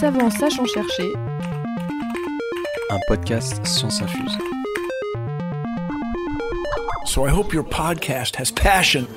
Savant 0.00 0.30
sachant 0.30 0.64
chercher, 0.66 1.12
un 2.90 3.00
podcast 3.08 3.66
Science 3.66 4.00
Infuse. 4.00 4.38
So 7.04 7.26
I 7.26 7.30
hope 7.30 7.52
your 7.52 7.64
podcast 7.64 8.36
has 8.36 8.52
passion. 8.52 9.08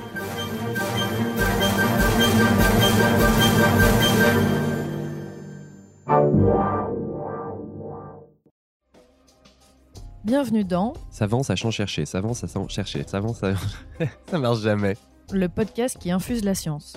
bienvenue 10.24 10.64
dans 10.64 10.94
Savant 11.10 11.42
sachant 11.44 11.70
chercher, 11.70 12.06
savant 12.06 12.34
sachant 12.34 12.66
chercher, 12.68 13.04
savant 13.06 13.34
ça... 13.34 13.52
ça 14.30 14.38
marche 14.38 14.60
jamais. 14.60 14.96
le 15.32 15.48
podcast 15.48 15.98
qui 16.00 16.10
infuse 16.10 16.42
la 16.44 16.54
science. 16.54 16.96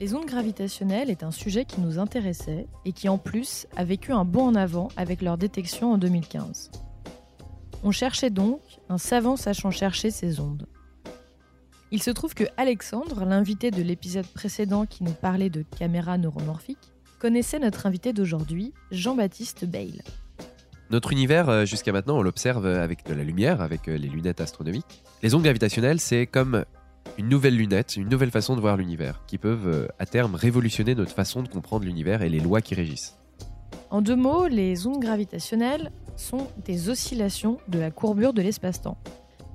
Les 0.00 0.14
ondes 0.14 0.24
gravitationnelles 0.24 1.10
est 1.10 1.22
un 1.22 1.30
sujet 1.30 1.66
qui 1.66 1.82
nous 1.82 1.98
intéressait 1.98 2.66
et 2.86 2.92
qui 2.92 3.10
en 3.10 3.18
plus 3.18 3.66
a 3.76 3.84
vécu 3.84 4.12
un 4.12 4.24
bond 4.24 4.46
en 4.46 4.54
avant 4.54 4.88
avec 4.96 5.20
leur 5.20 5.36
détection 5.36 5.92
en 5.92 5.98
2015. 5.98 6.70
On 7.84 7.90
cherchait 7.90 8.30
donc 8.30 8.62
un 8.88 8.96
savant 8.96 9.36
sachant 9.36 9.70
chercher 9.70 10.10
ces 10.10 10.40
ondes. 10.40 10.66
Il 11.90 12.02
se 12.02 12.10
trouve 12.10 12.32
que 12.32 12.44
Alexandre, 12.56 13.26
l'invité 13.26 13.70
de 13.70 13.82
l'épisode 13.82 14.26
précédent 14.26 14.86
qui 14.86 15.04
nous 15.04 15.12
parlait 15.12 15.50
de 15.50 15.62
caméras 15.78 16.16
neuromorphiques, 16.16 16.78
connaissait 17.18 17.58
notre 17.58 17.84
invité 17.84 18.14
d'aujourd'hui, 18.14 18.72
Jean-Baptiste 18.92 19.66
Bayle. 19.66 20.02
Notre 20.88 21.12
univers, 21.12 21.50
euh, 21.50 21.64
jusqu'à 21.66 21.92
maintenant, 21.92 22.16
on 22.16 22.22
l'observe 22.22 22.66
avec 22.66 23.04
de 23.04 23.12
la 23.12 23.22
lumière, 23.22 23.60
avec 23.60 23.86
euh, 23.86 23.98
les 23.98 24.08
lunettes 24.08 24.40
astronomiques. 24.40 25.02
Les 25.22 25.34
ondes 25.34 25.42
gravitationnelles, 25.42 26.00
c'est 26.00 26.26
comme 26.26 26.64
une 27.20 27.28
nouvelle 27.28 27.56
lunette, 27.56 27.96
une 27.96 28.08
nouvelle 28.08 28.30
façon 28.30 28.56
de 28.56 28.62
voir 28.62 28.78
l'univers, 28.78 29.22
qui 29.26 29.36
peuvent 29.36 29.68
euh, 29.68 29.88
à 29.98 30.06
terme 30.06 30.34
révolutionner 30.34 30.94
notre 30.94 31.12
façon 31.12 31.42
de 31.42 31.48
comprendre 31.48 31.84
l'univers 31.84 32.22
et 32.22 32.30
les 32.30 32.40
lois 32.40 32.62
qui 32.62 32.74
régissent. 32.74 33.18
En 33.90 34.00
deux 34.00 34.16
mots, 34.16 34.48
les 34.48 34.86
ondes 34.86 35.02
gravitationnelles 35.02 35.92
sont 36.16 36.48
des 36.64 36.88
oscillations 36.88 37.58
de 37.68 37.78
la 37.78 37.90
courbure 37.90 38.32
de 38.32 38.40
l'espace-temps. 38.40 38.96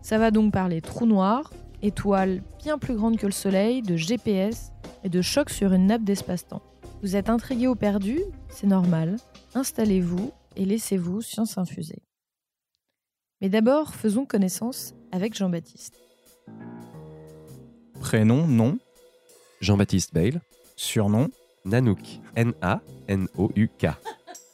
Ça 0.03 0.19
va 0.19 0.29
donc 0.29 0.53
parler 0.53 0.79
trous 0.79 1.07
noirs, 1.07 1.51
étoiles 1.81 2.43
bien 2.63 2.77
plus 2.77 2.93
grandes 2.93 3.17
que 3.17 3.25
le 3.25 3.31
Soleil, 3.31 3.81
de 3.81 3.95
GPS 3.95 4.71
et 5.03 5.09
de 5.09 5.21
chocs 5.23 5.49
sur 5.49 5.73
une 5.73 5.87
nappe 5.87 6.03
d'espace-temps. 6.03 6.61
Vous 7.01 7.15
êtes 7.15 7.31
intrigué 7.31 7.67
ou 7.67 7.73
perdu 7.73 8.19
C'est 8.47 8.67
normal. 8.67 9.15
Installez-vous 9.55 10.31
et 10.55 10.65
laissez-vous 10.65 11.21
science 11.21 11.57
infuser. 11.57 12.03
Mais 13.41 13.49
d'abord, 13.49 13.95
faisons 13.95 14.25
connaissance 14.25 14.93
avec 15.11 15.33
Jean-Baptiste. 15.33 15.99
Prénom, 18.05 18.45
nom, 18.45 18.77
Jean-Baptiste 19.61 20.13
Bayle, 20.13 20.39
surnom, 20.75 21.29
Nanook, 21.65 21.97
N-A-N-O-U-K, 22.35 23.87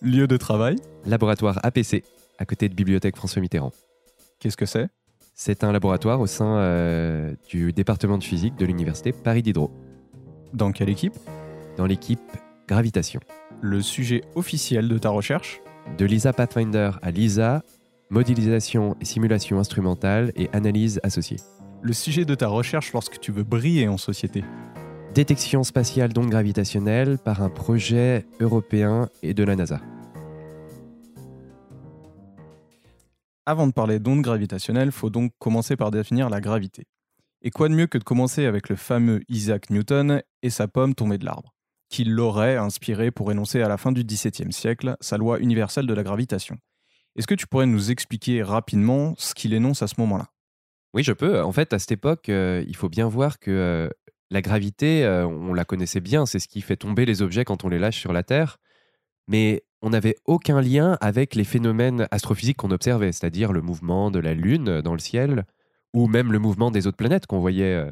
lieu 0.01 0.25
de 0.25 0.37
travail. 0.37 0.77
laboratoire 1.05 1.59
APC, 1.61 2.05
à 2.37 2.45
côté 2.45 2.69
de 2.69 2.73
Bibliothèque 2.73 3.17
François 3.17 3.41
Mitterrand. 3.41 3.73
Qu'est-ce 4.39 4.55
que 4.55 4.65
c'est? 4.65 4.87
C'est 5.35 5.65
un 5.65 5.73
laboratoire 5.73 6.21
au 6.21 6.27
sein 6.27 6.59
euh, 6.59 7.35
du 7.49 7.73
département 7.73 8.17
de 8.17 8.23
physique 8.23 8.55
de 8.55 8.65
l'université 8.65 9.11
Paris 9.11 9.41
Diderot, 9.41 9.69
Dans 10.53 10.71
quelle 10.71 10.89
équipe? 10.89 11.17
Dans 11.75 11.85
l'équipe 11.85 12.21
Gravitation. 12.69 13.19
Le 13.59 13.81
sujet 13.81 14.21
officiel 14.35 14.87
de 14.87 14.97
ta 14.97 15.09
recherche? 15.09 15.59
De 15.97 16.05
LISA 16.05 16.31
Pathfinder 16.31 16.91
à 17.01 17.11
LISA, 17.11 17.63
modélisation 18.09 18.95
et 19.01 19.05
simulation 19.05 19.59
instrumentale 19.59 20.31
et 20.37 20.49
analyse 20.53 21.01
associée. 21.03 21.39
Le 21.83 21.93
sujet 21.93 22.25
de 22.25 22.35
ta 22.35 22.47
recherche 22.47 22.93
lorsque 22.93 23.19
tu 23.19 23.31
veux 23.31 23.43
briller 23.43 23.87
en 23.87 23.97
société 23.97 24.43
Détection 25.15 25.63
spatiale 25.63 26.13
d'ondes 26.13 26.29
gravitationnelles 26.29 27.17
par 27.17 27.41
un 27.41 27.49
projet 27.49 28.27
européen 28.39 29.09
et 29.23 29.33
de 29.33 29.43
la 29.43 29.55
NASA. 29.55 29.81
Avant 33.47 33.65
de 33.65 33.73
parler 33.73 33.99
d'ondes 33.99 34.21
gravitationnelles, 34.21 34.91
faut 34.91 35.09
donc 35.09 35.33
commencer 35.39 35.75
par 35.75 35.89
définir 35.89 36.29
la 36.29 36.39
gravité. 36.39 36.85
Et 37.41 37.49
quoi 37.49 37.67
de 37.67 37.73
mieux 37.73 37.87
que 37.87 37.97
de 37.97 38.03
commencer 38.03 38.45
avec 38.45 38.69
le 38.69 38.75
fameux 38.75 39.21
Isaac 39.27 39.71
Newton 39.71 40.21
et 40.43 40.49
sa 40.51 40.67
pomme 40.67 40.93
tombée 40.93 41.17
de 41.17 41.25
l'arbre, 41.25 41.55
qui 41.89 42.03
l'aurait 42.03 42.57
inspiré 42.57 43.09
pour 43.09 43.31
énoncer 43.31 43.63
à 43.63 43.67
la 43.67 43.77
fin 43.77 43.91
du 43.91 44.03
XVIIe 44.03 44.53
siècle 44.53 44.95
sa 45.01 45.17
loi 45.17 45.39
universelle 45.39 45.87
de 45.87 45.93
la 45.95 46.03
gravitation. 46.03 46.57
Est-ce 47.15 47.27
que 47.27 47.35
tu 47.35 47.47
pourrais 47.47 47.65
nous 47.65 47.89
expliquer 47.89 48.43
rapidement 48.43 49.15
ce 49.17 49.33
qu'il 49.33 49.53
énonce 49.53 49.81
à 49.81 49.87
ce 49.87 49.95
moment-là? 49.97 50.30
Oui, 50.93 51.03
je 51.03 51.13
peux. 51.13 51.41
En 51.41 51.51
fait, 51.51 51.73
à 51.73 51.79
cette 51.79 51.93
époque, 51.93 52.27
euh, 52.29 52.63
il 52.67 52.75
faut 52.75 52.89
bien 52.89 53.07
voir 53.07 53.39
que 53.39 53.51
euh, 53.51 53.89
la 54.29 54.41
gravité, 54.41 55.05
euh, 55.05 55.25
on 55.25 55.53
la 55.53 55.63
connaissait 55.63 56.01
bien, 56.01 56.25
c'est 56.25 56.39
ce 56.39 56.47
qui 56.47 56.61
fait 56.61 56.75
tomber 56.75 57.05
les 57.05 57.21
objets 57.21 57.45
quand 57.45 57.63
on 57.63 57.69
les 57.69 57.79
lâche 57.79 57.99
sur 57.99 58.11
la 58.11 58.23
Terre. 58.23 58.57
Mais 59.27 59.63
on 59.81 59.91
n'avait 59.91 60.15
aucun 60.25 60.59
lien 60.61 60.97
avec 60.99 61.35
les 61.35 61.45
phénomènes 61.45 62.07
astrophysiques 62.11 62.57
qu'on 62.57 62.71
observait, 62.71 63.13
c'est-à-dire 63.13 63.53
le 63.53 63.61
mouvement 63.61 64.11
de 64.11 64.19
la 64.19 64.33
Lune 64.33 64.81
dans 64.81 64.93
le 64.93 64.99
ciel, 64.99 65.45
ou 65.93 66.07
même 66.07 66.31
le 66.31 66.39
mouvement 66.39 66.71
des 66.71 66.87
autres 66.87 66.97
planètes 66.97 67.25
qu'on 67.27 67.39
voyait 67.39 67.85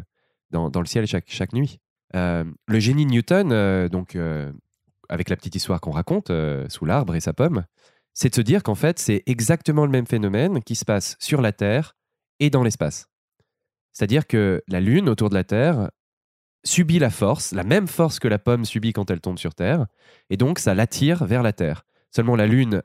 dans, 0.51 0.69
le 0.69 0.85
ciel 0.85 1.07
chaque, 1.07 1.25
chaque 1.27 1.53
nuit. 1.53 1.79
Le 2.13 2.79
génie 2.79 3.05
Newton, 3.05 3.87
donc 3.87 4.17
avec 5.09 5.29
la 5.29 5.35
petite 5.35 5.55
histoire 5.55 5.81
qu'on 5.81 5.91
raconte 5.91 6.31
sous 6.67 6.85
l'arbre 6.85 7.15
et 7.15 7.19
sa 7.19 7.33
pomme, 7.33 7.65
c'est 8.13 8.29
de 8.29 8.35
se 8.35 8.41
dire 8.41 8.61
qu'en 8.61 8.75
fait, 8.75 8.99
c'est 8.99 9.23
exactement 9.25 9.85
le 9.85 9.91
même 9.91 10.07
phénomène 10.07 10.61
qui 10.61 10.75
se 10.75 10.85
passe 10.85 11.15
sur 11.19 11.41
la 11.41 11.53
Terre 11.53 11.95
et 12.39 12.49
dans 12.49 12.63
l'espace. 12.63 13.07
C'est-à-dire 13.91 14.27
que 14.27 14.63
la 14.67 14.79
Lune 14.79 15.09
autour 15.09 15.29
de 15.29 15.35
la 15.35 15.43
Terre 15.43 15.89
subit 16.63 16.99
la 16.99 17.09
force, 17.09 17.51
la 17.51 17.63
même 17.63 17.87
force 17.87 18.19
que 18.19 18.27
la 18.27 18.39
pomme 18.39 18.65
subit 18.65 18.93
quand 18.93 19.09
elle 19.11 19.21
tombe 19.21 19.37
sur 19.37 19.55
Terre, 19.55 19.87
et 20.29 20.37
donc 20.37 20.59
ça 20.59 20.73
l'attire 20.73 21.25
vers 21.25 21.43
la 21.43 21.53
Terre. 21.53 21.85
Seulement 22.11 22.35
la 22.35 22.47
Lune 22.47 22.83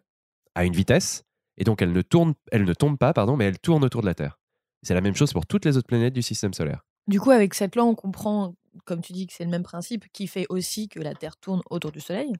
a 0.55 0.65
une 0.65 0.75
vitesse, 0.75 1.25
et 1.57 1.65
donc 1.65 1.83
elle 1.83 1.93
ne, 1.93 2.03
tourne, 2.03 2.35
elle 2.53 2.65
ne 2.65 2.75
tombe 2.75 2.99
pas, 2.99 3.13
pardon, 3.13 3.37
mais 3.37 3.45
elle 3.45 3.59
tourne 3.59 3.85
autour 3.85 4.01
de 4.01 4.07
la 4.07 4.15
Terre. 4.15 4.39
C'est 4.83 4.95
la 4.95 5.01
même 5.01 5.15
chose 5.15 5.33
pour 5.33 5.47
toutes 5.47 5.65
les 5.65 5.77
autres 5.77 5.87
planètes 5.87 6.13
du 6.13 6.23
système 6.23 6.53
solaire. 6.53 6.85
Du 7.07 7.21
coup, 7.21 7.31
avec 7.31 7.55
cette 7.55 7.75
loi, 7.77 7.85
on 7.85 7.95
comprend, 7.95 8.55
comme 8.85 9.01
tu 9.01 9.13
dis, 9.13 9.27
que 9.27 9.33
c'est 9.33 9.45
le 9.45 9.51
même 9.51 9.63
principe 9.63 10.07
qui 10.13 10.27
fait 10.27 10.47
aussi 10.49 10.89
que 10.89 11.01
la 11.01 11.15
Terre 11.15 11.37
tourne 11.37 11.63
autour 11.71 11.91
du 11.91 12.01
Soleil. 12.01 12.33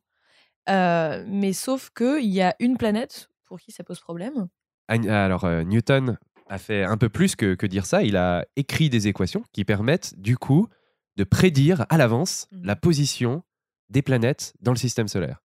Euh, 0.69 1.25
mais 1.27 1.53
sauf 1.53 1.91
qu'il 1.91 2.27
y 2.27 2.41
a 2.41 2.55
une 2.59 2.77
planète 2.77 3.29
pour 3.45 3.61
qui 3.61 3.73
ça 3.73 3.85
pose 3.85 4.01
problème. 4.01 4.49
Alors 4.89 5.45
euh, 5.45 5.63
Newton 5.63 6.19
a 6.49 6.59
fait 6.59 6.85
un 6.85 6.97
peu 6.97 7.09
plus 7.09 7.37
que, 7.37 7.55
que 7.55 7.67
dire 7.67 7.87
ça, 7.87 8.03
il 8.03 8.17
a 8.17 8.45
écrit 8.57 8.91
des 8.91 9.09
équations 9.09 9.45
qui 9.53 9.65
permettent 9.65 10.19
du 10.19 10.37
coup 10.37 10.69
de 11.17 11.25
prédire 11.25 11.87
à 11.89 11.97
l'avance 11.97 12.49
Mhm. 12.53 12.65
la 12.65 12.77
position 12.77 13.43
des 13.89 14.03
planètes 14.03 14.55
dans 14.61 14.73
le 14.73 14.77
système 14.79 15.09
solaire. 15.09 15.41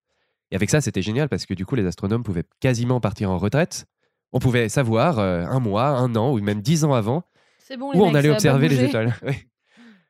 Et 0.51 0.55
avec 0.55 0.69
ça, 0.69 0.81
c'était 0.81 1.01
génial 1.01 1.29
parce 1.29 1.45
que 1.45 1.53
du 1.53 1.65
coup, 1.65 1.75
les 1.75 1.85
astronomes 1.85 2.23
pouvaient 2.23 2.45
quasiment 2.59 2.99
partir 2.99 3.29
en 3.29 3.37
retraite. 3.37 3.85
On 4.33 4.39
pouvait 4.39 4.67
savoir 4.69 5.19
euh, 5.19 5.43
un 5.45 5.59
mois, 5.59 5.87
un 5.89 6.15
an 6.15 6.31
ou 6.31 6.39
même 6.41 6.61
dix 6.61 6.83
ans 6.85 6.93
avant 6.93 7.23
bon, 7.77 7.91
où 7.93 8.03
on 8.03 8.15
allait 8.15 8.29
observer 8.29 8.67
les 8.67 8.83
étoiles. 8.83 9.13
Oui. 9.23 9.33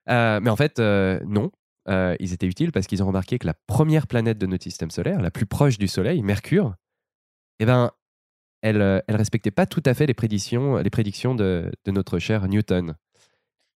Euh, 0.09 0.39
mais 0.41 0.49
en 0.49 0.55
fait, 0.55 0.79
euh, 0.79 1.19
non. 1.25 1.51
Ils 2.19 2.33
étaient 2.33 2.45
utiles 2.45 2.71
parce 2.71 2.85
qu'ils 2.85 3.01
ont 3.01 3.07
remarqué 3.07 3.39
que 3.39 3.47
la 3.47 3.55
première 3.55 4.05
planète 4.05 4.37
de 4.37 4.45
notre 4.45 4.63
système 4.63 4.91
solaire, 4.91 5.21
la 5.21 5.31
plus 5.31 5.47
proche 5.47 5.79
du 5.79 5.87
Soleil, 5.87 6.21
Mercure, 6.21 6.75
eh 7.59 7.65
ben, 7.65 7.91
elle, 8.61 8.81
euh, 8.81 8.99
elle 9.07 9.15
respectait 9.15 9.51
pas 9.51 9.65
tout 9.65 9.83
à 9.85 9.93
fait 9.93 10.05
les 10.05 10.13
prédictions, 10.13 10.77
les 10.77 10.89
prédictions 10.89 11.35
de, 11.35 11.71
de 11.85 11.91
notre 11.91 12.19
cher 12.19 12.47
Newton. 12.47 12.95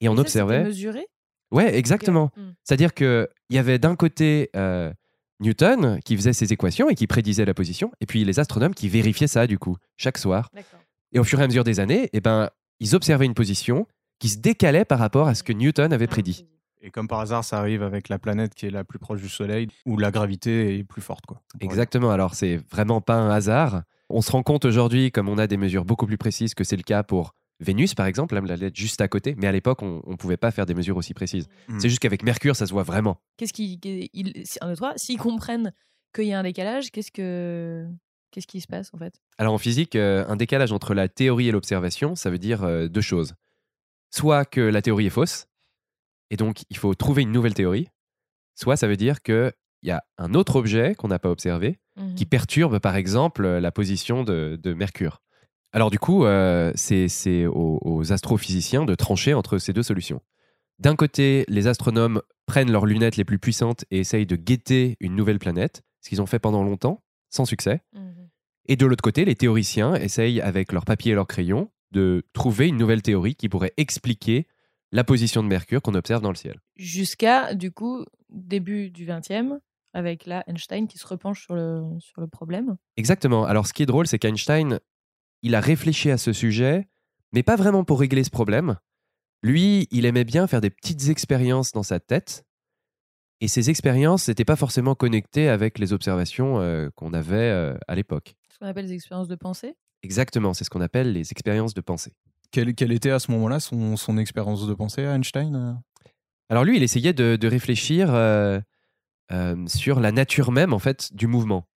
Et 0.00 0.08
on 0.08 0.16
observait. 0.16 0.64
mesuré? 0.64 1.06
Ouais, 1.50 1.76
exactement. 1.76 2.30
Hmm. 2.36 2.52
C'est-à-dire 2.64 2.94
qu'il 2.94 3.28
y 3.50 3.58
avait 3.58 3.78
d'un 3.78 3.96
côté 3.96 4.50
euh, 4.56 4.92
Newton 5.40 5.98
qui 6.04 6.16
faisait 6.16 6.32
ses 6.32 6.52
équations 6.52 6.88
et 6.88 6.94
qui 6.94 7.06
prédisait 7.06 7.44
la 7.44 7.54
position, 7.54 7.90
et 8.00 8.06
puis 8.06 8.24
les 8.24 8.38
astronomes 8.38 8.74
qui 8.74 8.88
vérifiaient 8.88 9.26
ça, 9.26 9.46
du 9.46 9.58
coup, 9.58 9.76
chaque 9.96 10.18
soir. 10.18 10.50
Et 11.12 11.18
au 11.18 11.24
fur 11.24 11.40
et 11.40 11.42
à 11.42 11.46
mesure 11.46 11.64
des 11.64 11.80
années, 11.80 12.08
eh 12.12 12.20
ben, 12.20 12.50
ils 12.78 12.94
observaient 12.94 13.26
une 13.26 13.34
position 13.34 13.86
qui 14.20 14.28
se 14.28 14.38
décalait 14.38 14.84
par 14.84 14.98
rapport 14.98 15.28
à 15.28 15.34
ce 15.34 15.42
que 15.42 15.52
Newton 15.52 15.92
avait 15.92 16.06
prédit. 16.06 16.46
Et 16.82 16.90
comme 16.90 17.08
par 17.08 17.20
hasard, 17.20 17.44
ça 17.44 17.58
arrive 17.58 17.82
avec 17.82 18.08
la 18.08 18.18
planète 18.18 18.54
qui 18.54 18.66
est 18.66 18.70
la 18.70 18.84
plus 18.84 18.98
proche 18.98 19.20
du 19.20 19.28
Soleil, 19.28 19.68
où 19.84 19.98
la 19.98 20.10
gravité 20.10 20.78
est 20.78 20.84
plus 20.84 21.02
forte. 21.02 21.26
Quoi. 21.26 21.42
Exactement. 21.60 22.10
Alors, 22.10 22.34
c'est 22.34 22.56
vraiment 22.70 23.00
pas 23.00 23.16
un 23.16 23.30
hasard. 23.30 23.82
On 24.10 24.22
se 24.22 24.30
rend 24.32 24.42
compte 24.42 24.64
aujourd'hui, 24.64 25.10
comme 25.12 25.28
on 25.28 25.38
a 25.38 25.46
des 25.46 25.56
mesures 25.56 25.84
beaucoup 25.84 26.06
plus 26.06 26.18
précises, 26.18 26.54
que 26.54 26.64
c'est 26.64 26.76
le 26.76 26.82
cas 26.82 27.02
pour 27.02 27.32
Vénus, 27.60 27.94
par 27.94 28.06
exemple, 28.06 28.34
là, 28.34 28.40
la 28.40 28.56
lettre 28.56 28.76
juste 28.76 29.00
à 29.02 29.08
côté. 29.08 29.34
Mais 29.36 29.46
à 29.46 29.52
l'époque, 29.52 29.82
on 29.82 30.02
ne 30.06 30.16
pouvait 30.16 30.36
pas 30.38 30.50
faire 30.50 30.64
des 30.66 30.74
mesures 30.74 30.96
aussi 30.96 31.12
précises. 31.14 31.46
Mm. 31.68 31.78
C'est 31.80 31.88
juste 31.88 32.00
qu'avec 32.00 32.22
Mercure, 32.22 32.56
ça 32.56 32.66
se 32.66 32.72
voit 32.72 32.82
vraiment. 32.84 33.18
Qu'est-ce 33.36 33.52
qui. 33.52 33.78
qu'est- 33.78 34.08
il- 34.14 34.44
un, 34.62 34.68
deux, 34.68 34.76
trois, 34.76 34.94
S'ils 34.96 35.18
comprennent 35.18 35.72
qu'il 36.14 36.24
y 36.24 36.32
a 36.32 36.38
un 36.38 36.42
décalage, 36.42 36.90
qu'est-ce 36.90 37.12
que. 37.12 37.86
Qu'est-ce 38.32 38.46
qui 38.46 38.60
se 38.60 38.68
passe 38.68 38.90
en 38.94 38.98
fait? 38.98 39.12
Alors 39.38 39.54
en 39.54 39.58
physique, 39.58 39.96
euh, 39.96 40.24
un 40.28 40.36
décalage 40.36 40.70
entre 40.72 40.94
la 40.94 41.08
théorie 41.08 41.48
et 41.48 41.50
l'observation, 41.52 42.14
ça 42.14 42.30
veut 42.30 42.38
dire 42.38 42.62
euh, 42.62 42.86
deux 42.86 43.00
choses. 43.00 43.34
Soit 44.14 44.44
que 44.44 44.60
la 44.60 44.82
théorie 44.82 45.06
est 45.06 45.10
fausse, 45.10 45.46
et 46.30 46.36
donc 46.36 46.62
il 46.70 46.76
faut 46.76 46.94
trouver 46.94 47.22
une 47.22 47.32
nouvelle 47.32 47.54
théorie, 47.54 47.88
soit 48.54 48.76
ça 48.76 48.86
veut 48.86 48.96
dire 48.96 49.20
qu'il 49.80 49.88
y 49.88 49.92
a 49.92 50.02
un 50.18 50.34
autre 50.34 50.56
objet 50.56 50.94
qu'on 50.94 51.08
n'a 51.08 51.18
pas 51.18 51.30
observé 51.30 51.78
Mhm. 51.96 52.14
qui 52.14 52.24
perturbe 52.24 52.78
par 52.78 52.96
exemple 52.96 53.46
la 53.46 53.72
position 53.72 54.22
de, 54.24 54.58
de 54.62 54.72
Mercure. 54.74 55.20
Alors 55.72 55.90
du 55.90 55.98
coup, 55.98 56.24
euh, 56.24 56.72
c'est 56.76 57.46
aux, 57.46 57.78
aux 57.82 58.12
astrophysiciens 58.12 58.84
de 58.84 58.94
trancher 58.94 59.34
entre 59.34 59.58
ces 59.58 59.72
deux 59.72 59.82
solutions. 59.82 60.20
D'un 60.78 60.96
côté, 60.96 61.44
les 61.48 61.66
astronomes 61.66 62.22
prennent 62.46 62.72
leurs 62.72 62.86
lunettes 62.86 63.16
les 63.16 63.24
plus 63.24 63.38
puissantes 63.38 63.84
et 63.90 63.98
essayent 63.98 64.24
de 64.26 64.36
guetter 64.36 64.96
une 65.00 65.14
nouvelle 65.14 65.38
planète, 65.38 65.82
ce 66.00 66.08
qu'ils 66.08 66.22
ont 66.22 66.26
fait 66.26 66.38
pendant 66.38 66.64
longtemps, 66.64 67.02
sans 67.28 67.44
succès. 67.44 67.82
Et 68.66 68.76
de 68.76 68.86
l'autre 68.86 69.02
côté, 69.02 69.24
les 69.24 69.34
théoriciens 69.34 69.94
essayent, 69.94 70.40
avec 70.40 70.72
leur 70.72 70.84
papier 70.84 71.12
et 71.12 71.14
leur 71.14 71.26
crayon, 71.26 71.70
de 71.92 72.22
trouver 72.32 72.68
une 72.68 72.76
nouvelle 72.76 73.02
théorie 73.02 73.34
qui 73.34 73.48
pourrait 73.48 73.74
expliquer 73.76 74.46
la 74.92 75.04
position 75.04 75.42
de 75.42 75.48
Mercure 75.48 75.82
qu'on 75.82 75.94
observe 75.94 76.22
dans 76.22 76.30
le 76.30 76.36
ciel. 76.36 76.60
Jusqu'à, 76.76 77.54
du 77.54 77.70
coup, 77.72 78.04
début 78.30 78.90
du 78.90 79.06
20e, 79.06 79.58
avec 79.92 80.26
là 80.26 80.44
Einstein 80.46 80.86
qui 80.86 80.98
se 80.98 81.06
repenche 81.06 81.42
sur 81.44 81.54
le, 81.54 81.82
sur 81.98 82.20
le 82.20 82.26
problème. 82.26 82.76
Exactement. 82.96 83.44
Alors, 83.44 83.66
ce 83.66 83.72
qui 83.72 83.82
est 83.82 83.86
drôle, 83.86 84.06
c'est 84.06 84.18
qu'Einstein, 84.18 84.80
il 85.42 85.54
a 85.54 85.60
réfléchi 85.60 86.10
à 86.10 86.18
ce 86.18 86.32
sujet, 86.32 86.88
mais 87.32 87.42
pas 87.42 87.56
vraiment 87.56 87.84
pour 87.84 88.00
régler 88.00 88.24
ce 88.24 88.30
problème. 88.30 88.76
Lui, 89.42 89.88
il 89.90 90.04
aimait 90.04 90.24
bien 90.24 90.46
faire 90.46 90.60
des 90.60 90.70
petites 90.70 91.08
expériences 91.08 91.72
dans 91.72 91.82
sa 91.82 91.98
tête. 91.98 92.44
Et 93.40 93.48
ces 93.48 93.70
expériences 93.70 94.28
n'étaient 94.28 94.44
pas 94.44 94.56
forcément 94.56 94.94
connectées 94.94 95.48
avec 95.48 95.78
les 95.78 95.94
observations 95.94 96.60
euh, 96.60 96.90
qu'on 96.94 97.14
avait 97.14 97.36
euh, 97.36 97.74
à 97.88 97.94
l'époque. 97.94 98.34
Ce 98.52 98.58
qu'on 98.58 98.66
appelle 98.66 98.86
les 98.86 98.92
expériences 98.92 99.28
de 99.28 99.36
pensée? 99.36 99.76
Exactement, 100.02 100.52
c'est 100.52 100.64
ce 100.64 100.70
qu'on 100.70 100.82
appelle 100.82 101.12
les 101.12 101.32
expériences 101.32 101.72
de 101.72 101.80
pensée. 101.80 102.12
Quelle, 102.50 102.74
quelle 102.74 102.92
était 102.92 103.10
à 103.10 103.18
ce 103.18 103.30
moment-là 103.30 103.60
son, 103.60 103.96
son 103.96 104.18
expérience 104.18 104.66
de 104.66 104.74
pensée 104.74 105.06
à 105.06 105.14
Einstein 105.14 105.54
euh? 105.54 105.72
Alors 106.50 106.64
lui, 106.64 106.76
il 106.76 106.82
essayait 106.82 107.12
de, 107.12 107.36
de 107.36 107.48
réfléchir 107.48 108.12
euh, 108.12 108.60
euh, 109.32 109.56
sur 109.66 110.00
la 110.00 110.10
nature 110.10 110.50
même 110.50 110.72
en 110.72 110.78
fait 110.80 111.14
du 111.14 111.26
mouvement. 111.26 111.68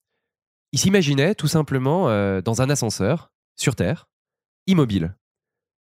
Il 0.73 0.79
s'imaginait 0.79 1.35
tout 1.35 1.49
simplement 1.49 2.09
euh, 2.09 2.41
dans 2.41 2.63
un 2.63 2.71
ascenseur 2.71 3.31
sur 3.57 3.77
Terre, 3.77 4.09
immobile. 4.67 5.15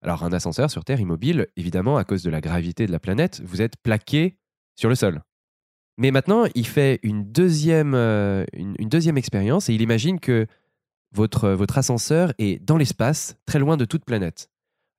Alors 0.02 0.24
un 0.24 0.34
ascenseur 0.34 0.70
sur 0.70 0.84
Terre 0.84 1.00
immobile, 1.00 1.48
évidemment, 1.56 1.96
à 1.96 2.04
cause 2.04 2.24
de 2.24 2.30
la 2.30 2.42
gravité 2.42 2.88
de 2.88 2.92
la 2.92 3.00
planète, 3.00 3.42
vous 3.46 3.62
êtes 3.62 3.78
plaqué 3.78 4.38
sur 4.76 4.90
le 4.90 4.96
sol. 4.96 5.22
Mais 5.98 6.12
maintenant, 6.12 6.46
il 6.56 6.68
fait 6.68 7.00
une 7.04 7.24
deuxième, 7.32 7.94
euh, 7.94 8.44
une, 8.54 8.76
deuxième 8.90 9.18
expérience 9.18 9.70
et 9.70 9.74
il 9.74 9.82
imagine 9.82 10.20
que 10.20 10.48
votre, 11.14 11.50
votre 11.52 11.78
ascenseur 11.78 12.34
est 12.38 12.60
dans 12.60 12.78
l'espace, 12.78 13.38
très 13.46 13.60
loin 13.60 13.78
de 13.78 13.86
toute 13.86 14.04
planète. 14.04 14.50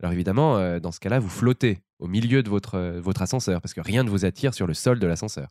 Alors 0.00 0.12
évidemment, 0.12 0.80
dans 0.80 0.90
ce 0.90 1.00
cas-là, 1.00 1.20
vous 1.20 1.28
flottez 1.28 1.78
au 1.98 2.08
milieu 2.08 2.42
de 2.42 2.48
votre, 2.48 2.98
votre 2.98 3.22
ascenseur 3.22 3.60
parce 3.60 3.72
que 3.72 3.80
rien 3.80 4.04
ne 4.04 4.10
vous 4.10 4.24
attire 4.24 4.52
sur 4.52 4.66
le 4.66 4.74
sol 4.74 4.98
de 4.98 5.06
l'ascenseur. 5.06 5.48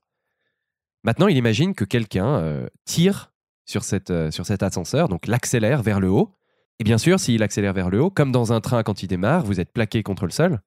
Maintenant, 1.03 1.27
il 1.27 1.37
imagine 1.37 1.73
que 1.73 1.85
quelqu'un 1.85 2.35
euh, 2.39 2.67
tire 2.85 3.33
sur, 3.65 3.83
cette, 3.83 4.11
euh, 4.11 4.31
sur 4.31 4.45
cet 4.45 4.63
ascenseur, 4.63 5.07
donc 5.07 5.27
l'accélère 5.27 5.81
vers 5.81 5.99
le 5.99 6.09
haut. 6.09 6.35
Et 6.79 6.83
bien 6.83 6.97
sûr, 6.97 7.19
s'il 7.19 7.43
accélère 7.43 7.73
vers 7.73 7.89
le 7.89 8.01
haut, 8.01 8.09
comme 8.09 8.31
dans 8.31 8.53
un 8.53 8.61
train 8.61 8.83
quand 8.83 9.03
il 9.03 9.07
démarre, 9.07 9.43
vous 9.43 9.59
êtes 9.59 9.71
plaqué 9.71 10.03
contre 10.03 10.25
le 10.25 10.31
sol. 10.31 10.61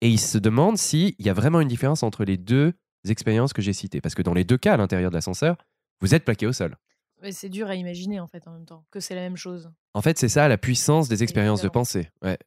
Et 0.00 0.08
il 0.08 0.20
se 0.20 0.38
demande 0.38 0.76
s'il 0.76 1.14
y 1.18 1.28
a 1.28 1.32
vraiment 1.32 1.60
une 1.60 1.68
différence 1.68 2.02
entre 2.02 2.24
les 2.24 2.36
deux 2.36 2.74
expériences 3.08 3.52
que 3.52 3.62
j'ai 3.62 3.72
citées. 3.72 4.00
Parce 4.00 4.14
que 4.14 4.22
dans 4.22 4.34
les 4.34 4.44
deux 4.44 4.58
cas, 4.58 4.74
à 4.74 4.76
l'intérieur 4.76 5.10
de 5.10 5.14
l'ascenseur, 5.14 5.56
vous 6.00 6.14
êtes 6.14 6.24
plaqué 6.24 6.46
au 6.46 6.52
sol. 6.52 6.76
Mais 7.22 7.32
c'est 7.32 7.48
dur 7.48 7.68
à 7.68 7.74
imaginer 7.74 8.20
en 8.20 8.26
fait 8.26 8.46
en 8.46 8.52
même 8.52 8.66
temps 8.66 8.84
que 8.90 9.00
c'est 9.00 9.14
la 9.14 9.22
même 9.22 9.36
chose. 9.36 9.70
En 9.94 10.02
fait, 10.02 10.18
c'est 10.18 10.28
ça 10.28 10.48
la 10.48 10.58
puissance 10.58 11.08
des 11.08 11.22
expériences 11.22 11.62
de 11.62 11.68
pensée. 11.68 12.10
Ouais. 12.22 12.38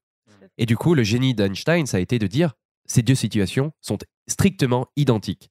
Et 0.58 0.66
du 0.66 0.78
coup, 0.78 0.94
le 0.94 1.04
génie 1.04 1.34
d'Einstein, 1.34 1.86
ça 1.86 1.98
a 1.98 2.00
été 2.00 2.20
de 2.20 2.28
dire 2.28 2.54
ces 2.86 3.02
deux 3.02 3.16
situations 3.16 3.72
sont 3.82 3.98
strictement 4.28 4.88
identiques. 4.96 5.50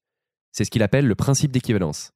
C'est 0.59 0.65
ce 0.65 0.73
qu'il 0.73 0.83
appelle 0.83 1.07
le 1.07 1.15
principe 1.15 1.53
d'équivalence. 1.53 2.11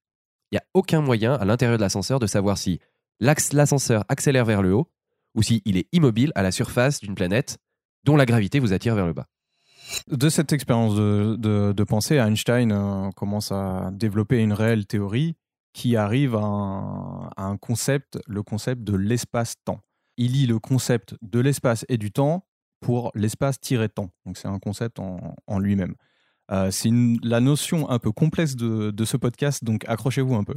Il 0.50 0.56
n'y 0.56 0.58
a 0.58 0.64
aucun 0.74 1.00
moyen 1.00 1.34
à 1.34 1.44
l'intérieur 1.44 1.78
de 1.78 1.80
l'ascenseur 1.80 2.18
de 2.18 2.26
savoir 2.26 2.58
si 2.58 2.80
l'ascenseur 3.20 4.04
accélère 4.08 4.44
vers 4.44 4.62
le 4.62 4.74
haut 4.74 4.90
ou 5.36 5.44
s'il 5.44 5.76
est 5.76 5.86
immobile 5.92 6.32
à 6.34 6.42
la 6.42 6.50
surface 6.50 6.98
d'une 6.98 7.14
planète 7.14 7.58
dont 8.02 8.16
la 8.16 8.26
gravité 8.26 8.58
vous 8.58 8.72
attire 8.72 8.96
vers 8.96 9.06
le 9.06 9.12
bas. 9.12 9.28
De 10.08 10.28
cette 10.28 10.52
expérience 10.52 10.96
de, 10.96 11.84
pensée, 11.84 12.16
Einstein 12.16 12.72
euh, 12.72 13.10
commence 13.12 13.52
à 13.52 13.90
développer 13.92 14.42
une 14.42 14.54
réelle 14.54 14.86
théorie 14.86 15.36
qui 15.72 15.94
arrive 15.94 16.34
à 16.34 17.30
un, 17.36 17.56
concept, 17.58 18.18
le 18.26 18.42
concept 18.42 18.82
de 18.82 18.96
l'espace-temps. 18.96 19.82
Il 20.16 20.32
lie 20.32 20.46
le 20.48 20.58
concept 20.58 21.14
de 21.22 21.38
l'espace 21.38 21.86
et 21.88 21.96
du 21.96 22.10
temps 22.10 22.44
pour 22.80 23.12
l'espace-temps. 23.14 24.10
Donc 24.26 24.36
c'est 24.36 24.48
un 24.48 24.58
concept 24.58 24.98
en 24.98 25.58
lui-même. 25.60 25.94
Euh, 26.50 26.70
c'est 26.70 26.90
la 27.22 27.40
notion 27.40 27.88
un 27.88 27.98
peu 27.98 28.12
complexe 28.12 28.56
de, 28.56 28.90
de 28.90 29.04
ce 29.04 29.16
podcast, 29.16 29.64
donc 29.64 29.84
accrochez-vous 29.88 30.34
un 30.34 30.44
peu. 30.44 30.54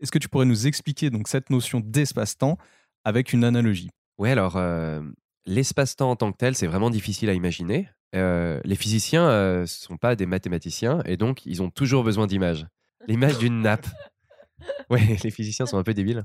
Est-ce 0.00 0.12
que 0.12 0.18
tu 0.18 0.28
pourrais 0.28 0.44
nous 0.44 0.66
expliquer 0.66 1.10
donc 1.10 1.28
cette 1.28 1.50
notion 1.50 1.80
d'espace-temps 1.80 2.58
avec 3.04 3.32
une 3.32 3.44
analogie? 3.44 3.90
Ouais, 4.18 4.32
alors 4.32 4.56
euh, 4.56 5.02
l'espace-temps 5.46 6.10
en 6.10 6.16
tant 6.16 6.30
que 6.32 6.36
tel, 6.36 6.54
c'est 6.54 6.66
vraiment 6.66 6.90
difficile 6.90 7.30
à 7.30 7.34
imaginer. 7.34 7.88
Euh, 8.14 8.60
les 8.64 8.76
physiciens 8.76 9.60
ne 9.60 9.66
sont 9.66 9.96
pas 9.96 10.14
des 10.14 10.26
mathématiciens 10.26 11.02
et 11.04 11.16
donc 11.16 11.44
ils 11.46 11.62
ont 11.62 11.70
toujours 11.70 12.04
besoin 12.04 12.26
d'images. 12.26 12.66
L'image 13.08 13.38
d'une 13.38 13.60
nappe. 13.60 13.86
Ouais, 14.90 15.16
les 15.24 15.30
physiciens 15.30 15.64
sont 15.66 15.78
un 15.78 15.82
peu 15.82 15.94
débiles. 15.94 16.24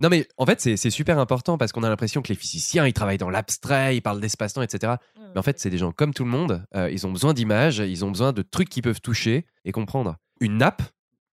Non, 0.00 0.08
mais 0.08 0.26
en 0.38 0.46
fait, 0.46 0.60
c'est 0.60 0.90
super 0.90 1.18
important 1.18 1.58
parce 1.58 1.70
qu'on 1.72 1.82
a 1.82 1.88
l'impression 1.88 2.22
que 2.22 2.28
les 2.28 2.34
physiciens, 2.34 2.86
ils 2.86 2.92
travaillent 2.94 3.18
dans 3.18 3.28
l'abstrait, 3.30 3.96
ils 3.96 4.00
parlent 4.00 4.20
d'espace-temps, 4.20 4.62
etc. 4.62 4.94
Mais 5.34 5.38
en 5.38 5.42
fait, 5.42 5.58
c'est 5.60 5.68
des 5.70 5.76
gens 5.78 5.92
comme 5.92 6.14
tout 6.14 6.24
le 6.24 6.30
monde. 6.30 6.64
euh, 6.74 6.90
ils 6.90 7.06
ont 7.06 7.12
besoin 7.12 7.34
d'images, 7.34 7.78
ils 7.78 8.04
ont 8.04 8.10
besoin 8.10 8.32
de 8.32 8.42
trucs 8.42 8.70
qu'ils 8.70 8.82
peuvent 8.82 9.00
toucher 9.02 9.44
et 9.66 9.72
comprendre. 9.72 10.16
Une 10.40 10.56
nappe, 10.56 10.82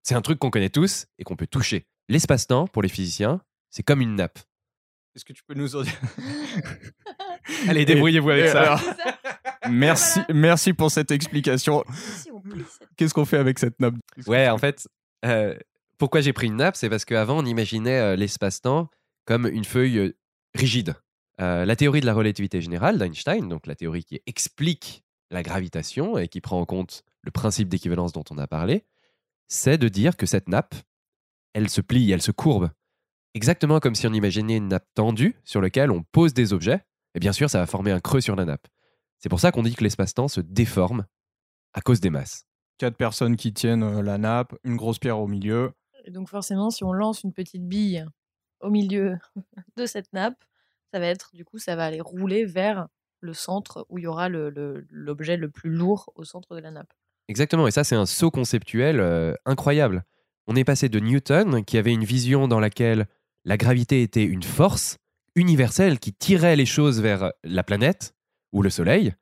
c'est 0.04 0.14
un 0.16 0.22
truc 0.22 0.40
qu'on 0.40 0.50
connaît 0.52 0.70
tous 0.70 1.06
et 1.18 1.24
qu'on 1.24 1.36
peut 1.38 1.48
toucher. 1.48 1.86
L'espace-temps, 2.10 2.68
pour 2.68 2.82
les 2.82 2.90
physiciens, 2.90 3.42
c'est 3.70 3.84
comme 3.84 4.02
une 4.02 4.16
nappe. 4.16 4.40
Est-ce 5.16 5.26
que 5.26 5.34
tu 5.34 5.44
peux 5.48 5.54
nous 5.56 5.76
en 5.76 5.82
dire? 5.84 6.00
Allez, 7.68 7.86
débrouillez-vous 7.86 8.30
avec 8.30 8.46
Et 8.46 8.50
ça. 8.50 8.62
alors, 8.62 8.82
merci, 9.70 10.20
merci 10.34 10.74
pour 10.74 10.92
cette 10.92 11.12
explication. 11.12 11.84
Qu'est-ce 12.98 13.14
qu'on 13.14 13.26
fait 13.26 13.38
avec 13.38 13.60
cette 13.60 13.80
nappe? 13.80 13.96
Ouais, 14.28 14.50
en 14.50 14.58
fait, 14.58 14.88
euh, 15.26 15.56
pourquoi 16.02 16.22
j'ai 16.22 16.34
pris 16.34 16.48
une 16.48 16.56
nappe 16.56 16.76
C'est 16.76 16.90
parce 16.90 17.06
qu'avant, 17.06 17.44
on 17.44 17.46
imaginait 17.46 18.00
euh, 18.00 18.16
l'espace-temps 18.16 18.90
comme 19.26 19.46
une 19.46 19.66
feuille 19.66 20.00
euh, 20.00 20.18
rigide. 20.56 20.96
Euh, 21.40 21.64
la 21.64 21.76
théorie 21.76 22.02
de 22.02 22.08
la 22.08 22.16
relativité 22.16 22.60
générale 22.60 22.98
d'Einstein, 22.98 23.48
donc 23.48 23.68
la 23.68 23.76
théorie 23.76 24.04
qui 24.04 24.20
explique 24.26 25.04
la 25.30 25.44
gravitation 25.44 26.18
et 26.18 26.28
qui 26.28 26.42
prend 26.42 26.60
en 26.60 26.66
compte 26.66 27.04
le 27.22 27.30
principe 27.30 27.70
d'équivalence 27.70 28.14
dont 28.14 28.24
on 28.32 28.40
a 28.40 28.48
parlé, 28.48 28.84
c'est 29.48 29.78
de 29.78 29.90
dire 29.90 30.18
que 30.18 30.26
cette 30.26 30.50
nappe, 30.50 30.74
elle 31.54 31.70
se 31.70 31.82
plie, 31.82 32.10
elle 32.10 32.24
se 32.24 32.32
courbe. 32.32 32.72
Exactement 33.36 33.80
comme 33.80 33.94
si 33.94 34.08
on 34.08 34.14
imaginait 34.14 34.58
une 34.58 34.70
nappe 34.70 34.88
tendue 34.96 35.36
sur 35.44 35.62
laquelle 35.62 35.92
on 35.92 36.02
pose 36.02 36.34
des 36.34 36.52
objets. 36.52 36.82
Et 37.14 37.20
bien 37.20 37.32
sûr, 37.32 37.48
ça 37.48 37.60
va 37.60 37.68
former 37.68 37.92
un 37.92 38.00
creux 38.00 38.22
sur 38.22 38.36
la 38.36 38.46
nappe. 38.46 38.68
C'est 39.20 39.30
pour 39.30 39.40
ça 39.40 39.52
qu'on 39.52 39.62
dit 39.62 39.76
que 39.76 39.84
l'espace-temps 39.84 40.30
se 40.30 40.42
déforme 40.42 41.06
à 41.74 41.82
cause 41.82 42.00
des 42.00 42.10
masses. 42.10 42.48
Quatre 42.80 42.98
personnes 42.98 43.36
qui 43.36 43.54
tiennent 43.54 44.02
la 44.02 44.18
nappe, 44.18 44.56
une 44.64 44.78
grosse 44.78 44.98
pierre 44.98 45.20
au 45.20 45.28
milieu. 45.28 45.74
Donc 46.08 46.30
forcément, 46.30 46.70
si 46.70 46.84
on 46.84 46.94
lance 46.94 47.24
une 47.24 47.34
petite 47.34 47.68
bille 47.68 48.06
au 48.60 48.70
milieu 48.70 49.18
de 49.78 49.86
cette 49.86 50.12
nappe, 50.14 50.44
ça 50.94 51.00
va 51.00 51.08
être, 51.08 51.32
du 51.34 51.46
coup, 51.46 51.58
ça 51.58 51.76
va 51.76 51.86
aller 51.86 52.02
rouler 52.02 52.46
vers 52.46 52.88
le 53.22 53.34
centre 53.34 53.86
où 53.90 53.98
il 53.98 54.04
y 54.04 54.08
aura 54.08 54.30
l'objet 54.30 55.38
le, 55.38 55.50
plus 55.50 55.70
lourd 55.70 56.12
au 56.16 56.24
centre 56.24 56.56
de 56.56 56.62
la 56.62 56.72
nappe. 56.72 56.92
Exactement, 57.28 57.68
et 57.68 57.72
ça 57.72 57.84
c'est 57.84 57.96
un 57.96 58.08
saut 58.08 58.32
conceptuel 58.32 59.00
euh, 59.00 59.34
incroyable. 59.46 60.04
On 60.48 60.56
est 60.56 60.64
passé 60.64 60.90
de 60.90 61.00
Newton, 61.00 61.64
qui 61.64 61.78
avait 61.78 61.94
une 61.94 62.04
vision 62.04 62.48
dans 62.48 62.60
laquelle 62.60 63.08
la 63.46 63.58
gravité 63.58 64.02
était 64.02 64.24
une 64.24 64.44
force 64.44 64.98
universelle 65.36 66.00
qui 66.00 66.14
tirait 66.14 66.56
les 66.56 66.66
choses 66.66 67.00
vers 67.00 67.32
la 67.44 67.64
planète 67.64 68.16
ou 68.52 68.62
le 68.64 68.70
Soleil, 68.70 69.14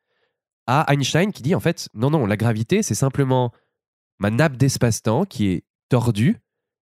à 0.66 0.92
Einstein 0.92 1.32
qui 1.32 1.44
dit 1.44 1.56
en 1.56 1.60
fait 1.60 1.90
non, 1.94 2.10
non, 2.10 2.26
la 2.26 2.38
gravité 2.38 2.82
c'est 2.84 2.96
simplement 2.96 3.52
ma 4.18 4.32
nappe 4.32 4.58
d'espace-temps 4.58 5.26
qui 5.26 5.50
est 5.50 5.66
tordue, 5.90 6.38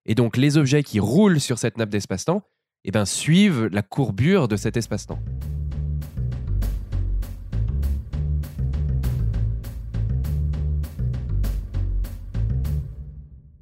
et 0.08 0.16
donc 0.16 0.38
les 0.38 0.58
objets 0.58 0.84
qui 0.84 1.00
roulent 1.00 1.40
sur 1.40 1.60
cette 1.60 1.78
nappe 1.78 1.90
d'espace-temps 1.90 2.42
eh 2.86 2.92
ben, 2.92 3.06
suivent 3.06 3.66
la 3.66 3.82
courbure 3.82 4.48
de 4.48 4.56
cet 4.56 4.78
espace-temps. 4.78 5.20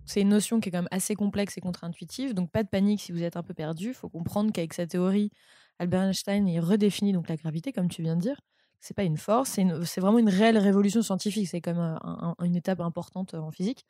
C'est 0.05 0.21
une 0.21 0.29
notion 0.29 0.59
qui 0.59 0.69
est 0.69 0.71
quand 0.71 0.77
même 0.77 0.87
assez 0.91 1.15
complexe 1.15 1.57
et 1.57 1.61
contre-intuitive, 1.61 2.33
donc 2.33 2.51
pas 2.51 2.63
de 2.63 2.69
panique 2.69 3.01
si 3.01 3.11
vous 3.11 3.23
êtes 3.23 3.35
un 3.35 3.43
peu 3.43 3.53
perdu. 3.53 3.89
Il 3.89 3.93
faut 3.93 4.07
comprendre 4.07 4.51
qu'avec 4.53 4.73
sa 4.73 4.85
théorie, 4.87 5.31
Albert 5.79 6.03
Einstein 6.03 6.47
il 6.47 6.59
redéfinit 6.59 7.11
donc 7.11 7.27
la 7.27 7.35
gravité, 7.35 7.73
comme 7.73 7.89
tu 7.89 8.01
viens 8.01 8.15
de 8.15 8.21
dire. 8.21 8.39
C'est 8.79 8.93
pas 8.95 9.03
une 9.03 9.17
force, 9.17 9.49
c'est 9.83 9.99
vraiment 9.99 10.19
une 10.19 10.29
réelle 10.29 10.59
révolution 10.59 11.01
scientifique. 11.01 11.47
C'est 11.47 11.59
comme 11.59 11.79
un- 11.79 11.99
un- 12.03 12.45
une 12.45 12.55
étape 12.55 12.79
importante 12.81 13.33
en 13.33 13.51
physique. 13.51 13.83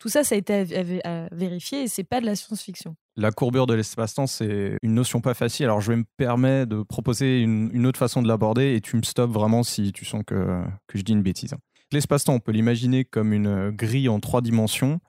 Tout 0.00 0.08
ça, 0.08 0.24
ça 0.24 0.34
a 0.34 0.38
été 0.38 0.54
à, 0.54 0.64
à- 1.04 1.24
à 1.24 1.28
vérifier 1.30 1.82
et 1.82 1.88
c'est 1.88 2.04
pas 2.04 2.20
de 2.20 2.26
la 2.26 2.34
science-fiction. 2.34 2.96
La 3.16 3.30
courbure 3.32 3.66
de 3.66 3.74
l'espace-temps, 3.74 4.26
c'est 4.26 4.78
une 4.82 4.94
notion 4.94 5.20
pas 5.20 5.34
facile. 5.34 5.66
Alors, 5.66 5.82
je 5.82 5.92
me 5.92 6.04
permettre 6.16 6.70
de 6.70 6.82
proposer 6.82 7.40
une, 7.42 7.86
autre 7.86 7.98
façon 7.98 8.22
de 8.22 8.28
l'aborder 8.28 8.74
et 8.74 8.80
tu 8.80 8.96
me 8.96 9.02
stops 9.02 9.32
vraiment 9.32 9.62
si 9.62 9.92
tu 9.92 10.06
sens 10.06 10.22
que, 10.26 10.64
je 10.94 11.02
dis 11.02 11.12
une 11.12 11.22
bêtise. 11.22 11.54
L'espace-temps, 11.92 12.32
on 12.32 12.40
peut 12.40 12.52
l'imaginer 12.52 13.04
comme 13.04 13.34
une 13.34 13.70
grille 13.70 14.08
en 14.08 14.20
trois 14.20 14.40
dimensions 14.40 15.00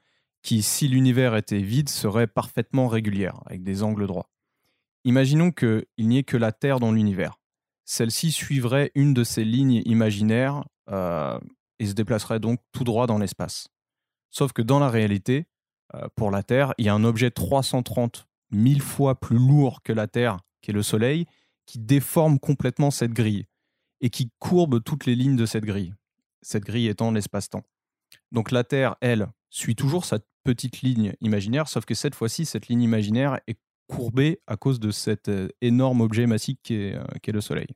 qui, 0.41 0.61
si 0.61 0.89
l'univers 0.89 1.37
était 1.37 1.61
vide, 1.61 1.87
serait 1.87 2.27
parfaitement 2.27 2.89
régulière, 2.89 3.39
avec 3.45 3.63
des 3.63 3.83
angles 3.83 4.07
droits. 4.07 4.29
Imaginons 5.05 5.51
qu'il 5.51 5.85
n'y 5.99 6.17
ait 6.17 6.23
que 6.23 6.37
la 6.37 6.51
Terre 6.51 6.81
dans 6.81 6.91
l'univers. 6.91 7.37
Celle-ci 7.85 8.31
suivrait 8.31 8.91
une 8.93 9.13
de 9.13 9.23
ces 9.23 9.45
lignes 9.45 9.81
imaginaires 9.85 10.65
euh, 10.89 11.39
et 11.79 11.85
se 11.85 11.93
déplacerait 11.93 12.39
donc 12.39 12.59
tout 12.73 12.83
droit 12.83 13.07
dans 13.07 13.19
l'espace. 13.19 13.67
Sauf 14.31 14.53
que 14.53 14.61
dans 14.61 14.79
la 14.79 14.89
réalité, 14.89 15.45
euh, 15.93 16.07
pour 16.15 16.31
la 16.31 16.43
Terre, 16.43 16.73
il 16.77 16.85
y 16.85 16.89
a 16.89 16.93
un 16.93 17.03
objet 17.03 17.31
330 17.31 18.27
000 18.53 18.79
fois 18.79 19.19
plus 19.19 19.37
lourd 19.37 19.81
que 19.83 19.93
la 19.93 20.07
Terre, 20.07 20.39
qui 20.61 20.71
est 20.71 20.73
le 20.73 20.83
Soleil, 20.83 21.25
qui 21.65 21.79
déforme 21.79 22.39
complètement 22.39 22.91
cette 22.91 23.13
grille 23.13 23.45
et 24.01 24.09
qui 24.09 24.31
courbe 24.39 24.83
toutes 24.83 25.05
les 25.05 25.15
lignes 25.15 25.35
de 25.35 25.45
cette 25.45 25.65
grille. 25.65 25.93
Cette 26.41 26.63
grille 26.63 26.87
étant 26.87 27.11
l'espace-temps. 27.11 27.63
Donc 28.31 28.51
la 28.51 28.63
Terre, 28.63 28.95
elle, 29.01 29.27
suit 29.49 29.75
toujours 29.75 30.05
sa 30.05 30.19
petite 30.43 30.81
ligne 30.81 31.13
imaginaire, 31.21 31.67
sauf 31.67 31.85
que 31.85 31.93
cette 31.93 32.15
fois-ci, 32.15 32.45
cette 32.45 32.67
ligne 32.67 32.81
imaginaire 32.81 33.39
est 33.47 33.59
courbée 33.87 34.39
à 34.47 34.57
cause 34.57 34.79
de 34.79 34.89
cet 34.91 35.27
euh, 35.27 35.49
énorme 35.61 36.01
objet 36.01 36.25
massif 36.25 36.57
qui 36.63 36.75
est, 36.75 36.95
euh, 36.95 37.03
le 37.27 37.41
Soleil. 37.41 37.67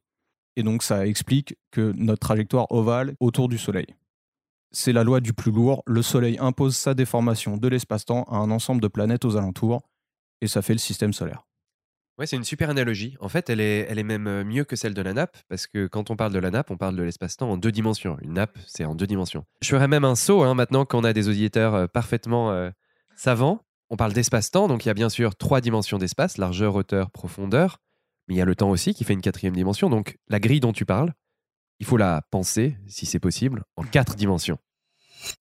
Et 0.55 0.63
donc 0.63 0.81
ça 0.81 1.05
explique 1.05 1.57
que 1.71 1.91
notre 1.95 2.19
trajectoire 2.19 2.71
ovale 2.71 3.15
autour 3.19 3.49
du 3.49 3.57
Soleil. 3.57 3.87
C'est 4.77 4.91
la 4.91 5.05
loi 5.05 5.21
du 5.21 5.31
plus 5.31 5.53
lourd, 5.53 5.83
le 5.87 6.01
Soleil 6.01 6.37
impose 6.37 6.75
sa 6.75 6.93
déformation 6.93 7.55
de 7.55 7.65
l'espace-temps 7.69 8.23
à 8.23 8.35
un 8.35 8.51
ensemble 8.51 8.81
de 8.81 8.89
planètes 8.89 9.23
aux 9.23 9.37
alentours, 9.37 9.81
et 10.41 10.47
ça 10.47 10.61
fait 10.61 10.73
le 10.73 10.79
système 10.79 11.13
solaire. 11.13 11.47
Ouais, 12.17 12.27
c'est 12.27 12.35
une 12.35 12.43
super 12.43 12.69
analogie. 12.69 13.15
En 13.21 13.29
fait, 13.29 13.49
elle 13.49 13.61
est, 13.61 13.87
elle 13.89 14.03
même 14.03 14.43
mieux 14.43 14.65
que 14.65 14.75
celle 14.75 14.93
de 14.93 15.01
la 15.01 15.13
nappe, 15.13 15.37
parce 15.47 15.65
que 15.65 15.87
quand 15.87 16.11
on 16.11 16.17
parle 16.17 16.33
de 16.33 16.39
la 16.39 16.51
nappe, 16.51 16.71
on 16.71 16.77
parle 16.77 16.97
de 16.97 17.03
l'espace-temps 17.03 17.49
en 17.49 17.55
deux 17.55 17.71
dimensions. 17.71 18.17
Une 18.21 18.33
nappe, 18.33 18.57
c'est 18.67 18.83
en 18.83 18.95
deux 18.95 19.07
dimensions. 19.07 19.45
Je 19.61 19.69
ferais 19.69 19.87
même 19.87 20.03
un 20.03 20.15
saut, 20.15 20.43
hein, 20.43 20.55
maintenant 20.55 20.83
qu'on 20.83 21.05
a 21.05 21.13
des 21.13 21.29
auditeurs 21.29 21.73
euh, 21.73 21.87
parfaitement 21.87 22.51
euh, 22.51 22.69
savants. 23.15 23.61
On 23.89 23.95
parle 23.95 24.11
d'espace-temps, 24.11 24.67
donc 24.67 24.83
il 24.83 24.89
y 24.89 24.91
a 24.91 24.93
bien 24.93 25.09
sûr 25.09 25.37
trois 25.37 25.61
dimensions 25.61 25.99
d'espace, 25.99 26.37
largeur, 26.37 26.75
hauteur, 26.75 27.11
profondeur. 27.11 27.77
Mais 28.27 28.35
il 28.35 28.37
y 28.37 28.41
a 28.41 28.45
le 28.45 28.55
temps 28.55 28.71
aussi 28.71 28.93
qui 28.93 29.05
fait 29.05 29.13
une 29.13 29.21
quatrième 29.21 29.55
dimension. 29.55 29.89
Donc 29.89 30.17
la 30.27 30.41
grille 30.41 30.59
dont 30.59 30.73
tu 30.73 30.83
parles, 30.83 31.13
il 31.79 31.85
faut 31.85 31.97
la 31.97 32.21
penser, 32.31 32.77
si 32.87 33.05
c'est 33.05 33.19
possible, 33.19 33.63
en 33.75 33.83
quatre 33.83 34.15
dimensions. 34.15 34.57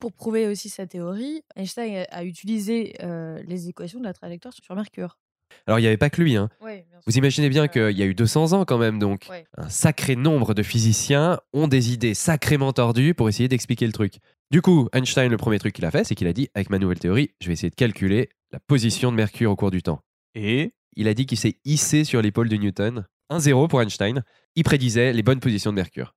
Pour 0.01 0.13
prouver 0.13 0.47
aussi 0.49 0.69
sa 0.71 0.87
théorie, 0.87 1.43
Einstein 1.57 2.07
a- 2.11 2.25
utilisé 2.25 2.95
euh, 3.03 3.43
les 3.47 3.69
équations 3.69 3.99
de 4.01 4.05
la 4.05 4.15
trajectoire 4.15 4.55
sur 4.55 4.75
Mercure. 4.75 5.19
Alors 5.67 5.79
il 5.79 5.83
n'y 5.83 5.89
avait 5.89 5.99
pas 5.99 6.11
que 6.11 6.21
lui. 6.23 6.37
Hein. 6.37 6.49
Ouais, 6.61 6.87
Vous 7.07 7.17
imaginez 7.17 7.49
bien 7.49 7.69
qu'il 7.69 7.91
y 7.97 8.03
a 8.03 8.07
eu 8.07 8.15
200 8.15 8.53
ans 8.55 8.65
quand 8.65 8.79
même, 8.79 8.99
donc 8.99 9.27
Ouais. 9.31 9.45
un 9.57 9.69
sacré 9.69 10.17
nombre 10.17 10.55
de 10.55 10.63
physiciens 10.63 11.39
ont 11.53 11.69
des 11.69 11.93
idées 11.93 12.15
sacrément 12.15 12.73
tordues 12.73 13.15
pour 13.15 13.29
essayer 13.29 13.49
d'expliquer 13.49 13.87
le 13.87 13.93
truc. 13.93 14.15
Du 14.51 14.63
coup, 14.63 14.89
Einstein, 14.95 15.31
le 15.31 15.37
premier 15.37 15.59
truc 15.59 15.75
qu'il 15.75 15.85
a 15.85 15.91
fait, 15.91 16.05
c'est 16.05 16.15
qu'il 16.15 16.27
a 16.27 16.33
dit, 16.33 16.49
avec 16.55 16.71
ma 16.71 16.79
nouvelle 16.79 16.99
théorie, 16.99 17.31
je 17.41 17.47
vais 17.49 17.53
essayer 17.53 17.71
de 17.71 17.75
calculer 17.75 18.31
la 18.53 18.59
position 18.61 19.11
de 19.13 19.17
Mercure 19.17 19.51
au 19.51 19.57
cours 19.57 19.71
du 19.71 19.83
temps. 19.83 20.01
Et? 20.35 20.73
Il 20.97 21.09
a 21.09 21.15
dit 21.15 21.27
qu'il 21.27 21.39
s'est 21.39 21.59
hissé 21.65 22.05
sur 22.05 22.23
l'épaule 22.23 22.49
de 22.49 22.57
Newton. 22.57 23.05
1-0 23.31 23.69
pour 23.69 23.83
Einstein. 23.83 24.23
Il 24.55 24.63
prédisait 24.65 25.13
les 25.13 25.23
bonnes 25.23 25.41
positions 25.41 25.73
de 25.73 25.77
Mercure. 25.77 26.15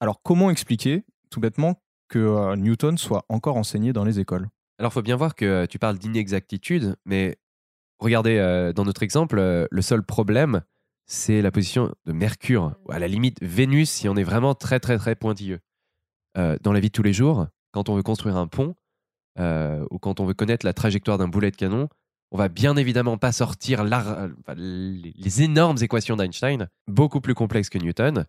Alors 0.00 0.22
comment 0.22 0.50
expliquer, 0.50 1.04
tout 1.30 1.40
bêtement, 1.40 1.80
que 2.08 2.18
euh, 2.18 2.56
Newton 2.56 2.96
soit 2.98 3.24
encore 3.28 3.56
enseigné 3.56 3.92
dans 3.92 4.04
les 4.04 4.20
écoles? 4.20 4.48
Alors, 4.78 4.92
faut 4.92 5.02
bien 5.02 5.16
voir 5.16 5.34
que 5.34 5.44
euh, 5.44 5.66
tu 5.66 5.78
parles 5.78 5.98
d'inexactitude, 5.98 6.96
mais 7.04 7.38
regardez, 7.98 8.38
euh, 8.38 8.72
dans 8.72 8.84
notre 8.84 9.02
exemple, 9.02 9.66
le 9.70 9.82
seul 9.82 10.02
problème, 10.02 10.62
c'est 11.06 11.42
la 11.42 11.50
position 11.50 11.94
de 12.06 12.12
Mercure. 12.12 12.74
Ou 12.86 12.92
À 12.92 12.98
la 12.98 13.08
limite, 13.08 13.38
Vénus, 13.42 13.90
si 13.90 14.08
on 14.08 14.16
est 14.16 14.24
vraiment 14.24 14.54
très, 14.54 14.80
très, 14.80 14.98
très 14.98 15.14
pointilleux. 15.14 15.60
Dans 16.62 16.72
la 16.72 16.78
vie 16.78 16.86
de 16.86 16.92
tous 16.92 17.02
les 17.02 17.12
jours, 17.12 17.48
quand 17.72 17.88
on 17.88 17.96
veut 17.96 18.04
construire 18.04 18.36
un 18.36 18.46
pont, 18.46 18.76
ou 19.40 19.98
quand 19.98 20.20
on 20.20 20.24
veut 20.24 20.34
connaître 20.34 20.64
la 20.64 20.72
trajectoire 20.72 21.18
d'un 21.18 21.26
boulet 21.26 21.50
de 21.50 21.56
canon, 21.56 21.88
on 22.30 22.38
va 22.38 22.48
bien 22.48 22.76
évidemment 22.76 23.18
pas 23.18 23.32
sortir 23.32 23.82
les 24.54 25.42
énormes 25.42 25.78
équations 25.80 26.14
d'Einstein, 26.14 26.68
beaucoup 26.86 27.20
plus 27.20 27.34
complexes 27.34 27.70
que 27.70 27.78
Newton. 27.78 28.24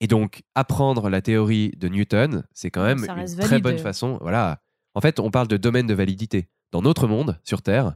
Et 0.00 0.06
donc, 0.06 0.42
apprendre 0.54 1.08
la 1.08 1.22
théorie 1.22 1.70
de 1.76 1.88
Newton, 1.88 2.44
c'est 2.52 2.70
quand 2.70 2.84
même 2.84 2.98
Ça 2.98 3.14
une 3.14 3.36
très 3.38 3.60
bonne 3.60 3.78
façon. 3.78 4.18
Voilà. 4.20 4.60
En 4.94 5.00
fait, 5.00 5.18
on 5.20 5.30
parle 5.30 5.48
de 5.48 5.56
domaine 5.56 5.86
de 5.86 5.94
validité. 5.94 6.48
Dans 6.72 6.82
notre 6.82 7.06
monde, 7.06 7.38
sur 7.44 7.62
Terre, 7.62 7.94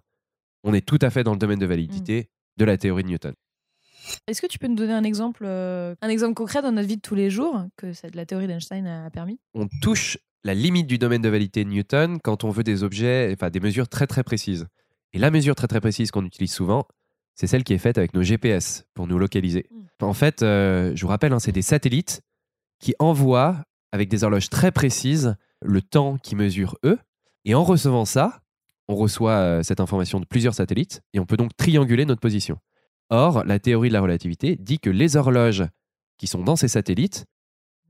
on 0.64 0.72
est 0.74 0.86
tout 0.86 0.98
à 1.02 1.10
fait 1.10 1.24
dans 1.24 1.32
le 1.32 1.38
domaine 1.38 1.58
de 1.58 1.66
validité 1.66 2.30
de 2.56 2.64
la 2.64 2.76
théorie 2.78 3.02
de 3.02 3.08
Newton. 3.08 3.34
Est-ce 4.26 4.40
que 4.40 4.46
tu 4.46 4.58
peux 4.58 4.68
nous 4.68 4.74
donner 4.76 4.92
un 4.94 5.04
exemple, 5.04 5.42
euh, 5.44 5.94
un 6.00 6.08
exemple 6.08 6.34
concret 6.34 6.62
dans 6.62 6.72
notre 6.72 6.88
vie 6.88 6.96
de 6.96 7.02
tous 7.02 7.14
les 7.14 7.30
jours 7.30 7.64
que 7.76 7.92
cette- 7.92 8.14
la 8.14 8.24
théorie 8.24 8.46
d'Einstein 8.46 8.86
a 8.86 9.10
permis? 9.10 9.38
On 9.54 9.68
touche 9.82 10.16
la 10.44 10.54
limite 10.54 10.86
du 10.86 10.96
domaine 10.98 11.20
de 11.20 11.28
validité 11.28 11.64
de 11.64 11.68
Newton 11.68 12.18
quand 12.22 12.44
on 12.44 12.50
veut 12.50 12.62
des 12.64 12.84
objets, 12.84 13.30
enfin 13.34 13.50
des 13.50 13.60
mesures 13.60 13.88
très 13.88 14.06
très 14.06 14.22
précises. 14.24 14.66
Et 15.12 15.18
la 15.18 15.30
mesure 15.30 15.54
très 15.54 15.66
très 15.66 15.80
précise 15.80 16.10
qu'on 16.10 16.24
utilise 16.24 16.52
souvent, 16.52 16.86
c'est 17.38 17.46
celle 17.46 17.62
qui 17.62 17.72
est 17.72 17.78
faite 17.78 17.98
avec 17.98 18.14
nos 18.14 18.24
GPS 18.24 18.84
pour 18.94 19.06
nous 19.06 19.16
localiser. 19.16 19.68
En 20.02 20.12
fait, 20.12 20.42
euh, 20.42 20.90
je 20.96 21.02
vous 21.02 21.08
rappelle, 21.08 21.32
hein, 21.32 21.38
c'est 21.38 21.52
des 21.52 21.62
satellites 21.62 22.20
qui 22.80 22.96
envoient 22.98 23.62
avec 23.92 24.08
des 24.08 24.24
horloges 24.24 24.50
très 24.50 24.72
précises 24.72 25.36
le 25.62 25.80
temps 25.80 26.18
qui 26.18 26.34
mesure 26.34 26.76
eux. 26.84 26.98
Et 27.44 27.54
en 27.54 27.62
recevant 27.62 28.04
ça, 28.04 28.40
on 28.88 28.96
reçoit 28.96 29.38
euh, 29.38 29.62
cette 29.62 29.78
information 29.78 30.18
de 30.18 30.24
plusieurs 30.24 30.54
satellites 30.54 31.00
et 31.14 31.20
on 31.20 31.26
peut 31.26 31.36
donc 31.36 31.56
trianguler 31.56 32.06
notre 32.06 32.20
position. 32.20 32.58
Or, 33.08 33.44
la 33.44 33.60
théorie 33.60 33.88
de 33.88 33.94
la 33.94 34.00
relativité 34.00 34.56
dit 34.56 34.80
que 34.80 34.90
les 34.90 35.16
horloges 35.16 35.64
qui 36.16 36.26
sont 36.26 36.42
dans 36.42 36.56
ces 36.56 36.68
satellites, 36.68 37.24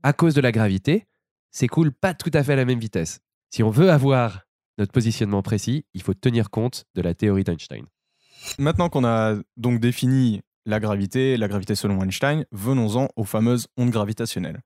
à 0.03 0.13
cause 0.13 0.35
de 0.35 0.41
la 0.41 0.51
gravité, 0.51 1.07
s'écoulent 1.49 1.93
pas 1.93 2.13
tout 2.13 2.31
à 2.35 2.43
fait 2.43 2.53
à 2.53 2.57
la 2.57 2.65
même 2.65 2.79
vitesse. 2.79 3.19
Si 3.49 3.63
on 3.63 3.71
veut 3.71 3.89
avoir 3.89 4.43
notre 4.77 4.91
positionnement 4.91 5.41
précis, 5.41 5.85
il 5.95 6.03
faut 6.03 6.13
tenir 6.13 6.51
compte 6.51 6.85
de 6.93 7.01
la 7.01 7.15
théorie 7.15 7.43
d'Einstein. 7.43 7.85
Maintenant 8.57 8.89
qu'on 8.89 9.05
a 9.05 9.35
donc 9.57 9.79
défini 9.79 10.41
la 10.65 10.79
gravité, 10.79 11.37
la 11.37 11.47
gravité 11.47 11.75
selon 11.75 12.01
Einstein, 12.03 12.45
venons-en 12.51 13.07
aux 13.15 13.23
fameuses 13.23 13.67
ondes 13.77 13.91
gravitationnelles, 13.91 14.61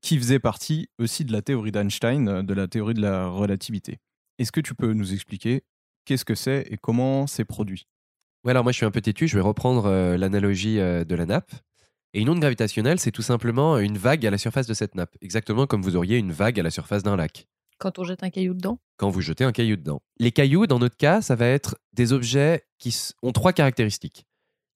qui 0.00 0.18
faisaient 0.18 0.38
partie 0.38 0.88
aussi 0.98 1.24
de 1.24 1.32
la 1.32 1.42
théorie 1.42 1.72
d'Einstein, 1.72 2.28
euh, 2.28 2.42
de 2.42 2.54
la 2.54 2.68
théorie 2.68 2.94
de 2.94 3.02
la 3.02 3.26
relativité. 3.26 3.98
Est-ce 4.38 4.52
que 4.52 4.60
tu 4.60 4.74
peux 4.74 4.92
nous 4.92 5.12
expliquer 5.12 5.62
qu'est-ce 6.04 6.24
que 6.24 6.34
c'est 6.34 6.66
et 6.70 6.76
comment 6.76 7.26
c'est 7.26 7.44
produit? 7.44 7.86
Ouais, 8.44 8.50
alors 8.50 8.62
moi 8.62 8.72
je 8.72 8.76
suis 8.76 8.86
un 8.86 8.90
peu 8.90 9.00
têtu, 9.00 9.28
je 9.28 9.36
vais 9.36 9.42
reprendre 9.42 9.86
euh, 9.86 10.16
l'analogie 10.16 10.78
euh, 10.78 11.04
de 11.04 11.14
la 11.14 11.26
nappe. 11.26 11.52
Et 12.12 12.20
une 12.20 12.28
onde 12.28 12.40
gravitationnelle, 12.40 13.00
c'est 13.00 13.10
tout 13.10 13.22
simplement 13.22 13.78
une 13.78 13.98
vague 13.98 14.24
à 14.24 14.30
la 14.30 14.38
surface 14.38 14.66
de 14.66 14.74
cette 14.74 14.94
nappe, 14.94 15.16
exactement 15.20 15.66
comme 15.66 15.82
vous 15.82 15.96
auriez 15.96 16.18
une 16.18 16.30
vague 16.30 16.60
à 16.60 16.62
la 16.62 16.70
surface 16.70 17.02
d'un 17.02 17.16
lac, 17.16 17.48
quand 17.78 17.98
on 17.98 18.04
jette 18.04 18.22
un 18.22 18.30
caillou 18.30 18.54
dedans? 18.54 18.78
Quand 18.96 19.10
vous 19.10 19.20
jetez 19.20 19.44
un 19.44 19.52
caillou 19.52 19.76
dedans. 19.76 20.02
Les 20.18 20.32
cailloux, 20.32 20.66
dans 20.66 20.78
notre 20.78 20.96
cas, 20.96 21.20
ça 21.20 21.34
va 21.34 21.46
être 21.46 21.76
des 21.92 22.12
objets 22.12 22.64
qui 22.78 22.96
ont 23.22 23.32
trois 23.32 23.52
caractéristiques. 23.52 24.26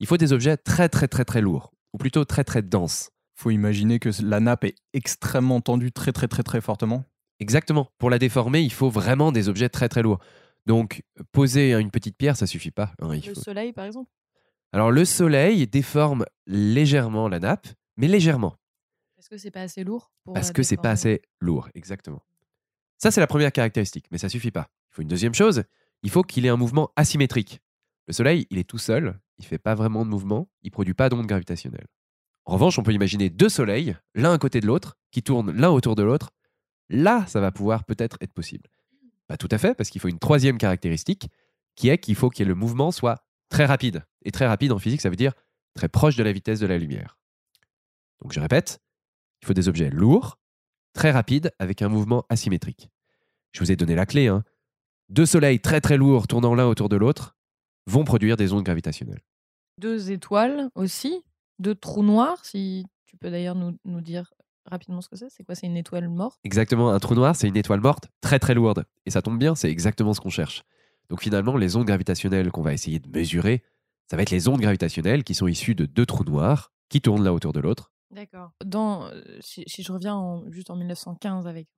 Il 0.00 0.06
faut 0.06 0.16
des 0.16 0.32
objets 0.32 0.56
très 0.56 0.88
très 0.88 1.08
très 1.08 1.24
très 1.24 1.40
lourds, 1.40 1.72
ou 1.92 1.98
plutôt 1.98 2.24
très 2.24 2.44
très 2.44 2.62
denses. 2.62 3.10
Faut 3.34 3.50
imaginer 3.50 3.98
que 3.98 4.10
la 4.22 4.40
nappe 4.40 4.64
est 4.64 4.74
extrêmement 4.92 5.60
tendue 5.60 5.92
très 5.92 6.12
très 6.12 6.26
très 6.28 6.42
très 6.42 6.60
fortement. 6.60 7.04
Exactement. 7.40 7.88
Pour 7.98 8.10
la 8.10 8.18
déformer, 8.18 8.60
il 8.62 8.72
faut 8.72 8.90
vraiment 8.90 9.30
des 9.30 9.48
objets 9.48 9.68
très 9.68 9.88
très 9.88 10.02
lourds. 10.02 10.18
Donc, 10.66 11.02
poser 11.32 11.72
une 11.72 11.90
petite 11.90 12.16
pierre, 12.16 12.36
ça 12.36 12.46
suffit 12.46 12.72
pas. 12.72 12.92
hein, 13.00 13.14
il 13.14 13.24
Le 13.26 13.34
faut- 13.34 13.40
soleil, 13.40 13.72
par 13.72 13.84
exemple? 13.84 14.10
Alors, 14.72 14.90
le 14.90 15.04
soleil 15.04 15.66
déforme 15.66 16.26
légèrement 16.46 17.28
la 17.28 17.38
nappe, 17.38 17.68
mais 17.96 18.08
légèrement. 18.08 18.56
Parce 19.16 19.28
que 19.28 19.38
c'est 19.38 19.50
pas 19.50 19.62
assez 19.62 19.82
lourd 19.84 20.10
pour 20.24 20.34
Parce 20.34 20.52
que 20.52 20.62
c'est 20.62 20.76
pas 20.76 20.90
assez 20.90 21.22
lourd, 21.40 21.68
exactement. 21.74 22.22
Ça, 22.98 23.10
c'est 23.10 23.20
la 23.20 23.26
première 23.26 23.52
caractéristique, 23.52 24.06
mais 24.10 24.18
ça 24.18 24.28
suffit 24.28 24.50
pas. 24.50 24.68
Il 24.90 24.94
faut 24.94 25.02
une 25.02 25.08
deuxième 25.08 25.34
chose, 25.34 25.62
il 26.02 26.10
faut 26.10 26.22
qu'il 26.22 26.44
ait 26.46 26.50
un 26.50 26.56
mouvement 26.56 26.90
asymétrique. 26.96 27.60
Le 28.08 28.12
Soleil, 28.12 28.46
il 28.50 28.58
est 28.58 28.68
tout 28.68 28.78
seul, 28.78 29.20
il 29.38 29.44
fait 29.44 29.58
pas 29.58 29.74
vraiment 29.74 30.04
de 30.04 30.10
mouvement, 30.10 30.48
il 30.62 30.70
produit 30.70 30.94
pas 30.94 31.08
d'onde 31.08 31.26
gravitationnelle. 31.26 31.86
En 32.44 32.54
revanche, 32.54 32.78
on 32.78 32.82
peut 32.82 32.92
imaginer 32.92 33.28
deux 33.28 33.50
soleils, 33.50 33.94
l'un 34.14 34.32
à 34.32 34.38
côté 34.38 34.60
de 34.60 34.66
l'autre, 34.66 34.96
qui 35.10 35.22
tournent 35.22 35.52
l'un 35.52 35.68
autour 35.68 35.94
de 35.94 36.02
l'autre. 36.02 36.30
Là, 36.88 37.26
ça 37.26 37.40
va 37.40 37.52
pouvoir 37.52 37.84
peut-être 37.84 38.16
être 38.22 38.32
possible. 38.32 38.68
Pas 39.26 39.36
tout 39.36 39.48
à 39.50 39.58
fait, 39.58 39.74
parce 39.74 39.90
qu'il 39.90 40.00
faut 40.00 40.08
une 40.08 40.18
troisième 40.18 40.56
caractéristique, 40.56 41.28
qui 41.76 41.90
est 41.90 41.98
qu'il 41.98 42.14
faut 42.14 42.30
que 42.30 42.42
le 42.42 42.54
mouvement 42.54 42.90
soit 42.90 43.22
très 43.50 43.66
rapide. 43.66 44.04
Et 44.22 44.30
très 44.30 44.46
rapide 44.46 44.72
en 44.72 44.78
physique, 44.78 45.02
ça 45.02 45.10
veut 45.10 45.16
dire 45.16 45.34
très 45.74 45.88
proche 45.88 46.16
de 46.16 46.22
la 46.22 46.32
vitesse 46.32 46.58
de 46.58 46.66
la 46.66 46.78
lumière. 46.78 47.18
Donc 48.22 48.32
je 48.32 48.40
répète, 48.40 48.80
il 49.42 49.46
faut 49.46 49.54
des 49.54 49.68
objets 49.68 49.90
lourds, 49.90 50.37
très 50.98 51.12
rapides, 51.12 51.52
avec 51.60 51.80
un 51.80 51.88
mouvement 51.88 52.24
asymétrique. 52.28 52.90
Je 53.52 53.60
vous 53.60 53.70
ai 53.70 53.76
donné 53.76 53.94
la 53.94 54.04
clé. 54.04 54.26
Hein. 54.26 54.42
Deux 55.10 55.26
soleils 55.26 55.60
très 55.60 55.80
très 55.80 55.96
lourds 55.96 56.26
tournant 56.26 56.56
l'un 56.56 56.66
autour 56.66 56.88
de 56.88 56.96
l'autre 56.96 57.36
vont 57.86 58.02
produire 58.02 58.36
des 58.36 58.52
ondes 58.52 58.64
gravitationnelles. 58.64 59.22
Deux 59.80 60.10
étoiles 60.10 60.70
aussi, 60.74 61.22
deux 61.60 61.76
trous 61.76 62.02
noirs, 62.02 62.44
si 62.44 62.84
tu 63.06 63.16
peux 63.16 63.30
d'ailleurs 63.30 63.54
nous, 63.54 63.78
nous 63.84 64.00
dire 64.00 64.34
rapidement 64.66 65.00
ce 65.00 65.08
que 65.08 65.14
c'est. 65.14 65.30
C'est 65.30 65.44
quoi? 65.44 65.54
C'est 65.54 65.68
une 65.68 65.76
étoile 65.76 66.08
morte? 66.08 66.40
Exactement, 66.42 66.90
un 66.90 66.98
trou 66.98 67.14
noir, 67.14 67.36
c'est 67.36 67.46
une 67.46 67.56
étoile 67.56 67.80
morte 67.80 68.08
très 68.20 68.40
très 68.40 68.54
lourde. 68.54 68.84
Et 69.06 69.10
ça 69.10 69.22
tombe 69.22 69.38
bien, 69.38 69.54
c'est 69.54 69.70
exactement 69.70 70.14
ce 70.14 70.20
qu'on 70.20 70.30
cherche. 70.30 70.64
Donc 71.10 71.22
finalement, 71.22 71.56
les 71.56 71.76
ondes 71.76 71.86
gravitationnelles 71.86 72.50
qu'on 72.50 72.62
va 72.62 72.72
essayer 72.72 72.98
de 72.98 73.08
mesurer, 73.08 73.62
ça 74.10 74.16
va 74.16 74.22
être 74.22 74.32
les 74.32 74.48
ondes 74.48 74.60
gravitationnelles 74.60 75.22
qui 75.22 75.34
sont 75.34 75.46
issues 75.46 75.76
de 75.76 75.86
deux 75.86 76.06
trous 76.06 76.24
noirs 76.24 76.72
qui 76.88 77.00
tournent 77.00 77.22
l'un 77.22 77.30
autour 77.30 77.52
de 77.52 77.60
l'autre. 77.60 77.92
D'accord. 78.10 78.52
Si, 79.40 79.64
je 79.82 79.92
reviens 79.92 80.14
en- 80.14 80.50
juste 80.50 80.70
en 80.70 80.76
1915 80.76 81.46
avec 81.46 81.68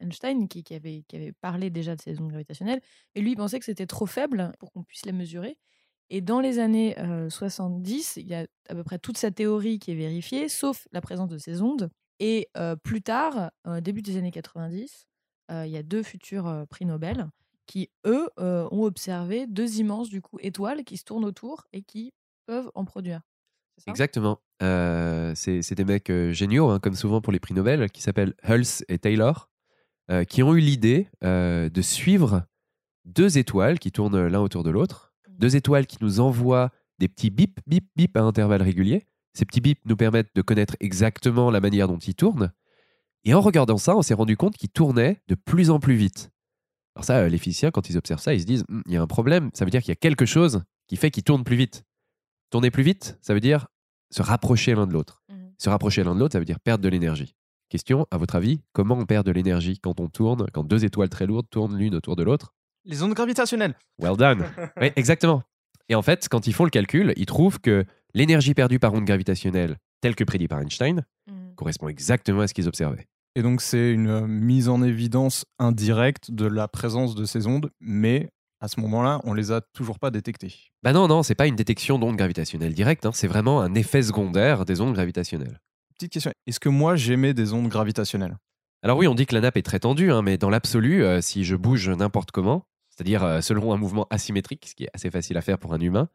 Einstein, 0.00 0.48
qui, 0.48 0.64
avait, 0.74 1.04
parlé 1.40 1.70
déjà 1.70 1.96
de 1.96 2.00
ces 2.00 2.20
ondes 2.20 2.30
gravitationnelles, 2.30 2.80
et 3.14 3.20
lui 3.20 3.32
il 3.32 3.36
pensait 3.36 3.58
que 3.58 3.64
c'était 3.64 3.86
trop 3.86 4.06
faible 4.06 4.52
pour 4.58 4.72
qu'on 4.72 4.82
puisse 4.84 5.04
les 5.04 5.12
mesurer. 5.12 5.58
Et 6.10 6.20
dans 6.20 6.40
les 6.40 6.58
années 6.58 6.98
euh, 6.98 7.30
70, 7.30 8.16
il 8.16 8.26
y 8.26 8.34
a 8.34 8.46
à 8.68 8.74
peu 8.74 8.84
près 8.84 8.98
toute 8.98 9.18
sa 9.18 9.30
théorie 9.30 9.78
qui 9.78 9.92
est 9.92 9.94
vérifiée, 9.94 10.48
sauf 10.48 10.88
la 10.92 11.00
présence 11.00 11.28
de 11.28 11.38
ces 11.38 11.62
ondes. 11.62 11.90
Et 12.18 12.48
plus 12.82 13.02
tard, 13.02 13.50
début 13.82 14.02
des 14.02 14.16
années 14.18 14.30
90, 14.30 15.06
euh, 15.50 15.64
il 15.66 15.72
y 15.72 15.76
a 15.78 15.82
deux 15.82 16.02
futurs 16.02 16.66
prix 16.68 16.84
Nobel 16.84 17.26
qui, 17.66 17.90
eux, 18.06 18.28
ont 18.38 18.82
observé 18.82 19.46
deux 19.46 19.78
immenses 19.78 20.10
du 20.10 20.20
coup, 20.20 20.38
étoiles 20.40 20.84
qui 20.84 20.96
se 20.98 21.04
tournent 21.04 21.24
autour 21.24 21.64
et 21.72 21.82
qui 21.82 22.12
peuvent 22.46 22.70
en 22.74 22.84
produire. 22.84 23.22
C'est 23.80 23.86
ça? 23.86 23.90
Exactement. 23.92 24.40
Euh, 24.62 25.32
c'est 25.34 25.62
c'est 25.62 25.74
des 25.74 25.86
mecs 25.86 26.10
euh, 26.10 26.32
géniaux, 26.32 26.68
hein, 26.68 26.78
comme 26.80 26.94
souvent 26.94 27.22
pour 27.22 27.32
les 27.32 27.40
prix 27.40 27.54
Nobel, 27.54 27.90
qui 27.90 28.02
s'appellent 28.02 28.34
Hulse 28.46 28.84
et 28.88 28.98
Taylor, 28.98 29.48
euh, 30.10 30.24
qui 30.24 30.42
ont 30.42 30.54
eu 30.54 30.60
l'idée 30.60 31.08
euh, 31.24 31.70
de 31.70 31.82
suivre 31.82 32.44
deux 33.06 33.38
étoiles 33.38 33.78
qui 33.78 33.90
tournent 33.90 34.26
l'un 34.26 34.40
autour 34.40 34.62
de 34.64 34.70
l'autre, 34.70 35.14
deux 35.30 35.56
étoiles 35.56 35.86
qui 35.86 35.96
nous 36.02 36.20
envoient 36.20 36.70
des 36.98 37.08
petits 37.08 37.30
bip, 37.30 37.58
bip, 37.66 37.88
bip 37.96 38.16
à 38.16 38.20
intervalles 38.20 38.62
réguliers. 38.62 39.06
Ces 39.32 39.46
petits 39.46 39.62
bips 39.62 39.80
nous 39.86 39.96
permettent 39.96 40.34
de 40.34 40.42
connaître 40.42 40.76
exactement 40.80 41.50
la 41.50 41.60
manière 41.60 41.88
dont 41.88 41.98
ils 41.98 42.14
tournent. 42.14 42.52
Et 43.24 43.32
en 43.32 43.40
regardant 43.40 43.78
ça, 43.78 43.96
on 43.96 44.02
s'est 44.02 44.14
rendu 44.14 44.36
compte 44.36 44.56
qu'ils 44.56 44.70
tournaient 44.70 45.22
de 45.28 45.34
plus 45.34 45.70
en 45.70 45.80
plus 45.80 45.94
vite. 45.94 46.30
Alors 46.94 47.04
ça, 47.04 47.28
les 47.28 47.38
physiciens, 47.38 47.70
quand 47.70 47.88
ils 47.88 47.96
observent 47.96 48.20
ça, 48.20 48.34
ils 48.34 48.40
se 48.42 48.46
disent, 48.46 48.64
Hum, 48.68 48.82
il 48.86 48.92
y 48.92 48.96
a 48.96 49.02
un 49.02 49.06
problème, 49.06 49.50
ça 49.54 49.64
veut 49.64 49.70
dire 49.70 49.80
qu'il 49.80 49.90
y 49.90 49.92
a 49.92 49.96
quelque 49.96 50.26
chose 50.26 50.64
qui 50.86 50.96
fait 50.96 51.10
qu'ils 51.10 51.22
tournent 51.24 51.44
plus 51.44 51.56
vite. 51.56 51.84
Tourner 52.50 52.70
plus 52.70 52.82
vite, 52.82 53.16
ça 53.20 53.34
veut 53.34 53.40
dire 53.40 53.68
se 54.10 54.22
rapprocher 54.22 54.74
l'un 54.74 54.86
de 54.86 54.92
l'autre. 54.92 55.22
Mhm. 55.30 55.52
Se 55.58 55.68
rapprocher 55.68 56.02
l'un 56.02 56.14
de 56.14 56.20
l'autre, 56.20 56.32
ça 56.32 56.38
veut 56.38 56.44
dire 56.44 56.60
perdre 56.60 56.82
de 56.82 56.88
l'énergie. 56.88 57.34
Question, 57.68 58.06
à 58.10 58.16
votre 58.18 58.34
avis, 58.34 58.62
comment 58.72 58.96
on 58.96 59.06
perd 59.06 59.24
de 59.24 59.30
l'énergie 59.30 59.78
quand 59.78 60.00
on 60.00 60.08
tourne, 60.08 60.46
quand 60.52 60.64
deux 60.64 60.84
étoiles 60.84 61.08
très 61.08 61.26
lourdes 61.26 61.48
tournent 61.50 61.76
l'une 61.76 61.94
autour 61.94 62.16
de 62.16 62.24
l'autre? 62.24 62.52
Les 62.84 63.02
ondes 63.04 63.14
gravitationnelles. 63.14 63.76
Well 64.00 64.16
done 64.16 64.44
Oui, 64.80 64.90
exactement. 64.96 65.42
Et 65.88 65.94
en 65.94 66.02
fait, 66.02 66.28
quand 66.28 66.46
ils 66.48 66.52
font 66.52 66.64
le 66.64 66.70
calcul, 66.70 67.12
ils 67.16 67.26
trouvent 67.26 67.60
que 67.60 67.84
l'énergie 68.14 68.54
perdue 68.54 68.78
par 68.80 68.92
onde 68.94 69.04
gravitationnelle, 69.04 69.76
telle 70.00 70.16
que 70.16 70.24
prédit 70.24 70.48
par 70.48 70.60
Einstein, 70.60 71.04
Mhm. 71.28 71.54
correspond 71.54 71.88
exactement 71.88 72.40
à 72.40 72.48
ce 72.48 72.54
qu'ils 72.54 72.66
observaient. 72.66 73.06
Et 73.36 73.42
donc, 73.42 73.60
c'est 73.60 73.92
une 73.92 74.08
euh, 74.08 74.26
mise 74.26 74.68
en 74.68 74.82
évidence 74.82 75.44
indirecte 75.60 76.32
de 76.32 76.46
la 76.46 76.66
présence 76.66 77.14
de 77.14 77.24
ces 77.24 77.46
ondes, 77.46 77.70
mais 77.80 78.30
à 78.60 78.68
ce 78.68 78.80
moment-là, 78.80 79.20
on 79.24 79.34
les 79.34 79.52
a 79.52 79.60
toujours 79.60 79.98
pas 79.98 80.10
détectées. 80.10 80.54
Bah 80.82 80.92
non, 80.92 81.08
non, 81.08 81.22
c'est 81.22 81.34
pas 81.34 81.46
une 81.46 81.56
détection 81.56 81.98
d'ondes 81.98 82.16
gravitationnelles 82.16 82.74
directes, 82.74 83.06
hein, 83.06 83.12
c'est 83.12 83.26
vraiment 83.26 83.60
un 83.60 83.74
effet 83.74 84.02
secondaire 84.02 84.64
des 84.64 84.80
ondes 84.80 84.94
gravitationnelles. 84.94 85.60
Petite 85.98 86.12
question, 86.12 86.32
est-ce 86.46 86.60
que 86.60 86.68
moi 86.68 86.96
j'émets 86.96 87.34
des 87.34 87.52
ondes 87.52 87.68
gravitationnelles? 87.68 88.36
Alors 88.82 88.96
oui, 88.96 89.06
on 89.06 89.14
dit 89.14 89.26
que 89.26 89.34
la 89.34 89.40
nappe 89.40 89.56
est 89.56 89.62
très 89.62 89.80
tendue, 89.80 90.10
hein, 90.12 90.22
mais 90.22 90.38
dans 90.38 90.50
l'absolu, 90.50 91.04
euh, 91.04 91.20
si 91.20 91.44
je 91.44 91.56
bouge 91.56 91.88
n'importe 91.90 92.30
comment, 92.30 92.64
c'est-à-dire 92.88 93.22
euh, 93.24 93.40
selon 93.40 93.72
un 93.72 93.76
mouvement 93.76 94.06
asymétrique, 94.10 94.66
ce 94.68 94.74
qui 94.74 94.84
est 94.84 94.90
assez 94.94 95.10
facile 95.10 95.36
à 95.36 95.42
faire 95.42 95.58
pour 95.58 95.74
un 95.74 95.80
humain, 95.80 96.08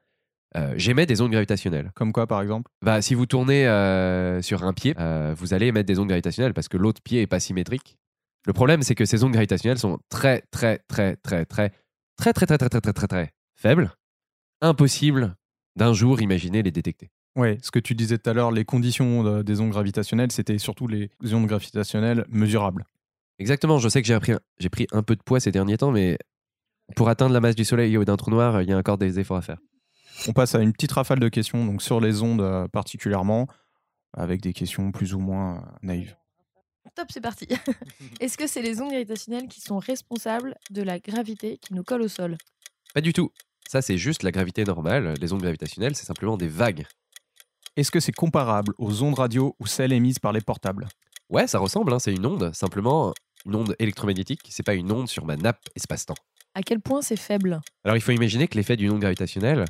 euh, 0.55 0.73
j'émets 0.77 1.05
des 1.05 1.21
ondes 1.21 1.31
gravitationnelles. 1.31 1.91
Comme 1.95 2.13
quoi, 2.13 2.27
par 2.27 2.41
exemple? 2.41 2.71
Bah, 2.83 3.01
si 3.01 3.13
vous 3.13 3.25
tournez 3.25 3.67
euh, 3.67 4.41
sur 4.41 4.63
un 4.63 4.73
pied, 4.73 4.95
euh, 4.99 5.35
vous 5.37 5.53
allez 5.53 5.67
émettre 5.67 5.87
des 5.87 5.99
ondes 5.99 6.07
gravitationnelles 6.07 6.53
parce 6.53 6.69
que 6.69 6.77
l'autre 6.77 7.01
pied 7.01 7.21
est 7.21 7.27
pas 7.27 7.39
symétrique. 7.39 7.97
Le 8.45 8.53
problème, 8.53 8.81
c'est 8.83 8.95
que 8.95 9.05
ces 9.05 9.23
ondes 9.23 9.33
gravitationnelles 9.33 9.79
sont 9.79 9.99
très, 10.09 10.43
très, 10.51 10.79
très, 10.87 11.15
très, 11.17 11.45
très, 11.45 11.71
très, 12.17 12.33
très, 12.33 12.45
très, 12.45 12.57
très, 12.57 12.69
très, 12.69 12.81
très, 12.81 12.93
très, 12.93 13.07
très 13.07 13.33
faibles. 13.55 13.91
Impossible 14.61 15.35
d'un 15.75 15.93
jour 15.93 16.21
imaginer 16.21 16.63
les 16.63 16.71
détecter. 16.71 17.11
Ouais, 17.35 17.57
ce 17.61 17.69
que 17.69 17.79
tu 17.79 17.95
disais 17.95 18.17
tout 18.17 18.29
à 18.29 18.33
l'heure, 18.33 18.51
les 18.51 18.63
conditions 18.63 19.25
euh, 19.25 19.43
des 19.43 19.59
ondes 19.59 19.71
gravitationnelles, 19.71 20.31
c'était 20.31 20.57
surtout 20.57 20.87
les 20.87 21.09
ondes 21.33 21.47
gravitationnelles 21.47 22.25
mesurables. 22.29 22.85
Exactement, 23.39 23.79
je 23.79 23.89
sais 23.89 24.01
que 24.01 24.07
j'ai 24.07 24.19
pris, 24.19 24.33
pris 24.71 24.87
un 24.93 25.03
peu 25.03 25.15
de 25.15 25.21
poids 25.21 25.39
ces 25.39 25.51
derniers 25.51 25.77
temps, 25.77 25.91
mais 25.91 26.17
pour 26.95 27.09
atteindre 27.09 27.33
la 27.33 27.41
masse 27.41 27.55
du 27.55 27.65
Soleil 27.65 27.97
ou 27.97 28.05
d'un 28.05 28.15
trou 28.15 28.31
noir, 28.31 28.61
il 28.61 28.69
y 28.69 28.73
a 28.73 28.77
encore 28.77 28.97
des 28.97 29.19
efforts 29.19 29.37
à 29.37 29.41
faire. 29.41 29.57
On 30.27 30.33
passe 30.33 30.55
à 30.55 30.61
une 30.61 30.71
petite 30.71 30.93
rafale 30.93 31.19
de 31.19 31.27
questions, 31.27 31.65
donc 31.65 31.81
sur 31.81 31.99
les 31.99 32.21
ondes 32.21 32.41
euh, 32.41 32.67
particulièrement, 32.69 33.47
avec 34.13 34.41
des 34.41 34.53
questions 34.53 34.91
plus 34.91 35.13
ou 35.13 35.19
moins 35.19 35.57
euh, 35.57 35.59
naïves. 35.81 36.15
Top, 36.93 37.07
c'est 37.11 37.21
parti. 37.21 37.47
Est-ce 38.19 38.37
que 38.37 38.47
c'est 38.47 38.61
les 38.61 38.81
ondes 38.81 38.91
gravitationnelles 38.91 39.47
qui 39.47 39.61
sont 39.61 39.79
responsables 39.79 40.55
de 40.69 40.81
la 40.81 40.99
gravité 40.99 41.57
qui 41.57 41.73
nous 41.73 41.83
colle 41.83 42.03
au 42.03 42.07
sol? 42.07 42.37
Pas 42.93 43.01
du 43.01 43.13
tout. 43.13 43.31
Ça, 43.67 43.81
c'est 43.81 43.97
juste 43.97 44.23
la 44.23 44.31
gravité 44.31 44.63
normale. 44.63 45.15
Les 45.19 45.33
ondes 45.33 45.41
gravitationnelles, 45.41 45.95
c'est 45.95 46.05
simplement 46.05 46.37
des 46.37 46.47
vagues. 46.47 46.85
Est-ce 47.75 47.91
que 47.91 47.99
c'est 47.99 48.13
comparable 48.13 48.73
aux 48.77 49.03
ondes 49.03 49.15
radio 49.15 49.55
ou 49.59 49.67
celles 49.67 49.91
émises 49.91 50.19
par 50.19 50.31
les 50.31 50.41
portables? 50.41 50.87
Ouais, 51.29 51.47
ça 51.47 51.59
ressemble, 51.59 51.91
hein, 51.91 51.99
c'est 51.99 52.13
une 52.13 52.25
onde, 52.25 52.53
simplement 52.53 53.13
une 53.45 53.55
onde 53.55 53.75
électromagnétique, 53.79 54.41
c'est 54.49 54.63
pas 54.63 54.75
une 54.75 54.91
onde 54.91 55.09
sur 55.09 55.25
ma 55.25 55.35
nappe 55.35 55.67
espace-temps. 55.75 56.15
À 56.53 56.61
quel 56.61 56.79
point 56.79 57.01
c'est 57.01 57.17
faible? 57.17 57.59
Alors 57.83 57.97
il 57.97 58.01
faut 58.01 58.11
imaginer 58.11 58.47
que 58.47 58.55
l'effet 58.55 58.77
d'une 58.77 58.91
onde 58.91 59.01
gravitationnelle, 59.01 59.65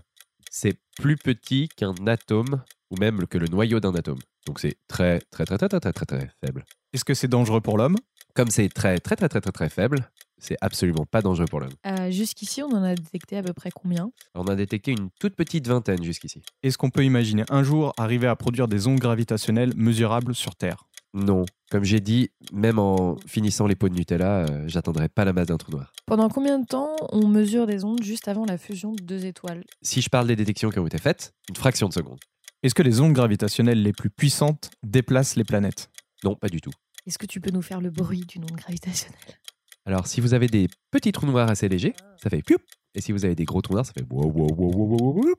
c'est 0.52 0.78
plus 0.98 1.18
petit 1.18 1.70
qu'un 1.76 1.96
atome, 2.06 2.64
ou 2.92 2.98
même 2.98 3.26
que 3.26 3.38
le 3.38 3.48
noyau 3.48 3.80
d'un 3.80 3.96
atome. 3.96 4.20
Donc 4.46 4.60
c'est 4.60 4.78
très, 4.88 5.20
très, 5.32 5.46
très, 5.46 5.58
très, 5.58 5.68
très, 5.70 5.80
très, 5.80 5.92
très, 5.92 6.06
très 6.06 6.30
faible. 6.44 6.66
Est-ce 6.94 7.04
que 7.04 7.14
c'est 7.14 7.28
dangereux 7.28 7.62
pour 7.62 7.78
l'homme 7.78 7.96
Comme 8.36 8.50
c'est 8.50 8.70
très, 8.70 9.00
très, 9.00 9.16
très, 9.16 9.28
très, 9.28 9.42
très, 9.42 9.52
très 9.52 9.70
faible, 9.70 10.10
c'est 10.38 10.58
absolument 10.62 11.06
pas 11.06 11.22
dangereux 11.22 11.48
pour 11.48 11.60
l'homme. 11.60 11.74
Euh, 11.88 12.12
Jusqu'ici, 12.12 12.62
on 12.62 12.70
en 12.70 12.84
a 12.84 12.94
détecté 12.96 13.38
à 13.38 13.44
peu 13.44 13.54
près 13.54 13.72
combien 13.72 14.12
On 14.36 14.46
a 14.46 14.56
détecté 14.56 14.92
une 14.92 15.10
toute 15.20 15.36
petite 15.36 15.68
vingtaine 15.68 16.04
jusqu'ici. 16.04 16.42
Est-ce 16.62 16.78
qu'on 16.78 16.90
peut 16.90 17.04
imaginer 17.04 17.44
un 17.50 17.64
jour 17.64 17.94
arriver 17.98 18.28
à 18.28 18.36
produire 18.36 18.68
des 18.68 18.88
ondes 18.88 19.00
gravitationnelles 19.00 19.74
mesurables 19.76 20.36
sur 20.36 20.56
Terre 20.56 20.86
Non, 21.14 21.46
comme 21.72 21.84
j'ai 21.84 22.00
dit, 22.02 22.30
même 22.54 22.78
en 22.78 23.18
finissant 23.26 23.66
les 23.66 23.76
pots 23.76 23.90
de 23.90 23.96
Nutella, 23.96 24.46
euh, 24.46 24.64
j'atteindrai 24.68 25.10
pas 25.10 25.26
la 25.26 25.34
masse 25.34 25.48
d'un 25.48 25.58
trou 25.58 25.72
noir. 25.72 25.92
Pendant 26.06 26.30
combien 26.30 26.60
de 26.60 26.66
temps 26.68 26.96
on 27.12 27.28
mesure 27.28 27.66
des 27.66 27.84
ondes 27.84 28.04
juste 28.04 28.28
avant 28.28 28.46
la 28.46 28.58
fusion 28.58 28.92
de 28.92 29.02
deux 29.02 29.26
étoiles 29.26 29.64
Si 29.82 30.02
je 30.02 30.10
parle 30.10 30.28
des 30.28 30.36
détections 30.36 30.70
qui 30.70 30.78
ont 30.80 30.86
été 30.86 31.00
faites, 31.00 31.34
une 31.50 31.56
fraction 31.56 31.88
de 31.88 31.94
seconde. 31.94 32.20
Est-ce 32.66 32.74
que 32.74 32.82
les 32.82 33.00
ondes 33.00 33.14
gravitationnelles 33.14 33.84
les 33.84 33.94
plus 33.94 34.10
puissantes 34.10 34.72
déplacent 34.82 35.36
les 35.36 35.44
planètes? 35.44 35.92
Non, 36.24 36.34
pas 36.34 36.50
du 36.50 36.62
tout. 36.62 36.72
Est-ce 37.06 37.20
que 37.20 37.28
tu 37.28 37.40
peux 37.40 37.52
nous 37.52 37.62
faire 37.62 37.80
le 37.80 37.92
bruit 37.92 38.22
d'une 38.22 38.42
onde 38.46 38.58
gravitationnelle? 38.58 39.40
Alors, 39.86 40.08
si 40.08 40.20
vous 40.20 40.34
avez 40.34 40.48
des 40.48 40.68
petits 40.90 41.12
trous 41.12 41.28
noirs 41.28 41.48
assez 41.48 41.70
légers, 41.70 41.94
ça 42.18 42.32
fait 42.32 42.42
pioup. 42.42 42.58
Et 42.96 43.02
si 43.02 43.12
vous 43.12 43.24
avez 43.24 43.36
des 43.36 43.46
gros 43.46 43.62
trous 43.62 43.74
noirs, 43.74 43.86
ça 43.86 43.94
fait 43.94 44.04
wow, 44.10 44.32
wow, 44.32 44.48
wow, 44.52 44.72
wow, 44.74 44.88
wow, 44.88 44.98
wow, 44.98 45.14
wow. 45.14 45.36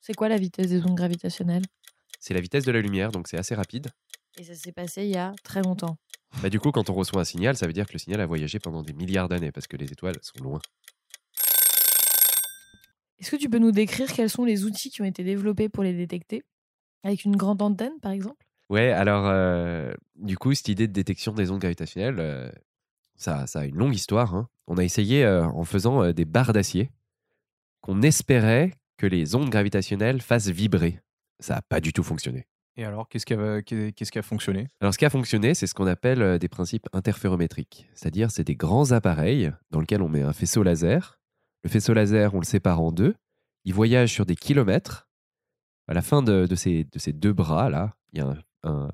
C'est 0.00 0.14
quoi 0.14 0.30
la 0.30 0.38
vitesse 0.38 0.70
des 0.70 0.82
ondes 0.82 0.94
gravitationnelles? 0.94 1.66
C'est 2.18 2.32
la 2.32 2.40
vitesse 2.40 2.64
de 2.64 2.72
la 2.72 2.80
lumière, 2.80 3.12
donc 3.12 3.28
c'est 3.28 3.36
assez 3.36 3.54
rapide. 3.54 3.88
Et 4.38 4.44
ça 4.44 4.54
s'est 4.54 4.72
passé 4.72 5.04
il 5.04 5.10
y 5.10 5.18
a 5.18 5.34
très 5.44 5.60
longtemps. 5.60 5.98
Bah, 6.42 6.48
du 6.48 6.60
coup, 6.60 6.70
quand 6.70 6.88
on 6.88 6.94
reçoit 6.94 7.20
un 7.20 7.26
signal, 7.26 7.58
ça 7.58 7.66
veut 7.66 7.74
dire 7.74 7.86
que 7.86 7.92
le 7.92 7.98
signal 7.98 8.22
a 8.22 8.26
voyagé 8.26 8.58
pendant 8.58 8.82
des 8.82 8.94
milliards 8.94 9.28
d'années 9.28 9.52
parce 9.52 9.66
que 9.66 9.76
les 9.76 9.92
étoiles 9.92 10.16
sont 10.22 10.42
loin. 10.42 10.60
Est-ce 13.18 13.30
que 13.30 13.36
tu 13.36 13.50
peux 13.50 13.58
nous 13.58 13.70
décrire 13.70 14.10
quels 14.10 14.30
sont 14.30 14.46
les 14.46 14.64
outils 14.64 14.88
qui 14.88 15.02
ont 15.02 15.04
été 15.04 15.24
développés 15.24 15.68
pour 15.68 15.82
les 15.82 15.92
détecter? 15.92 16.42
Avec 17.02 17.24
une 17.24 17.36
grande 17.36 17.62
antenne, 17.62 17.98
par 18.00 18.12
exemple? 18.12 18.44
Ouais, 18.68 18.90
alors, 18.90 19.24
euh, 19.26 19.92
du 20.16 20.36
coup, 20.38 20.54
cette 20.54 20.68
idée 20.68 20.86
de 20.86 20.92
détection 20.92 21.32
des 21.32 21.50
ondes 21.50 21.60
gravitationnelles, 21.60 22.20
euh, 22.20 22.50
ça, 23.16 23.46
ça 23.46 23.60
a 23.60 23.64
une 23.64 23.76
longue 23.76 23.94
histoire. 23.94 24.34
hein. 24.34 24.48
On 24.66 24.76
a 24.78 24.84
essayé 24.84 25.24
euh, 25.24 25.44
en 25.44 25.64
faisant 25.64 26.02
euh, 26.04 26.12
des 26.12 26.24
barres 26.24 26.52
d'acier 26.52 26.90
qu'on 27.80 28.02
espérait 28.02 28.72
que 28.96 29.06
les 29.06 29.34
ondes 29.34 29.50
gravitationnelles 29.50 30.20
fassent 30.20 30.48
vibrer. 30.48 31.00
Ça 31.40 31.56
n'a 31.56 31.62
pas 31.62 31.80
du 31.80 31.92
tout 31.92 32.02
fonctionné. 32.02 32.46
Et 32.76 32.84
alors, 32.84 33.08
qu'est-ce 33.08 33.26
qui 33.26 33.34
a, 33.34 33.62
qu'est-ce 33.62 34.12
qui 34.12 34.18
a 34.18 34.22
fonctionné? 34.22 34.68
Alors, 34.80 34.94
ce 34.94 34.98
qui 34.98 35.04
a 35.04 35.10
fonctionné, 35.10 35.54
c'est 35.54 35.66
ce 35.66 35.74
qu'on 35.74 35.86
appelle 35.86 36.38
des 36.38 36.48
principes 36.48 36.86
interférométriques. 36.92 37.88
C'est-à-dire, 37.94 38.30
c'est 38.30 38.44
des 38.44 38.54
grands 38.54 38.92
appareils 38.92 39.50
dans 39.70 39.80
lesquels 39.80 40.02
on 40.02 40.08
met 40.08 40.22
un 40.22 40.32
faisceau 40.32 40.62
laser. 40.62 41.18
Le 41.64 41.70
faisceau 41.70 41.92
laser, 41.92 42.34
on 42.34 42.38
le 42.38 42.44
sépare 42.44 42.80
en 42.80 42.92
deux. 42.92 43.14
Il 43.64 43.74
voyage 43.74 44.12
sur 44.12 44.24
des 44.24 44.36
kilomètres. 44.36 45.08
À 45.90 45.94
la 45.94 46.02
fin 46.02 46.22
de, 46.22 46.46
ces, 46.54 46.84
de 46.84 46.98
ces 47.00 47.12
deux 47.12 47.32
bras-là, 47.32 47.96
il 48.12 48.20
y, 48.20 48.22
a 48.22 48.26
un, 48.28 48.38
un- 48.62 48.92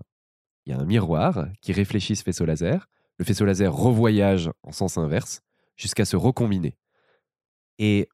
il 0.64 0.70
y 0.70 0.72
a 0.72 0.78
un 0.80 0.84
miroir 0.86 1.46
qui 1.60 1.72
réfléchit 1.74 2.16
ce 2.16 2.22
faisceau 2.22 2.46
laser. 2.46 2.88
Le 3.18 3.24
faisceau 3.26 3.44
laser 3.44 3.70
revoyage 3.72 4.50
en 4.62 4.72
sens 4.72 4.96
inverse 4.96 5.42
jusqu'à 5.76 6.06
se 6.06 6.16
recombiner. 6.16 6.78
Et 7.78 8.08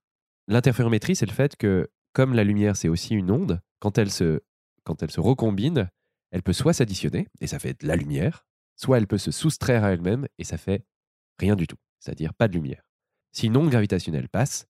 l'interférométrie, 0.49 1.15
c'est 1.15 1.27
le 1.27 1.33
fait 1.33 1.55
que, 1.57 1.93
comme 2.13 2.35
la 2.35 2.43
lumière, 2.43 2.77
c'est 2.77 2.89
aussi 2.89 3.15
une 3.15 3.31
onde, 3.31 3.61
quand 3.79 3.99
elle 3.99 4.11
se, 4.11 4.41
quand 4.83 5.01
elle 5.03 5.13
se 5.13 5.21
recombine, 5.21 5.89
elle 6.33 6.43
peut 6.43 6.53
soit 6.53 6.73
s'additionner, 6.73 7.29
et 7.41 7.47
ça 7.47 7.61
fait 7.61 7.81
de 7.81 7.87
la 7.87 7.95
lumière, 7.95 8.45
soit 8.75 8.99
elle 8.99 9.07
peut 9.07 9.19
se 9.19 9.31
soustraire 9.31 9.85
à 9.85 9.93
elle-même, 9.93 10.27
et 10.39 10.45
ça 10.45 10.59
fait 10.59 10.85
rien 11.39 11.55
du 11.55 11.69
tout, 11.69 11.77
c'est-à-dire 12.01 12.35
pas 12.35 12.49
de 12.49 12.55
lumière. 12.55 12.83
Si 13.31 13.47
une 13.47 13.57
onde 13.57 13.71
gravitationnelle 13.71 14.29
passe, 14.29 14.67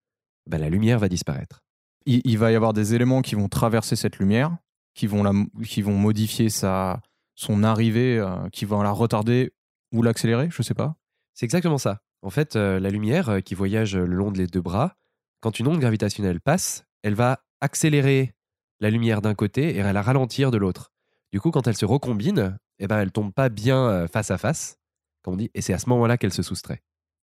ben 0.46 0.58
la 0.58 0.68
lumière 0.68 0.98
va 0.98 1.08
disparaître. 1.08 1.62
Il, 2.06 2.20
il 2.24 2.38
va 2.38 2.52
y 2.52 2.54
avoir 2.54 2.72
des 2.72 2.94
éléments 2.94 3.22
qui 3.22 3.34
vont 3.34 3.48
traverser 3.48 3.96
cette 3.96 4.18
lumière, 4.18 4.56
qui 4.94 5.06
vont, 5.06 5.22
la, 5.22 5.32
qui 5.64 5.82
vont 5.82 5.96
modifier 5.96 6.48
sa, 6.50 7.00
son 7.34 7.62
arrivée, 7.64 8.18
euh, 8.18 8.48
qui 8.50 8.64
vont 8.64 8.82
la 8.82 8.90
retarder 8.90 9.52
ou 9.92 10.02
l'accélérer, 10.02 10.48
je 10.50 10.62
sais 10.62 10.74
pas. 10.74 10.96
C'est 11.34 11.44
exactement 11.44 11.78
ça. 11.78 12.00
En 12.22 12.30
fait, 12.30 12.56
euh, 12.56 12.78
la 12.78 12.90
lumière 12.90 13.28
euh, 13.28 13.40
qui 13.40 13.54
voyage 13.54 13.96
le 13.96 14.14
long 14.14 14.30
des 14.30 14.46
deux 14.46 14.60
bras, 14.60 14.96
quand 15.40 15.58
une 15.58 15.68
onde 15.68 15.80
gravitationnelle 15.80 16.40
passe, 16.40 16.84
elle 17.02 17.14
va 17.14 17.42
accélérer 17.60 18.34
la 18.80 18.90
lumière 18.90 19.22
d'un 19.22 19.34
côté 19.34 19.74
et 19.74 19.78
elle 19.78 19.92
la 19.92 20.02
ralentir 20.02 20.50
de 20.50 20.58
l'autre. 20.58 20.92
Du 21.32 21.40
coup, 21.40 21.50
quand 21.50 21.66
elle 21.66 21.76
se 21.76 21.86
recombine, 21.86 22.58
eh 22.78 22.86
ben, 22.86 22.98
elle 22.98 23.12
tombe 23.12 23.32
pas 23.32 23.48
bien 23.48 24.06
face 24.08 24.30
à 24.30 24.38
face, 24.38 24.78
comme 25.22 25.34
on 25.34 25.36
dit, 25.36 25.50
et 25.54 25.62
c'est 25.62 25.72
à 25.72 25.78
ce 25.78 25.88
moment-là 25.88 26.18
qu'elle 26.18 26.32
se 26.32 26.42
soustrait. 26.42 26.82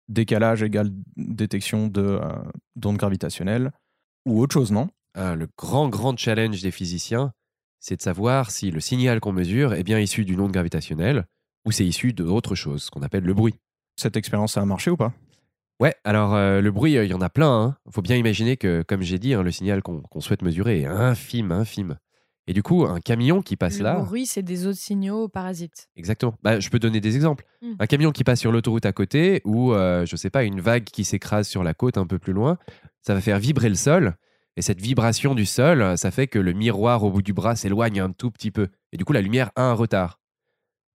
Décalage 0.07 0.63
égale 0.63 0.91
détection 1.17 1.87
de, 1.87 2.01
euh, 2.01 2.21
d'ondes 2.75 2.97
gravitationnelles 2.97 3.71
ou 4.27 4.41
autre 4.41 4.53
chose, 4.53 4.71
non? 4.71 4.89
Ah, 5.15 5.35
le 5.35 5.47
grand, 5.57 5.89
grand 5.89 6.15
challenge 6.17 6.61
des 6.61 6.71
physiciens, 6.71 7.33
c'est 7.79 7.95
de 7.95 8.01
savoir 8.01 8.51
si 8.51 8.69
le 8.69 8.79
signal 8.79 9.19
qu'on 9.19 9.31
mesure 9.31 9.73
est 9.73 9.83
bien 9.83 9.99
issu 9.99 10.25
d'une 10.25 10.41
onde 10.41 10.51
gravitationnelle 10.51 11.25
ou 11.65 11.71
c'est 11.71 11.85
issu 11.85 12.13
d'autre 12.13 12.53
chose, 12.53 12.83
ce 12.83 12.91
qu'on 12.91 13.01
appelle 13.01 13.23
le 13.23 13.33
bruit. 13.33 13.55
Cette 13.95 14.15
expérience, 14.15 14.57
a 14.57 14.65
marché 14.65 14.91
ou 14.91 14.97
pas? 14.97 15.13
Ouais, 15.79 15.95
alors 16.03 16.35
euh, 16.35 16.61
le 16.61 16.71
bruit, 16.71 16.97
euh, 16.97 17.05
il 17.05 17.11
y 17.11 17.13
en 17.13 17.21
a 17.21 17.29
plein. 17.29 17.77
Il 17.87 17.93
faut 17.93 18.01
bien 18.01 18.15
imaginer 18.15 18.57
que, 18.57 18.83
comme 18.83 19.01
j'ai 19.01 19.19
dit, 19.19 19.33
hein, 19.33 19.43
le 19.43 19.51
signal 19.51 19.81
qu'on 19.81 20.01
qu'on 20.01 20.21
souhaite 20.21 20.41
mesurer 20.41 20.81
est 20.81 20.85
infime, 20.85 21.51
infime. 21.51 21.97
Et 22.49 22.53
du 22.53 22.63
coup, 22.63 22.85
un 22.85 23.01
camion 23.01 23.41
qui 23.41 23.57
passe 23.57 23.79
Le 23.79 23.83
là. 23.83 23.95
bruit, 23.99 24.25
c'est 24.25 24.41
des 24.41 24.65
autres 24.67 24.79
signaux 24.79 25.27
parasites. 25.27 25.89
Exactement. 25.97 26.33
Bah, 26.43 26.61
je 26.61 26.69
peux 26.69 26.79
donner 26.79 27.01
des 27.01 27.15
exemples. 27.15 27.45
Mm. 27.61 27.73
Un 27.79 27.87
camion 27.87 28.11
qui 28.11 28.23
passe 28.23 28.39
sur 28.39 28.53
l'autoroute 28.53 28.85
à 28.85 28.93
côté 28.93 29.41
ou, 29.43 29.73
euh, 29.73 30.05
je 30.05 30.15
sais 30.15 30.29
pas, 30.29 30.43
une 30.43 30.61
vague 30.61 30.85
qui 30.85 31.03
s'écrase 31.03 31.47
sur 31.47 31.63
la 31.63 31.73
côte 31.73 31.97
un 31.97 32.07
peu 32.07 32.19
plus 32.19 32.31
loin, 32.31 32.57
ça 33.01 33.13
va 33.13 33.19
faire 33.19 33.37
vibrer 33.37 33.67
le 33.67 33.75
sol. 33.75 34.15
Et 34.55 34.61
cette 34.61 34.79
vibration 34.79 35.35
du 35.35 35.45
sol, 35.45 35.97
ça 35.97 36.09
fait 36.09 36.27
que 36.27 36.39
le 36.39 36.53
miroir 36.53 37.03
au 37.03 37.11
bout 37.11 37.21
du 37.21 37.33
bras 37.33 37.55
s'éloigne 37.55 37.99
un 37.99 38.11
tout 38.11 38.31
petit 38.31 38.49
peu. 38.49 38.69
Et 38.91 38.97
du 38.97 39.03
coup, 39.03 39.13
la 39.13 39.21
lumière 39.21 39.51
a 39.55 39.63
un 39.63 39.73
retard. 39.73 40.19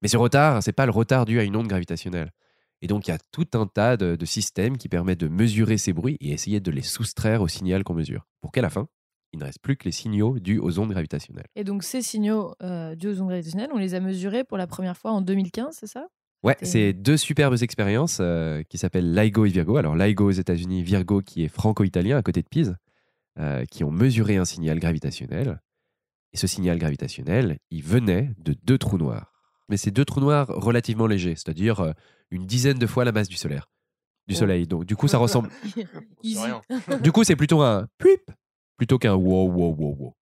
Mais 0.02 0.08
ce 0.08 0.18
retard, 0.18 0.64
c'est 0.64 0.72
pas 0.72 0.86
le 0.86 0.92
retard 0.92 1.26
dû 1.26 1.40
à 1.40 1.44
une 1.44 1.56
onde 1.58 1.68
gravitationnelle. 1.68 2.32
Et 2.82 2.88
donc, 2.88 3.08
il 3.08 3.12
y 3.12 3.14
a 3.14 3.18
tout 3.34 3.48
un 3.56 3.66
tas 3.66 3.98
de, 3.98 4.16
de 4.16 4.26
systèmes 4.26 4.78
qui 4.78 4.88
permettent 4.88 5.20
de 5.20 5.28
mesurer 5.28 5.78
ces 5.78 5.92
bruits 5.92 6.16
et 6.22 6.32
essayer 6.32 6.62
de 6.62 6.72
les 6.72 6.84
soustraire 6.84 7.42
au 7.42 7.50
signal 7.50 7.84
qu'on 7.84 7.96
mesure. 7.96 8.26
Pour 8.40 8.54
qu'à 8.54 8.62
la 8.62 8.70
fin, 8.70 8.88
il 9.34 9.40
ne 9.40 9.46
reste 9.46 9.60
plus 9.62 9.78
que 9.78 9.86
les 9.86 9.92
signaux 9.92 10.40
dus 10.40 10.58
aux 10.60 10.80
ondes 10.80 10.92
gravitationnelles. 10.92 11.46
Et 11.56 11.64
donc, 11.64 11.84
ces 11.84 12.02
signaux 12.02 12.54
euh, 12.64 12.96
dus 12.96 13.08
aux 13.10 13.22
ondes 13.22 13.28
gravitationnelles, 13.30 13.70
on 13.74 13.78
les 13.78 13.94
a 13.94 14.00
mesurés 14.00 14.44
pour 14.44 14.58
la 14.58 14.68
première 14.68 14.98
fois 14.98 15.12
en 15.12 15.22
2015, 15.22 15.78
c'est 15.80 15.88
ça? 15.88 16.08
Ouais, 16.42 16.56
c'est 16.62 16.94
deux 16.94 17.18
superbes 17.18 17.62
expériences 17.62 18.20
euh, 18.22 18.64
qui 18.70 18.78
s'appellent 18.78 19.14
LIGO 19.14 19.46
et 19.46 19.50
Virgo. 19.50 19.76
Alors 19.76 19.96
LIGO 19.96 20.26
aux 20.30 20.32
États-Unis, 20.32 20.84
Virgo 20.84 21.22
qui 21.22 21.44
est 21.44 21.50
franco-italien 21.50 22.18
à 22.18 22.22
côté 22.24 22.42
de 22.42 22.48
Pise, 22.48 22.76
euh, 23.40 23.66
qui 23.66 23.84
ont 23.84 23.92
mesuré 23.92 24.38
un 24.38 24.46
signal 24.46 24.80
gravitationnel. 24.80 25.60
Et 26.32 26.38
ce 26.38 26.48
signal 26.48 26.78
gravitationnel, 26.78 27.60
il 27.72 27.84
venait 27.84 28.32
de 28.38 28.56
deux 28.64 28.78
trous 28.78 28.98
noirs. 28.98 29.34
Mais 29.68 29.76
c'est 29.78 29.92
deux 29.92 30.06
trous 30.06 30.22
noirs 30.22 30.48
relativement 30.48 31.08
légers, 31.08 31.36
c'est-à-dire 31.36 31.94
une 32.32 32.46
dizaine 32.46 32.80
de 32.80 32.88
fois 32.88 33.04
la 33.04 33.12
masse 33.12 33.28
du 33.28 33.36
solaire. 33.36 33.70
Du 34.28 34.36
Oh. 34.36 34.38
soleil. 34.38 34.66
Donc 34.68 34.86
du 34.86 34.96
coup, 34.96 35.08
ça 35.08 35.18
ressemble. 35.26 35.50
Du 37.02 37.12
coup, 37.12 37.24
c'est 37.24 37.36
plutôt 37.36 37.62
un 37.62 37.88
puip 37.98 38.22
plutôt 38.80 38.98
qu'un 38.98 39.14
wow 39.14 39.52
wow 39.52 39.76
wow 39.78 39.96
wow. 40.00 40.16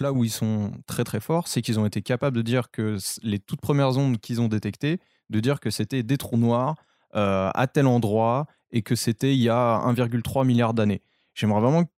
Là 0.00 0.12
où 0.12 0.24
ils 0.24 0.30
sont 0.30 0.72
très 0.86 1.04
très 1.04 1.20
forts, 1.20 1.46
c'est 1.46 1.60
qu'ils 1.60 1.78
ont 1.78 1.84
été 1.84 2.00
capables 2.00 2.34
de 2.36 2.42
dire 2.42 2.70
que 2.70 2.96
les 3.22 3.38
toutes 3.38 3.60
premières 3.60 3.98
ondes 3.98 4.18
qu'ils 4.18 4.40
ont 4.40 4.48
détectées, 4.48 4.98
de 5.28 5.40
dire 5.40 5.60
que 5.60 5.68
c'était 5.68 6.02
des 6.02 6.16
trous 6.16 6.38
noirs 6.38 6.74
euh, 7.14 7.50
à 7.54 7.66
tel 7.66 7.86
endroit 7.86 8.46
et 8.70 8.80
que 8.80 8.96
c'était 8.96 9.34
il 9.34 9.42
y 9.42 9.50
a 9.50 9.78
1,3 9.86 10.46
milliard 10.46 10.72
d'années. 10.72 11.02
J'aimerais 11.34 11.60
vraiment 11.60 11.84
que 11.84 11.90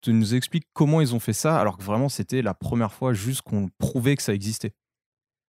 tu 0.00 0.14
nous 0.14 0.34
expliques 0.34 0.66
comment 0.72 1.02
ils 1.02 1.14
ont 1.14 1.20
fait 1.20 1.34
ça, 1.34 1.60
alors 1.60 1.76
que 1.76 1.82
vraiment 1.82 2.08
c'était 2.08 2.40
la 2.40 2.54
première 2.54 2.92
fois 2.92 3.12
juste 3.12 3.42
qu'on 3.42 3.68
prouvait 3.78 4.16
que 4.16 4.22
ça 4.22 4.32
existait. 4.32 4.72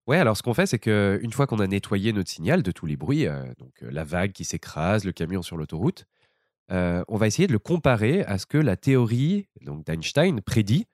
Ouais, 0.07 0.17
alors 0.17 0.35
ce 0.35 0.43
qu'on 0.43 0.53
fait, 0.53 0.65
c'est 0.65 0.79
qu'une 0.79 1.31
fois 1.31 1.47
qu'on 1.47 1.59
a 1.59 1.67
nettoyé 1.67 2.11
notre 2.11 2.29
signal 2.29 2.63
de 2.63 2.71
tous 2.71 2.85
les 2.85 2.97
bruits, 2.97 3.27
euh, 3.27 3.43
donc 3.57 3.81
euh, 3.81 3.89
la 3.91 4.03
vague 4.03 4.33
qui 4.33 4.43
s'écrase, 4.43 5.05
le 5.05 5.13
camion 5.13 5.41
sur 5.41 5.55
l'autoroute, 5.55 6.05
euh, 6.71 7.03
on 7.07 7.17
va 7.17 7.27
essayer 7.27 7.47
de 7.47 7.53
le 7.53 7.59
comparer 7.59 8.23
à 8.23 8.37
ce 8.37 8.45
que 8.45 8.57
la 8.57 8.75
théorie 8.75 9.47
donc 9.61 9.85
d'Einstein 9.85 10.41
prédit 10.41 10.85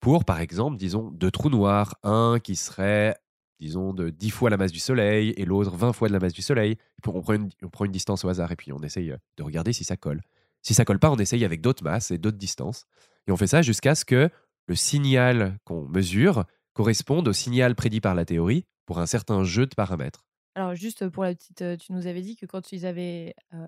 pour, 0.00 0.24
par 0.24 0.40
exemple, 0.40 0.76
disons, 0.76 1.10
deux 1.10 1.30
trous 1.30 1.50
noirs, 1.50 1.96
un 2.04 2.38
qui 2.42 2.54
serait, 2.54 3.16
disons, 3.58 3.92
de 3.92 4.10
10 4.10 4.30
fois 4.30 4.48
la 4.48 4.56
masse 4.56 4.70
du 4.70 4.78
Soleil 4.78 5.34
et 5.36 5.44
l'autre 5.44 5.76
20 5.76 5.92
fois 5.92 6.08
de 6.08 6.12
la 6.12 6.20
masse 6.20 6.32
du 6.32 6.42
Soleil. 6.42 6.76
On, 7.06 7.20
prend 7.20 7.34
une, 7.34 7.92
distance 7.92 8.24
au 8.24 8.28
hasard 8.28 8.52
et 8.52 8.56
puis 8.56 8.72
on 8.72 8.80
essaye 8.80 9.10
euh, 9.10 9.16
de 9.36 9.42
regarder 9.42 9.72
si 9.72 9.82
ça 9.84 9.96
colle. 9.96 10.22
Si 10.62 10.74
ça 10.74 10.84
colle 10.84 10.98
pas, 11.00 11.10
on 11.10 11.16
essaye 11.16 11.44
avec 11.44 11.60
d'autres 11.60 11.82
masses 11.82 12.10
et 12.10 12.18
d'autres 12.18 12.38
distances. 12.38 12.84
Et 13.26 13.32
on 13.32 13.36
fait 13.36 13.46
ça 13.46 13.62
jusqu'à 13.62 13.94
ce 13.94 14.04
que 14.04 14.30
le 14.66 14.74
signal 14.74 15.58
qu'on 15.64 15.88
mesure 15.88 16.44
corresponde 16.74 17.26
au 17.26 17.32
signal 17.32 17.74
prédit 17.74 18.00
par 18.00 18.14
la 18.14 18.24
théorie 18.24 18.64
pour 18.86 19.00
un 19.00 19.06
certain 19.06 19.42
jeu 19.42 19.66
de 19.66 19.74
paramètres. 19.74 20.24
Alors, 20.54 20.74
juste 20.74 21.08
pour 21.08 21.24
la 21.24 21.34
petite, 21.34 21.62
euh, 21.62 21.76
tu 21.76 21.92
nous 21.92 22.06
avais 22.06 22.20
dit 22.20 22.36
que 22.36 22.46
quand 22.46 22.72
ils 22.72 22.86
avaient, 22.86 23.34
euh, 23.54 23.66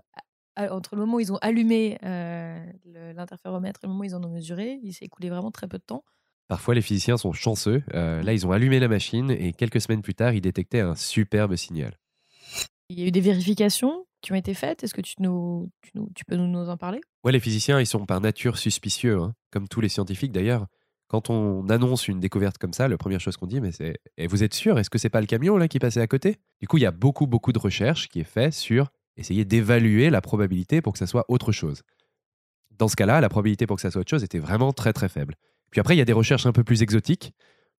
entre 0.68 0.94
le 0.96 1.00
moment 1.02 1.16
où 1.16 1.20
ils 1.20 1.32
ont 1.32 1.38
allumé 1.38 1.98
euh, 2.04 2.64
l'interféromètre 3.14 3.80
et 3.82 3.86
le 3.86 3.92
moment 3.92 4.00
où 4.02 4.04
ils 4.04 4.14
en 4.14 4.22
ont 4.24 4.30
mesuré, 4.30 4.78
il 4.82 4.92
s'est 4.92 5.04
écoulé 5.06 5.30
vraiment 5.30 5.50
très 5.50 5.68
peu 5.68 5.78
de 5.78 5.82
temps. 5.82 6.04
Parfois, 6.48 6.74
les 6.74 6.82
physiciens 6.82 7.16
sont 7.16 7.32
chanceux. 7.32 7.82
Euh, 7.94 8.22
là, 8.22 8.32
ils 8.32 8.46
ont 8.46 8.50
allumé 8.52 8.80
la 8.80 8.88
machine 8.88 9.30
et 9.30 9.52
quelques 9.52 9.80
semaines 9.80 10.02
plus 10.02 10.14
tard, 10.14 10.32
ils 10.34 10.40
détectaient 10.40 10.80
un 10.80 10.96
superbe 10.96 11.54
signal. 11.56 11.96
Il 12.88 12.98
y 12.98 13.04
a 13.04 13.06
eu 13.06 13.12
des 13.12 13.20
vérifications 13.20 14.04
qui 14.20 14.32
ont 14.32 14.36
été 14.36 14.52
faites. 14.52 14.82
Est-ce 14.82 14.94
que 14.94 15.00
tu, 15.00 15.14
nous, 15.20 15.70
tu, 15.82 15.92
nous- 15.94 16.10
tu 16.14 16.24
peux 16.24 16.34
nous, 16.36 16.48
nous 16.48 16.68
en 16.68 16.76
parler? 16.76 17.00
Ouais, 17.24 17.32
les 17.32 17.40
physiciens, 17.40 17.78
ils 17.78 17.86
sont 17.86 18.04
par 18.04 18.20
nature 18.20 18.58
suspicieux, 18.58 19.18
hein, 19.20 19.34
comme 19.52 19.68
tous 19.68 19.80
les 19.80 19.88
scientifiques 19.88 20.32
d'ailleurs. 20.32 20.66
Quand 21.06 21.30
on 21.30 21.68
annonce 21.68 22.08
une 22.08 22.20
découverte 22.20 22.58
comme 22.58 22.72
ça, 22.72 22.88
la 22.88 22.96
première 22.96 23.20
chose 23.20 23.36
qu'on 23.36 23.46
dit, 23.46 23.60
mais 23.60 23.72
c'est 23.72 23.98
Et 24.16 24.26
vous 24.26 24.42
êtes 24.42 24.54
sûr? 24.54 24.78
Est-ce 24.78 24.90
que 24.90 24.98
c'est 24.98 25.08
pas 25.10 25.20
le 25.20 25.26
camion 25.26 25.56
là 25.56 25.68
qui 25.68 25.78
passait 25.78 26.00
à 26.00 26.06
côté? 26.06 26.38
Du 26.60 26.68
coup, 26.68 26.78
il 26.78 26.82
y 26.82 26.86
a 26.86 26.92
beaucoup, 26.92 27.26
beaucoup 27.26 27.52
de 27.52 27.58
recherches 27.58 28.08
qui 28.08 28.20
est 28.20 28.24
fait 28.24 28.52
sur 28.52 28.90
essayer 29.20 29.44
d'évaluer 29.44 30.10
la 30.10 30.20
probabilité 30.20 30.80
pour 30.80 30.92
que 30.92 30.98
ça 30.98 31.06
soit 31.06 31.24
autre 31.28 31.52
chose. 31.52 31.82
Dans 32.78 32.88
ce 32.88 32.96
cas-là, 32.96 33.20
la 33.20 33.28
probabilité 33.28 33.66
pour 33.66 33.76
que 33.76 33.82
ça 33.82 33.90
soit 33.90 34.00
autre 34.00 34.10
chose 34.10 34.24
était 34.24 34.38
vraiment 34.38 34.72
très, 34.72 34.92
très 34.92 35.08
faible. 35.08 35.34
Puis 35.70 35.80
après, 35.80 35.94
il 35.94 35.98
y 35.98 36.02
a 36.02 36.04
des 36.04 36.12
recherches 36.12 36.46
un 36.46 36.52
peu 36.52 36.64
plus 36.64 36.82
exotiques. 36.82 37.32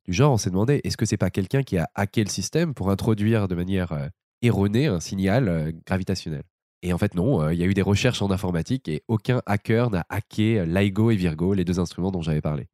Du 0.06 0.14
genre, 0.14 0.32
on 0.32 0.38
s'est 0.38 0.50
demandé 0.50 0.82
est-ce 0.84 0.98
que 0.98 1.06
c'est 1.06 1.18
pas 1.18 1.30
quelqu'un 1.30 1.64
qui 1.64 1.78
a 1.78 1.90
hacké 1.96 2.24
le 2.24 2.30
système 2.30 2.74
pour 2.74 2.90
introduire 2.90 3.48
de 3.48 3.56
manière 3.56 3.92
euh, 3.92 4.08
erronée 4.42 4.88
un 4.88 5.00
signal 5.00 5.50
euh, 5.50 5.72
gravitationnel? 5.86 6.44
Et 6.84 6.94
en 6.94 6.98
fait, 6.98 7.14
non, 7.14 7.42
euh, 7.42 7.54
il 7.54 7.60
y 7.60 7.64
a 7.64 7.68
eu 7.68 7.74
des 7.74 7.84
recherches 7.84 8.22
en 8.22 8.32
informatique 8.32 8.88
et 8.88 9.04
aucun 9.08 9.42
hacker 9.46 9.92
n'a 9.92 10.06
hacké 10.10 10.66
LIGO 10.66 11.12
et 11.12 11.16
Virgo, 11.16 11.54
les 11.54 11.66
deux 11.66 11.80
instruments 11.80 12.12
dont 12.12 12.22
j'avais 12.22 12.42
parlé. 12.42 12.68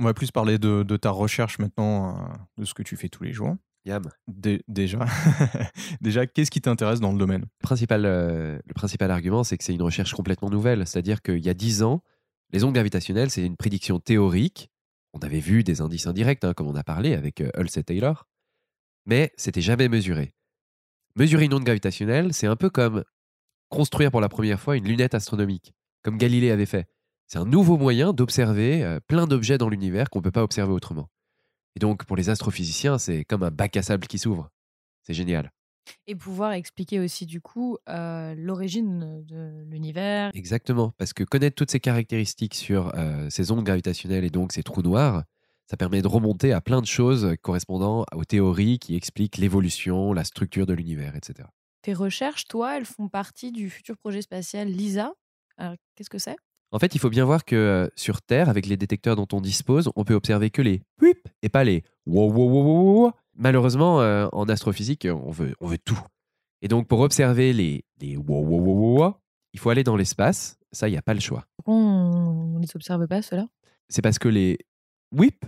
On 0.00 0.04
va 0.04 0.14
plus 0.14 0.30
parler 0.30 0.58
de, 0.58 0.82
de 0.82 0.96
ta 0.96 1.10
recherche 1.10 1.58
maintenant, 1.58 2.16
euh, 2.16 2.28
de 2.58 2.64
ce 2.64 2.72
que 2.74 2.82
tu 2.82 2.96
fais 2.96 3.08
tous 3.08 3.22
les 3.22 3.32
jours. 3.32 3.54
Yam. 3.84 4.02
Dé- 4.28 4.62
déjà, 4.68 4.98
déjà 6.00 6.26
qu'est-ce 6.26 6.50
qui 6.50 6.60
t'intéresse 6.60 7.00
dans 7.00 7.12
le 7.12 7.18
domaine? 7.18 7.42
Le 7.42 7.62
principal, 7.62 8.04
euh, 8.06 8.58
le 8.64 8.74
principal 8.74 9.10
argument, 9.10 9.44
c'est 9.44 9.56
que 9.58 9.64
c'est 9.64 9.74
une 9.74 9.82
recherche 9.82 10.12
complètement 10.14 10.50
nouvelle. 10.50 10.86
C'est-à-dire 10.86 11.22
qu'il 11.22 11.44
y 11.44 11.48
a 11.48 11.54
10 11.54 11.82
ans, 11.82 12.02
les 12.52 12.64
ondes 12.64 12.74
gravitationnelles, 12.74 13.30
c'est 13.30 13.44
une 13.44 13.56
prédiction 13.56 14.00
théorique. 14.00 14.70
On 15.12 15.18
avait 15.20 15.40
vu 15.40 15.64
des 15.64 15.80
indices 15.80 16.06
indirects, 16.06 16.44
hein, 16.44 16.52
comme 16.54 16.66
on 16.66 16.76
a 16.76 16.84
parlé 16.84 17.14
avec 17.14 17.40
euh, 17.40 17.50
Hulse 17.56 17.76
et 17.78 17.84
Taylor, 17.84 18.26
mais 19.06 19.32
c'était 19.36 19.60
jamais 19.60 19.88
mesuré. 19.88 20.34
Mesurer 21.16 21.44
une 21.46 21.54
onde 21.54 21.64
gravitationnelle, 21.64 22.32
c'est 22.32 22.46
un 22.46 22.56
peu 22.56 22.70
comme 22.70 23.04
construire 23.68 24.10
pour 24.10 24.20
la 24.20 24.28
première 24.28 24.60
fois 24.60 24.76
une 24.76 24.84
lunette 24.84 25.14
astronomique, 25.14 25.74
comme 26.02 26.16
Galilée 26.18 26.50
avait 26.50 26.66
fait. 26.66 26.86
C'est 27.32 27.38
un 27.38 27.44
nouveau 27.44 27.76
moyen 27.76 28.12
d'observer 28.12 28.82
euh, 28.82 28.98
plein 29.06 29.28
d'objets 29.28 29.56
dans 29.56 29.68
l'univers 29.68 30.10
qu'on 30.10 30.18
ne 30.18 30.24
peut 30.24 30.32
pas 30.32 30.42
observer 30.42 30.72
autrement. 30.72 31.08
Et 31.76 31.78
donc, 31.78 32.04
pour 32.04 32.16
les 32.16 32.28
astrophysiciens, 32.28 32.98
c'est 32.98 33.24
comme 33.24 33.44
un 33.44 33.52
bac 33.52 33.76
à 33.76 33.82
sable 33.82 34.08
qui 34.08 34.18
s'ouvre. 34.18 34.50
C'est 35.02 35.14
génial. 35.14 35.52
Et 36.08 36.16
pouvoir 36.16 36.50
expliquer 36.54 36.98
aussi, 36.98 37.26
du 37.26 37.40
coup, 37.40 37.78
euh, 37.88 38.34
l'origine 38.36 39.24
de 39.24 39.62
l'univers. 39.64 40.32
Exactement, 40.34 40.92
parce 40.98 41.12
que 41.12 41.22
connaître 41.22 41.54
toutes 41.54 41.70
ces 41.70 41.78
caractéristiques 41.78 42.56
sur 42.56 42.92
euh, 42.96 43.30
ces 43.30 43.52
ondes 43.52 43.62
gravitationnelles 43.62 44.24
et 44.24 44.30
donc 44.30 44.50
ces 44.50 44.64
trous 44.64 44.82
noirs, 44.82 45.22
ça 45.68 45.76
permet 45.76 46.02
de 46.02 46.08
remonter 46.08 46.52
à 46.52 46.60
plein 46.60 46.80
de 46.80 46.86
choses 46.86 47.36
correspondant 47.42 48.06
aux 48.12 48.24
théories 48.24 48.80
qui 48.80 48.96
expliquent 48.96 49.36
l'évolution, 49.36 50.12
la 50.12 50.24
structure 50.24 50.66
de 50.66 50.72
l'univers, 50.72 51.14
etc. 51.14 51.48
Tes 51.82 51.94
recherches, 51.94 52.46
toi, 52.46 52.76
elles 52.76 52.86
font 52.86 53.08
partie 53.08 53.52
du 53.52 53.70
futur 53.70 53.96
projet 53.98 54.20
spatial 54.20 54.66
LISA? 54.66 55.12
Alors, 55.58 55.76
qu'est-ce 55.94 56.10
que 56.10 56.18
c'est? 56.18 56.36
En 56.72 56.78
fait, 56.78 56.94
il 56.94 56.98
faut 56.98 57.10
bien 57.10 57.24
voir 57.24 57.44
que 57.44 57.56
euh, 57.56 57.88
sur 57.96 58.22
Terre, 58.22 58.48
avec 58.48 58.66
les 58.66 58.76
détecteurs 58.76 59.16
dont 59.16 59.26
on 59.32 59.40
dispose, 59.40 59.90
on 59.96 60.04
peut 60.04 60.14
observer 60.14 60.50
que 60.50 60.62
les 60.62 60.82
whip 61.00 61.18
et 61.42 61.48
pas 61.48 61.64
les 61.64 61.82
wow 62.06 62.30
wow 62.30 62.48
wow 62.48 62.62
wow 62.62 63.02
wow. 63.02 63.12
Malheureusement, 63.34 64.00
euh, 64.00 64.28
en 64.32 64.48
astrophysique, 64.48 65.06
on 65.10 65.30
veut, 65.30 65.54
on 65.60 65.66
veut 65.66 65.78
tout. 65.78 66.00
Et 66.62 66.68
donc, 66.68 66.86
pour 66.86 67.00
observer 67.00 67.52
les, 67.52 67.84
les 68.00 68.16
wow 68.16 68.44
wow 68.44 68.60
wow 68.60 68.98
wow 68.98 69.14
il 69.52 69.58
faut 69.58 69.70
aller 69.70 69.82
dans 69.82 69.96
l'espace. 69.96 70.58
Ça, 70.70 70.88
il 70.88 70.92
n'y 70.92 70.96
a 70.96 71.02
pas 71.02 71.14
le 71.14 71.20
choix. 71.20 71.44
Pourquoi 71.56 71.74
on 71.74 72.58
ne 72.58 72.60
les 72.60 72.68
observe 72.76 73.06
pas, 73.08 73.22
ceux-là 73.22 73.46
c'est 73.90 74.02
parce 74.02 74.18
que 74.18 74.28
les 74.28 74.56
whip 75.12 75.44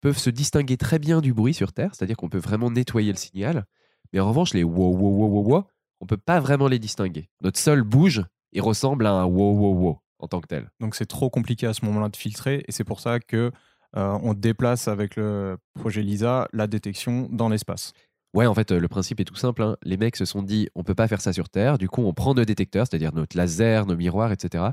peuvent 0.00 0.16
se 0.16 0.30
distinguer 0.30 0.76
très 0.76 0.98
bien 0.98 1.20
du 1.20 1.34
bruit 1.34 1.52
sur 1.52 1.72
Terre, 1.72 1.94
c'est-à-dire 1.94 2.16
qu'on 2.16 2.28
peut 2.28 2.38
vraiment 2.38 2.70
nettoyer 2.70 3.12
le 3.12 3.18
signal. 3.18 3.66
Mais 4.12 4.20
en 4.20 4.28
revanche, 4.28 4.54
les 4.54 4.64
wow 4.64 4.96
wow 4.96 5.10
wow 5.10 5.26
wow 5.26 5.48
wow, 5.50 5.64
on 6.00 6.06
peut 6.06 6.16
pas 6.16 6.40
vraiment 6.40 6.68
les 6.68 6.78
distinguer. 6.78 7.28
Notre 7.40 7.58
sol 7.58 7.82
bouge 7.82 8.24
et 8.52 8.60
ressemble 8.60 9.06
à 9.06 9.12
un 9.12 9.24
wow 9.24 9.52
wow 9.52 9.74
wow 9.74 9.98
en 10.20 10.28
tant 10.28 10.40
que 10.40 10.46
tel. 10.46 10.70
Donc 10.80 10.94
c'est 10.94 11.06
trop 11.06 11.30
compliqué 11.30 11.66
à 11.66 11.74
ce 11.74 11.84
moment-là 11.84 12.08
de 12.08 12.16
filtrer 12.16 12.64
et 12.68 12.72
c'est 12.72 12.84
pour 12.84 13.00
ça 13.00 13.20
que 13.20 13.50
euh, 13.96 14.18
on 14.22 14.34
déplace 14.34 14.86
avec 14.88 15.16
le 15.16 15.56
projet 15.74 16.02
LISA 16.02 16.48
la 16.52 16.66
détection 16.66 17.28
dans 17.30 17.48
l'espace. 17.48 17.92
Ouais, 18.32 18.46
en 18.46 18.54
fait, 18.54 18.70
euh, 18.70 18.78
le 18.78 18.86
principe 18.86 19.18
est 19.18 19.24
tout 19.24 19.34
simple. 19.34 19.62
hein. 19.62 19.76
Les 19.82 19.96
mecs 19.96 20.14
se 20.14 20.24
sont 20.24 20.42
dit, 20.42 20.68
on 20.76 20.84
peut 20.84 20.94
pas 20.94 21.08
faire 21.08 21.20
ça 21.20 21.32
sur 21.32 21.48
Terre. 21.48 21.78
Du 21.78 21.88
coup, 21.88 22.02
on 22.02 22.12
prend 22.14 22.32
nos 22.34 22.44
détecteurs, 22.44 22.86
c'est-à-dire 22.88 23.12
notre 23.12 23.36
laser, 23.36 23.86
nos 23.86 23.96
miroirs, 23.96 24.30
etc. 24.30 24.64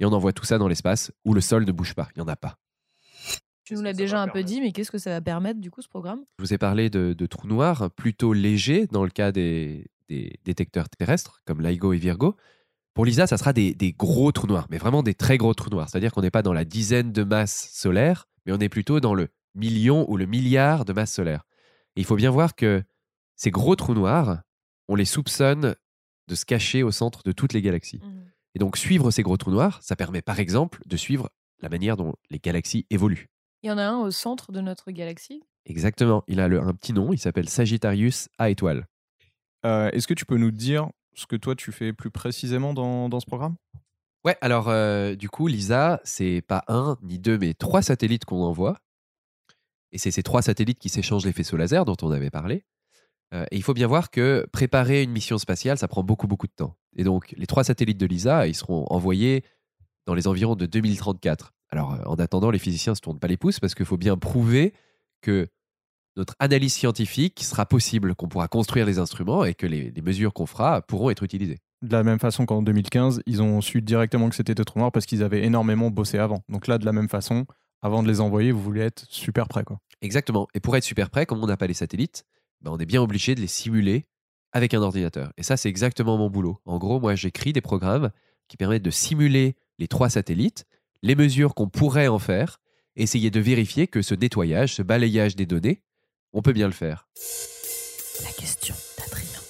Et 0.00 0.06
on 0.06 0.12
envoie 0.12 0.32
tout 0.32 0.46
ça 0.46 0.56
dans 0.56 0.66
l'espace 0.68 1.12
où 1.26 1.34
le 1.34 1.42
sol 1.42 1.66
ne 1.66 1.72
bouge 1.72 1.94
pas. 1.94 2.08
Il 2.16 2.20
y 2.20 2.22
en 2.22 2.28
a 2.28 2.36
pas. 2.36 2.56
Tu 3.64 3.74
nous 3.74 3.82
l'as 3.82 3.92
déjà 3.92 4.20
un 4.20 4.28
peu 4.28 4.42
dit, 4.42 4.60
mais 4.60 4.72
qu'est-ce 4.72 4.90
que 4.90 4.98
ça 4.98 5.10
va 5.10 5.20
permettre, 5.20 5.60
du 5.60 5.70
coup, 5.70 5.82
ce 5.82 5.88
programme? 5.88 6.20
Je 6.38 6.44
vous 6.44 6.54
ai 6.54 6.58
parlé 6.58 6.88
de, 6.90 7.12
de 7.12 7.26
trous 7.26 7.46
noirs 7.46 7.90
plutôt 7.90 8.32
légers 8.32 8.86
dans 8.90 9.04
le 9.04 9.10
cas 9.10 9.30
des, 9.30 9.86
des 10.08 10.40
détecteurs 10.44 10.88
terrestres, 10.88 11.42
comme 11.44 11.60
LIGO 11.60 11.92
et 11.92 11.98
Virgo. 11.98 12.36
Pour 12.94 13.06
LISA, 13.06 13.26
ça 13.26 13.38
sera 13.38 13.52
des, 13.52 13.74
des 13.74 13.92
gros 13.92 14.32
trous 14.32 14.46
noirs, 14.46 14.66
mais 14.70 14.78
vraiment 14.78 15.02
des 15.02 15.14
très 15.14 15.38
gros 15.38 15.54
trous 15.54 15.70
noirs. 15.70 15.88
C'est-à-dire 15.88 16.12
qu'on 16.12 16.20
n'est 16.20 16.30
pas 16.30 16.42
dans 16.42 16.52
la 16.52 16.64
dizaine 16.64 17.12
de 17.12 17.24
masses 17.24 17.70
solaires, 17.72 18.26
mais 18.44 18.52
on 18.52 18.58
est 18.58 18.68
plutôt 18.68 19.00
dans 19.00 19.14
le 19.14 19.28
million 19.54 20.08
ou 20.10 20.16
le 20.16 20.26
milliard 20.26 20.84
de 20.84 20.92
masses 20.92 21.12
solaires. 21.12 21.44
Et 21.96 22.00
il 22.00 22.04
faut 22.04 22.16
bien 22.16 22.30
voir 22.30 22.54
que 22.54 22.82
ces 23.36 23.50
gros 23.50 23.76
trous 23.76 23.94
noirs, 23.94 24.42
on 24.88 24.94
les 24.94 25.04
soupçonne 25.06 25.74
de 26.28 26.34
se 26.34 26.44
cacher 26.44 26.82
au 26.82 26.90
centre 26.90 27.22
de 27.22 27.32
toutes 27.32 27.52
les 27.54 27.62
galaxies. 27.62 28.00
Mhm. 28.02 28.26
Et 28.54 28.58
donc 28.58 28.76
suivre 28.76 29.10
ces 29.10 29.22
gros 29.22 29.36
trous 29.38 29.50
noirs, 29.50 29.78
ça 29.82 29.96
permet 29.96 30.20
par 30.22 30.38
exemple 30.38 30.80
de 30.86 30.96
suivre 30.96 31.30
la 31.60 31.68
manière 31.70 31.96
dont 31.96 32.14
les 32.30 32.38
galaxies 32.38 32.86
évoluent. 32.90 33.28
Il 33.62 33.68
y 33.68 33.70
en 33.72 33.78
a 33.78 33.84
un 33.84 33.98
au 34.00 34.10
centre 34.10 34.52
de 34.52 34.60
notre 34.60 34.90
galaxie? 34.90 35.42
Exactement, 35.64 36.24
il 36.26 36.40
a 36.40 36.48
le- 36.48 36.60
un 36.60 36.74
petit 36.74 36.92
nom, 36.92 37.12
il 37.12 37.18
s'appelle 37.18 37.48
Sagittarius 37.48 38.28
A 38.36 38.50
étoile. 38.50 38.86
Euh, 39.64 39.88
Est-ce 39.92 40.06
que 40.08 40.14
tu 40.14 40.26
peux 40.26 40.36
nous 40.36 40.50
dire 40.50 40.90
ce 41.14 41.26
que 41.26 41.36
toi 41.36 41.54
tu 41.54 41.72
fais 41.72 41.92
plus 41.92 42.10
précisément 42.10 42.74
dans, 42.74 43.08
dans 43.08 43.20
ce 43.20 43.26
programme? 43.26 43.56
Ouais, 44.24 44.36
alors 44.40 44.68
euh, 44.68 45.16
du 45.16 45.28
coup, 45.28 45.48
LISA, 45.48 46.00
c'est 46.04 46.42
pas 46.42 46.64
un 46.68 46.96
ni 47.02 47.18
deux, 47.18 47.38
mais 47.38 47.54
trois 47.54 47.82
satellites 47.82 48.24
qu'on 48.24 48.42
envoie. 48.42 48.78
Et 49.90 49.98
c'est 49.98 50.10
ces 50.10 50.22
trois 50.22 50.42
satellites 50.42 50.78
qui 50.78 50.88
s'échangent 50.88 51.26
les 51.26 51.32
faisceaux 51.32 51.56
laser 51.56 51.84
dont 51.84 51.96
on 52.02 52.10
avait 52.10 52.30
parlé. 52.30 52.64
Euh, 53.34 53.44
et 53.50 53.56
il 53.56 53.62
faut 53.62 53.74
bien 53.74 53.86
voir 53.86 54.10
que 54.10 54.46
préparer 54.52 55.02
une 55.02 55.10
mission 55.10 55.38
spatiale, 55.38 55.76
ça 55.76 55.88
prend 55.88 56.02
beaucoup, 56.04 56.28
beaucoup 56.28 56.46
de 56.46 56.52
temps. 56.52 56.76
Et 56.96 57.04
donc, 57.04 57.34
les 57.36 57.46
trois 57.46 57.64
satellites 57.64 57.98
de 57.98 58.06
LISA, 58.06 58.46
ils 58.46 58.54
seront 58.54 58.86
envoyés 58.90 59.44
dans 60.06 60.14
les 60.14 60.28
environs 60.28 60.54
de 60.54 60.66
2034. 60.66 61.52
Alors, 61.70 61.94
euh, 61.94 62.02
en 62.06 62.14
attendant, 62.16 62.50
les 62.50 62.58
physiciens 62.58 62.92
ne 62.92 62.96
se 62.96 63.00
tournent 63.00 63.18
pas 63.18 63.28
les 63.28 63.36
pouces 63.36 63.58
parce 63.58 63.74
qu'il 63.74 63.86
faut 63.86 63.96
bien 63.96 64.16
prouver 64.16 64.72
que 65.20 65.48
notre 66.16 66.34
analyse 66.38 66.74
scientifique 66.74 67.42
sera 67.42 67.66
possible, 67.66 68.14
qu'on 68.14 68.28
pourra 68.28 68.48
construire 68.48 68.86
les 68.86 68.98
instruments 68.98 69.44
et 69.44 69.54
que 69.54 69.66
les, 69.66 69.90
les 69.90 70.02
mesures 70.02 70.32
qu'on 70.32 70.46
fera 70.46 70.82
pourront 70.82 71.10
être 71.10 71.22
utilisées. 71.22 71.58
De 71.82 71.92
la 71.92 72.04
même 72.04 72.18
façon 72.18 72.46
qu'en 72.46 72.62
2015, 72.62 73.22
ils 73.26 73.42
ont 73.42 73.60
su 73.60 73.82
directement 73.82 74.28
que 74.28 74.36
c'était 74.36 74.54
des 74.54 74.64
trous 74.64 74.78
noirs 74.78 74.92
parce 74.92 75.06
qu'ils 75.06 75.22
avaient 75.22 75.44
énormément 75.44 75.90
bossé 75.90 76.18
avant. 76.18 76.42
Donc 76.48 76.66
là, 76.68 76.78
de 76.78 76.84
la 76.84 76.92
même 76.92 77.08
façon, 77.08 77.46
avant 77.82 78.02
de 78.02 78.08
les 78.08 78.20
envoyer, 78.20 78.52
vous 78.52 78.62
voulez 78.62 78.82
être 78.82 79.04
super 79.08 79.48
prêt. 79.48 79.64
Quoi. 79.64 79.78
Exactement. 80.00 80.46
Et 80.54 80.60
pour 80.60 80.76
être 80.76 80.84
super 80.84 81.10
prêt, 81.10 81.26
comme 81.26 81.42
on 81.42 81.46
n'a 81.46 81.56
pas 81.56 81.66
les 81.66 81.74
satellites, 81.74 82.24
ben, 82.60 82.70
on 82.70 82.78
est 82.78 82.86
bien 82.86 83.02
obligé 83.02 83.34
de 83.34 83.40
les 83.40 83.48
simuler 83.48 84.04
avec 84.52 84.74
un 84.74 84.82
ordinateur. 84.82 85.32
Et 85.36 85.42
ça, 85.42 85.56
c'est 85.56 85.68
exactement 85.68 86.16
mon 86.16 86.30
boulot. 86.30 86.58
En 86.64 86.78
gros, 86.78 87.00
moi, 87.00 87.14
j'écris 87.14 87.52
des 87.52 87.60
programmes 87.60 88.10
qui 88.48 88.56
permettent 88.56 88.82
de 88.82 88.90
simuler 88.90 89.56
les 89.78 89.88
trois 89.88 90.10
satellites, 90.10 90.66
les 91.02 91.16
mesures 91.16 91.54
qu'on 91.54 91.68
pourrait 91.68 92.08
en 92.08 92.18
faire, 92.18 92.60
essayer 92.94 93.30
de 93.30 93.40
vérifier 93.40 93.88
que 93.88 94.02
ce 94.02 94.14
nettoyage, 94.14 94.74
ce 94.74 94.82
balayage 94.82 95.34
des 95.34 95.46
données, 95.46 95.82
on 96.32 96.42
peut 96.42 96.52
bien 96.52 96.66
le 96.66 96.72
faire. 96.72 97.06
La 98.24 98.30
question 98.32 98.74
d'Adrien. 98.98 99.40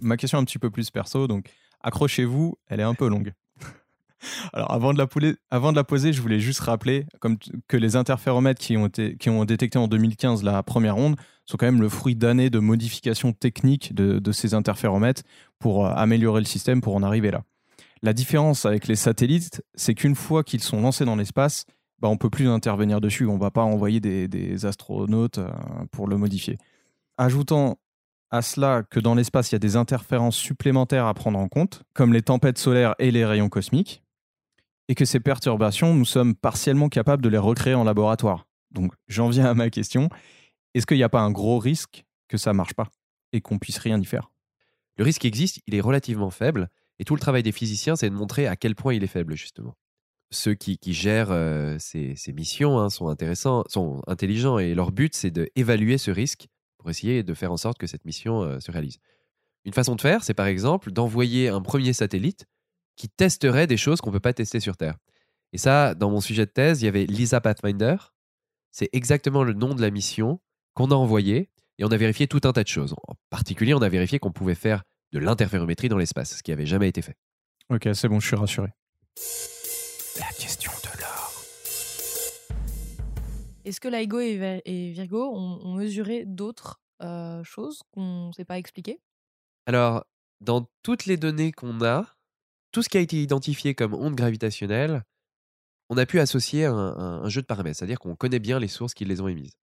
Ma 0.00 0.16
question 0.16 0.38
un 0.38 0.44
petit 0.44 0.58
peu 0.58 0.70
plus 0.70 0.90
perso, 0.90 1.26
donc 1.26 1.50
accrochez-vous, 1.82 2.56
elle 2.68 2.80
est 2.80 2.84
un 2.84 2.94
peu 2.94 3.08
longue. 3.08 3.32
Alors 4.52 4.72
avant 4.72 4.92
de, 4.92 4.98
la 4.98 5.06
pouler- 5.06 5.36
avant 5.50 5.70
de 5.72 5.76
la 5.76 5.84
poser, 5.84 6.12
je 6.12 6.20
voulais 6.22 6.40
juste 6.40 6.60
rappeler 6.60 7.06
comme 7.20 7.36
que 7.68 7.76
les 7.76 7.96
interféromètres 7.96 8.60
qui 8.60 8.76
ont, 8.76 8.86
été, 8.86 9.16
qui 9.16 9.30
ont 9.30 9.44
détecté 9.44 9.78
en 9.78 9.88
2015 9.88 10.42
la 10.42 10.62
première 10.62 10.96
onde 10.96 11.16
sont 11.46 11.56
quand 11.56 11.66
même 11.66 11.80
le 11.80 11.88
fruit 11.88 12.14
d'années 12.14 12.50
de 12.50 12.58
modifications 12.58 13.32
techniques 13.32 13.94
de, 13.94 14.18
de 14.18 14.32
ces 14.32 14.54
interféromètres 14.54 15.22
pour 15.58 15.86
euh, 15.86 15.92
améliorer 15.94 16.40
le 16.40 16.46
système 16.46 16.80
pour 16.80 16.94
en 16.94 17.02
arriver 17.02 17.30
là. 17.30 17.42
La 18.02 18.12
différence 18.12 18.64
avec 18.64 18.86
les 18.86 18.94
satellites, 18.96 19.62
c'est 19.74 19.94
qu'une 19.94 20.14
fois 20.14 20.44
qu'ils 20.44 20.62
sont 20.62 20.80
lancés 20.80 21.04
dans 21.04 21.16
l'espace, 21.16 21.64
bah, 22.00 22.08
on 22.08 22.16
peut 22.16 22.30
plus 22.30 22.48
intervenir 22.48 23.00
dessus. 23.00 23.26
On 23.26 23.38
va 23.38 23.50
pas 23.50 23.62
envoyer 23.62 24.00
des, 24.00 24.66
astronautes 24.66 25.38
euh, 25.38 25.50
pour 25.90 26.08
le 26.08 26.16
modifier. 26.16 26.58
Ajoutant 27.16 27.78
à 28.30 28.42
cela 28.42 28.82
que 28.82 29.00
dans 29.00 29.14
l'espace, 29.14 29.50
il 29.50 29.54
y 29.54 29.56
a 29.56 29.60
des 29.60 29.76
interférences 29.76 30.36
supplémentaires 30.36 31.06
à 31.06 31.14
prendre 31.14 31.38
en 31.38 31.48
compte, 31.48 31.82
comme 31.94 32.12
les 32.12 32.22
tempêtes 32.22 32.58
solaires 32.58 32.94
et 32.98 33.10
les 33.10 33.24
rayons 33.24 33.48
cosmiques, 33.48 34.02
et 34.88 34.94
que 34.94 35.04
ces 35.04 35.20
perturbations, 35.20 35.94
nous 35.94 36.04
sommes 36.04 36.34
partiellement 36.34 36.88
capables 36.88 37.22
de 37.22 37.28
les 37.28 37.38
recréer 37.38 37.74
en 37.74 37.84
laboratoire. 37.84 38.46
Donc 38.70 38.92
j'en 39.06 39.28
viens 39.28 39.46
à 39.46 39.54
ma 39.54 39.70
question. 39.70 40.10
Est-ce 40.74 40.86
qu'il 40.86 40.98
n'y 40.98 41.02
a 41.02 41.08
pas 41.08 41.20
un 41.20 41.30
gros 41.30 41.58
risque 41.58 42.04
que 42.28 42.36
ça 42.36 42.52
marche 42.52 42.74
pas 42.74 42.88
et 43.32 43.40
qu'on 43.40 43.58
puisse 43.58 43.78
rien 43.78 43.98
y 43.98 44.04
faire? 44.04 44.30
Le 44.96 45.04
risque 45.04 45.24
existe, 45.24 45.60
il 45.66 45.74
est 45.74 45.80
relativement 45.80 46.30
faible, 46.30 46.68
et 46.98 47.04
tout 47.04 47.14
le 47.14 47.20
travail 47.20 47.42
des 47.42 47.52
physiciens, 47.52 47.96
c'est 47.96 48.10
de 48.10 48.14
montrer 48.14 48.46
à 48.46 48.56
quel 48.56 48.74
point 48.74 48.94
il 48.94 49.04
est 49.04 49.08
faible, 49.08 49.36
justement. 49.36 49.74
Ceux 50.30 50.54
qui, 50.54 50.76
qui 50.78 50.92
gèrent 50.92 51.30
euh, 51.30 51.76
ces, 51.78 52.14
missions 52.34 52.78
hein, 52.78 52.90
sont 52.90 53.08
intéressants, 53.08 53.64
sont 53.68 54.02
intelligents, 54.06 54.58
et 54.58 54.74
leur 54.74 54.92
but, 54.92 55.14
c'est 55.14 55.30
d'évaluer 55.30 55.96
ce 55.96 56.10
risque 56.10 56.48
pour 56.78 56.90
essayer 56.90 57.22
de 57.22 57.34
faire 57.34 57.50
en 57.50 57.56
sorte 57.56 57.78
que 57.78 57.86
cette 57.86 58.04
mission 58.04 58.42
euh, 58.42 58.60
se 58.60 58.70
réalise. 58.70 58.98
Une 59.64 59.72
façon 59.72 59.96
de 59.96 60.00
faire, 60.00 60.22
c'est 60.22 60.34
par 60.34 60.46
exemple 60.46 60.92
d'envoyer 60.92 61.48
un 61.48 61.60
premier 61.60 61.92
satellite 61.92 62.46
qui 62.96 63.08
testerait 63.08 63.66
des 63.66 63.76
choses 63.76 64.00
qu'on 64.00 64.10
ne 64.10 64.16
peut 64.16 64.20
pas 64.20 64.32
tester 64.32 64.60
sur 64.60 64.76
Terre. 64.76 64.96
Et 65.52 65.58
ça, 65.58 65.94
dans 65.94 66.10
mon 66.10 66.20
sujet 66.20 66.46
de 66.46 66.50
thèse, 66.50 66.82
il 66.82 66.84
y 66.84 66.88
avait 66.88 67.06
Lisa 67.06 67.40
Pathfinder. 67.40 67.96
C'est 68.70 68.90
exactement 68.92 69.44
le 69.44 69.54
nom 69.54 69.74
de 69.74 69.80
la 69.80 69.90
mission 69.90 70.40
qu'on 70.74 70.90
a 70.90 70.94
envoyée 70.94 71.50
et 71.78 71.84
on 71.84 71.88
a 71.88 71.96
vérifié 71.96 72.26
tout 72.26 72.40
un 72.44 72.52
tas 72.52 72.62
de 72.62 72.68
choses. 72.68 72.94
En 73.06 73.14
particulier, 73.30 73.72
on 73.72 73.82
a 73.82 73.88
vérifié 73.88 74.18
qu'on 74.18 74.32
pouvait 74.32 74.54
faire 74.54 74.82
de 75.12 75.18
l'interférométrie 75.18 75.88
dans 75.88 75.96
l'espace, 75.96 76.36
ce 76.36 76.42
qui 76.42 76.52
avait 76.52 76.66
jamais 76.66 76.88
été 76.88 77.00
fait. 77.00 77.16
Ok, 77.70 77.88
c'est 77.94 78.08
bon, 78.08 78.20
je 78.20 78.26
suis 78.26 78.36
rassuré. 78.36 78.68
Est-ce 83.68 83.80
que 83.80 83.88
LIGO 83.88 84.18
et, 84.20 84.36
Vir- 84.38 84.62
et 84.64 84.90
Virgo 84.92 85.30
ont, 85.34 85.60
ont 85.64 85.74
mesuré 85.74 86.24
d'autres 86.26 86.80
euh, 87.02 87.42
choses 87.44 87.82
qu'on 87.92 88.28
ne 88.28 88.32
sait 88.32 88.44
pas 88.44 88.58
expliquer 88.58 88.98
Alors, 89.66 90.04
dans 90.40 90.66
toutes 90.82 91.06
les 91.06 91.16
données 91.16 91.52
qu'on 91.52 91.82
a, 91.84 92.06
tout 92.72 92.82
ce 92.82 92.88
qui 92.88 92.96
a 92.96 93.00
été 93.00 93.20
identifié 93.22 93.74
comme 93.74 93.94
onde 93.94 94.14
gravitationnelle, 94.14 95.02
on 95.90 95.96
a 95.98 96.06
pu 96.06 96.18
associer 96.20 96.64
un, 96.66 96.74
un- 96.76 97.22
un 97.24 97.28
jeu 97.28 97.40
de 97.42 97.46
paramètres, 97.46 97.78
c'est-à-dire 97.78 97.98
qu'on 97.98 98.16
connaît 98.16 98.38
bien 98.40 98.58
les 98.58 98.68
sources 98.68 98.94
qui 98.94 99.04
les 99.04 99.20
ont 99.20 99.28
émises. 99.28 99.56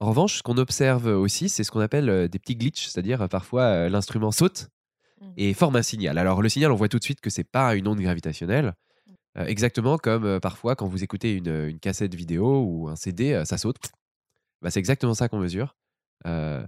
En 0.00 0.06
revanche, 0.08 0.38
ce 0.38 0.42
qu'on 0.42 0.56
observe 0.58 1.06
aussi, 1.06 1.48
c'est 1.48 1.62
ce 1.64 1.70
qu'on 1.70 1.80
appelle 1.80 2.08
euh, 2.10 2.28
des 2.28 2.38
petits 2.38 2.56
glitches, 2.56 2.86
c'est-à-dire 2.88 3.22
euh, 3.22 3.28
parfois 3.28 3.88
l'instrument 3.88 4.30
saute 4.32 4.68
Mhm. 5.20 5.32
et 5.36 5.54
forme 5.54 5.76
un 5.76 5.82
signal. 5.82 6.18
Alors 6.18 6.42
le 6.42 6.48
signal, 6.48 6.72
on 6.72 6.74
voit 6.74 6.88
tout 6.88 6.98
de 6.98 7.04
suite 7.04 7.20
que 7.20 7.30
c'est 7.30 7.44
pas 7.44 7.76
une 7.76 7.86
onde 7.86 8.00
gravitationnelle, 8.00 8.74
euh, 9.38 9.44
exactement 9.46 9.98
comme 9.98 10.24
euh, 10.24 10.40
parfois 10.40 10.76
quand 10.76 10.86
vous 10.86 11.02
écoutez 11.04 11.36
une, 11.36 11.68
une 11.68 11.78
cassette 11.80 12.14
vidéo 12.14 12.62
ou 12.64 12.88
un 12.88 12.96
CD, 12.96 13.32
euh, 13.32 13.44
ça 13.44 13.58
saute. 13.58 13.78
Bah, 14.60 14.70
c'est 14.70 14.78
exactement 14.80 15.14
ça 15.14 15.28
qu'on 15.28 15.38
mesure. 15.38 15.74
Euh, 16.26 16.64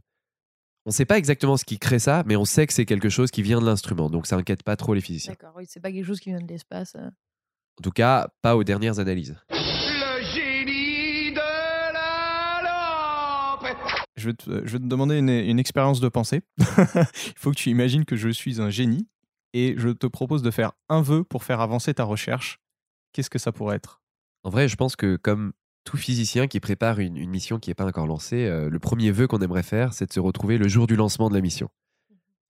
on 0.87 0.91
ne 0.91 0.93
sait 0.93 1.05
pas 1.07 1.17
exactement 1.17 1.57
ce 1.57 1.65
qui 1.65 1.79
crée 1.79 1.99
ça, 1.99 2.23
mais 2.27 2.37
on 2.37 2.45
sait 2.45 2.67
que 2.67 2.73
c'est 2.73 2.85
quelque 2.85 3.09
chose 3.09 3.31
qui 3.31 3.43
vient 3.43 3.61
de 3.61 3.65
l'instrument, 3.67 4.11
donc 4.11 4.27
ça 4.27 4.37
inquiète 4.37 4.63
pas 4.63 4.77
trop 4.77 4.93
les 4.95 5.01
physiciens. 5.01 5.33
D'accord, 5.33 5.55
oui, 5.57 5.65
c'est 5.69 5.81
pas 5.81 5.91
quelque 5.93 6.05
chose 6.05 6.21
qui 6.21 6.31
vient 6.31 6.41
de 6.41 6.47
l'espace. 6.47 6.95
euh. 6.97 7.07
En 7.79 7.83
tout 7.83 7.91
cas, 7.91 8.29
pas 8.43 8.57
aux 8.57 8.65
dernières 8.65 8.99
analyses. 8.99 9.35
Le 9.51 10.23
génie 10.23 11.33
de 11.33 11.41
la 11.93 12.61
lampe. 12.63 13.77
Je 14.17 14.29
vais 14.29 14.35
te, 14.35 14.67
je 14.67 14.73
vais 14.73 14.79
te 14.79 14.85
demander 14.87 15.19
une, 15.19 15.29
une 15.31 15.59
expérience 15.59 16.01
de 16.01 16.09
pensée. 16.09 16.43
Il 16.59 17.35
faut 17.37 17.51
que 17.51 17.57
tu 17.57 17.71
imagines 17.71 18.05
que 18.05 18.17
je 18.17 18.29
suis 18.29 18.61
un 18.61 18.71
génie 18.71 19.09
et 19.55 19.75
je 19.79 19.89
te 19.89 20.07
propose 20.07 20.43
de 20.43 20.51
faire 20.51 20.73
un 20.91 21.01
vœu 21.01 21.25
pour 21.25 21.45
faire 21.45 21.61
avancer 21.61 21.95
ta 21.95 22.05
recherche. 22.05 22.61
Qu'est-ce 23.13 23.31
que 23.31 23.39
ça 23.39 23.53
pourrait 23.53 23.77
être? 23.77 24.03
En 24.43 24.51
vrai, 24.51 24.69
je 24.69 24.77
pense 24.77 24.97
que 24.97 25.17
comme 25.17 25.55
tout 25.85 25.97
physicien 25.97 26.47
qui 26.49 26.61
prépare 26.61 26.99
une, 26.99 27.17
une 27.17 27.31
mission 27.31 27.59
qui 27.59 27.71
n'est 27.71 27.75
pas 27.75 27.87
encore 27.87 28.07
lancée, 28.07 28.45
euh, 28.47 28.69
le 28.69 28.79
premier 28.79 29.11
vœu 29.11 29.27
qu'on 29.27 29.39
aimerait 29.39 29.63
faire, 29.63 29.95
c'est 29.95 30.07
de 30.07 30.13
se 30.13 30.21
retrouver 30.21 30.59
le 30.59 30.69
jour 30.69 30.87
du 30.87 30.97
lancement 30.97 31.29
de 31.31 31.35
la 31.35 31.41
mission. 31.41 31.71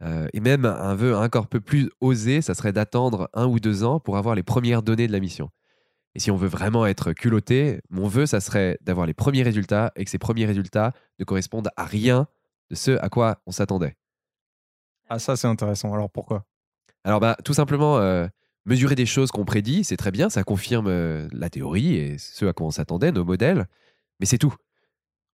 Euh, 0.03 0.27
et 0.33 0.41
même 0.41 0.65
un 0.65 0.95
vœu 0.95 1.17
encore 1.17 1.45
un 1.45 1.47
peu 1.47 1.61
plus 1.61 1.91
osé, 2.01 2.43
ça 2.43 2.55
serait 2.55 2.73
d'attendre 2.73 3.29
un 3.35 3.47
ou 3.47 3.61
deux 3.61 3.85
ans 3.85 4.01
pour 4.01 4.17
avoir 4.17 4.35
les 4.35 4.43
premières 4.43 4.83
données 4.83 5.07
de 5.07 5.13
la 5.13 5.21
mission. 5.21 5.51
Et 6.15 6.21
si 6.21 6.31
on 6.31 6.37
veut 6.37 6.49
vraiment 6.49 6.87
être 6.87 7.13
culotté, 7.13 7.81
mon 7.91 8.09
vœu, 8.09 8.27
ça 8.27 8.41
serait 8.41 8.79
d'avoir 8.81 9.07
les 9.07 9.15
premiers 9.15 9.43
résultats 9.43 9.93
et 9.97 10.05
que 10.05 10.11
ces 10.11 10.19
premiers 10.19 10.47
résultats 10.47 10.93
ne 11.19 11.25
correspondent 11.25 11.71
à 11.77 11.85
rien 11.85 12.29
de 12.71 12.77
ce 12.77 12.93
à 13.03 13.09
quoi 13.09 13.43
on 13.47 13.51
s'attendait. 13.53 13.97
Ah 15.09 15.19
ça 15.19 15.37
c'est 15.37 15.49
intéressant. 15.49 15.93
Alors 15.93 16.11
pourquoi? 16.11 16.47
Alors 17.05 17.21
bah 17.21 17.37
tout 17.45 17.55
simplement 17.55 17.99
euh, 17.99 18.27
mesurer 18.65 18.95
des 18.95 19.07
choses 19.07 19.31
qu'on 19.31 19.45
prédit, 19.45 19.85
c'est 19.85 19.97
très 19.97 20.11
bien, 20.11 20.31
ça 20.31 20.43
confirme 20.43 20.87
euh, 20.89 21.29
la 21.33 21.51
théorie 21.51 21.95
et 21.95 22.19
ce 22.19 22.47
à 22.47 22.53
quoi 22.53 22.67
on 22.67 22.71
s'attendait, 22.71 23.13
nos 23.13 23.25
modèles, 23.25 23.67
mais 24.21 24.27
c'est 24.27 24.39
tout. 24.39 24.55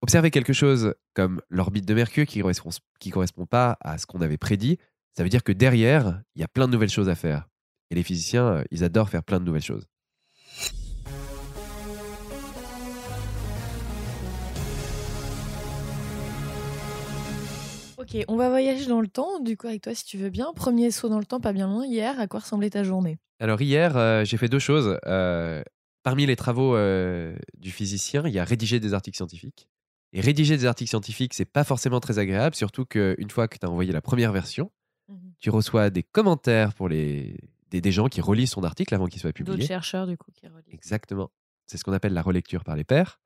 Observer 0.01 0.31
quelque 0.31 0.53
chose 0.53 0.95
comme 1.13 1.41
l'orbite 1.49 1.85
de 1.85 1.93
Mercure 1.93 2.25
qui 2.25 2.39
correspond, 2.39 2.69
qui 2.99 3.11
correspond 3.11 3.45
pas 3.45 3.77
à 3.81 3.97
ce 3.97 4.05
qu'on 4.05 4.21
avait 4.21 4.37
prédit, 4.37 4.79
ça 5.15 5.23
veut 5.23 5.29
dire 5.29 5.43
que 5.43 5.51
derrière, 5.51 6.21
il 6.35 6.41
y 6.41 6.43
a 6.43 6.47
plein 6.47 6.67
de 6.67 6.71
nouvelles 6.71 6.89
choses 6.89 7.09
à 7.09 7.15
faire. 7.15 7.47
Et 7.91 7.95
les 7.95 8.03
physiciens, 8.03 8.47
euh, 8.47 8.63
ils 8.71 8.83
adorent 8.83 9.09
faire 9.09 9.23
plein 9.23 9.39
de 9.39 9.45
nouvelles 9.45 9.61
choses. 9.61 9.87
Ok, 18.11 18.25
on 18.27 18.37
va 18.37 18.49
voyager 18.49 18.87
dans 18.87 19.01
le 19.01 19.07
temps, 19.07 19.39
du 19.39 19.55
coup, 19.55 19.67
avec 19.67 19.83
toi, 19.83 19.93
si 19.93 20.03
tu 20.03 20.17
veux 20.17 20.29
bien. 20.29 20.51
Premier 20.55 20.89
saut 20.89 21.09
dans 21.09 21.19
le 21.19 21.25
temps, 21.25 21.39
pas 21.39 21.53
bien 21.53 21.67
loin. 21.67 21.85
Hier, 21.85 22.19
à 22.19 22.27
quoi 22.27 22.39
ressemblait 22.39 22.69
ta 22.69 22.83
journée? 22.83 23.19
Alors 23.39 23.61
hier, 23.61 23.95
euh, 23.97 24.25
j'ai 24.25 24.37
fait 24.37 24.49
deux 24.49 24.59
choses. 24.59 24.97
Euh, 25.05 25.61
parmi 26.01 26.25
les 26.25 26.35
travaux 26.35 26.75
euh, 26.75 27.35
du 27.57 27.71
physicien, 27.71 28.23
il 28.25 28.33
y 28.33 28.39
a 28.39 28.43
rédiger 28.43 28.79
des 28.79 28.93
articles 28.93 29.15
scientifiques. 29.17 29.69
Et 30.11 30.21
rédiger 30.21 30.57
des 30.57 30.65
articles 30.65 30.89
scientifiques, 30.89 31.35
c'est 31.35 31.45
pas 31.45 31.63
forcément 31.63 31.99
très 31.99 32.17
agréable, 32.17 32.55
surtout 32.55 32.83
qu'une 32.83 33.29
fois 33.29 33.47
que 33.47 33.59
tu 33.59 33.65
as 33.65 33.69
envoyé 33.69 33.91
la 33.91 34.01
première 34.01 34.31
version, 34.31 34.71
tu 35.39 35.51
reçois 35.51 35.91
des 35.91 36.01
commentaires 36.03 36.73
pour 36.73 36.89
les 36.89 37.37
des, 37.69 37.81
des 37.81 37.91
gens 37.91 38.07
qui 38.07 38.19
relisent 38.21 38.51
ton 38.51 38.63
article 38.63 38.95
avant 38.95 39.05
qu'il 39.05 39.21
soit 39.21 39.29
D'autres 39.29 39.51
publié. 39.51 39.67
chercheurs, 39.67 40.07
du 40.07 40.17
coup, 40.17 40.31
qui 40.33 40.47
relisent. 40.47 40.73
Exactement. 40.73 41.29
C'est 41.67 41.77
ce 41.77 41.83
qu'on 41.83 41.93
appelle 41.93 42.13
la 42.13 42.23
relecture 42.23 42.63
par 42.63 42.75
les 42.75 42.83
pairs. 42.83 43.21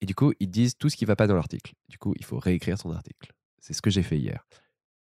Et 0.00 0.06
du 0.06 0.14
coup, 0.14 0.32
ils 0.40 0.50
disent 0.50 0.78
tout 0.78 0.88
ce 0.88 0.96
qui 0.96 1.04
ne 1.04 1.08
va 1.08 1.16
pas 1.16 1.26
dans 1.26 1.34
l'article. 1.34 1.74
Du 1.90 1.98
coup, 1.98 2.14
il 2.18 2.24
faut 2.24 2.38
réécrire 2.38 2.78
son 2.78 2.90
article. 2.90 3.34
C'est 3.64 3.72
ce 3.72 3.80
que 3.80 3.88
j'ai 3.88 4.02
fait 4.02 4.18
hier. 4.18 4.46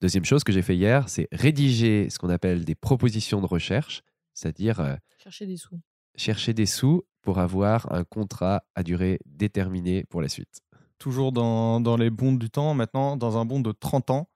Deuxième 0.03 0.27
chose 0.27 0.45
que 0.45 0.53
j'ai 0.53 0.61
fait 0.61 0.77
hier, 0.77 1.09
c'est 1.09 1.29
rédiger 1.33 2.11
ce 2.11 2.19
qu'on 2.19 2.29
appelle 2.29 2.67
des 2.67 2.75
propositions 2.75 3.41
de 3.41 3.47
recherche, 3.47 4.03
c'est-à-dire 4.35 4.81
euh, 4.81 4.97
Chercher 5.17 5.47
des 5.47 5.57
sous. 5.57 5.81
chercher 6.15 6.53
des 6.53 6.67
sous 6.67 7.03
pour 7.23 7.39
avoir 7.39 7.91
un 7.91 8.05
contrat 8.05 8.63
à 8.75 8.83
durée 8.83 9.19
déterminée 9.25 10.05
pour 10.11 10.21
la 10.21 10.29
suite. 10.29 10.61
Toujours 10.99 11.33
dans, 11.33 11.81
dans 11.81 11.97
les 11.97 12.11
bonds 12.11 12.35
du 12.35 12.51
temps, 12.51 12.75
maintenant, 12.75 13.17
dans 13.17 13.39
un 13.39 13.47
bond 13.47 13.61
de 13.61 13.73
30 13.73 14.11
ans, 14.11 14.29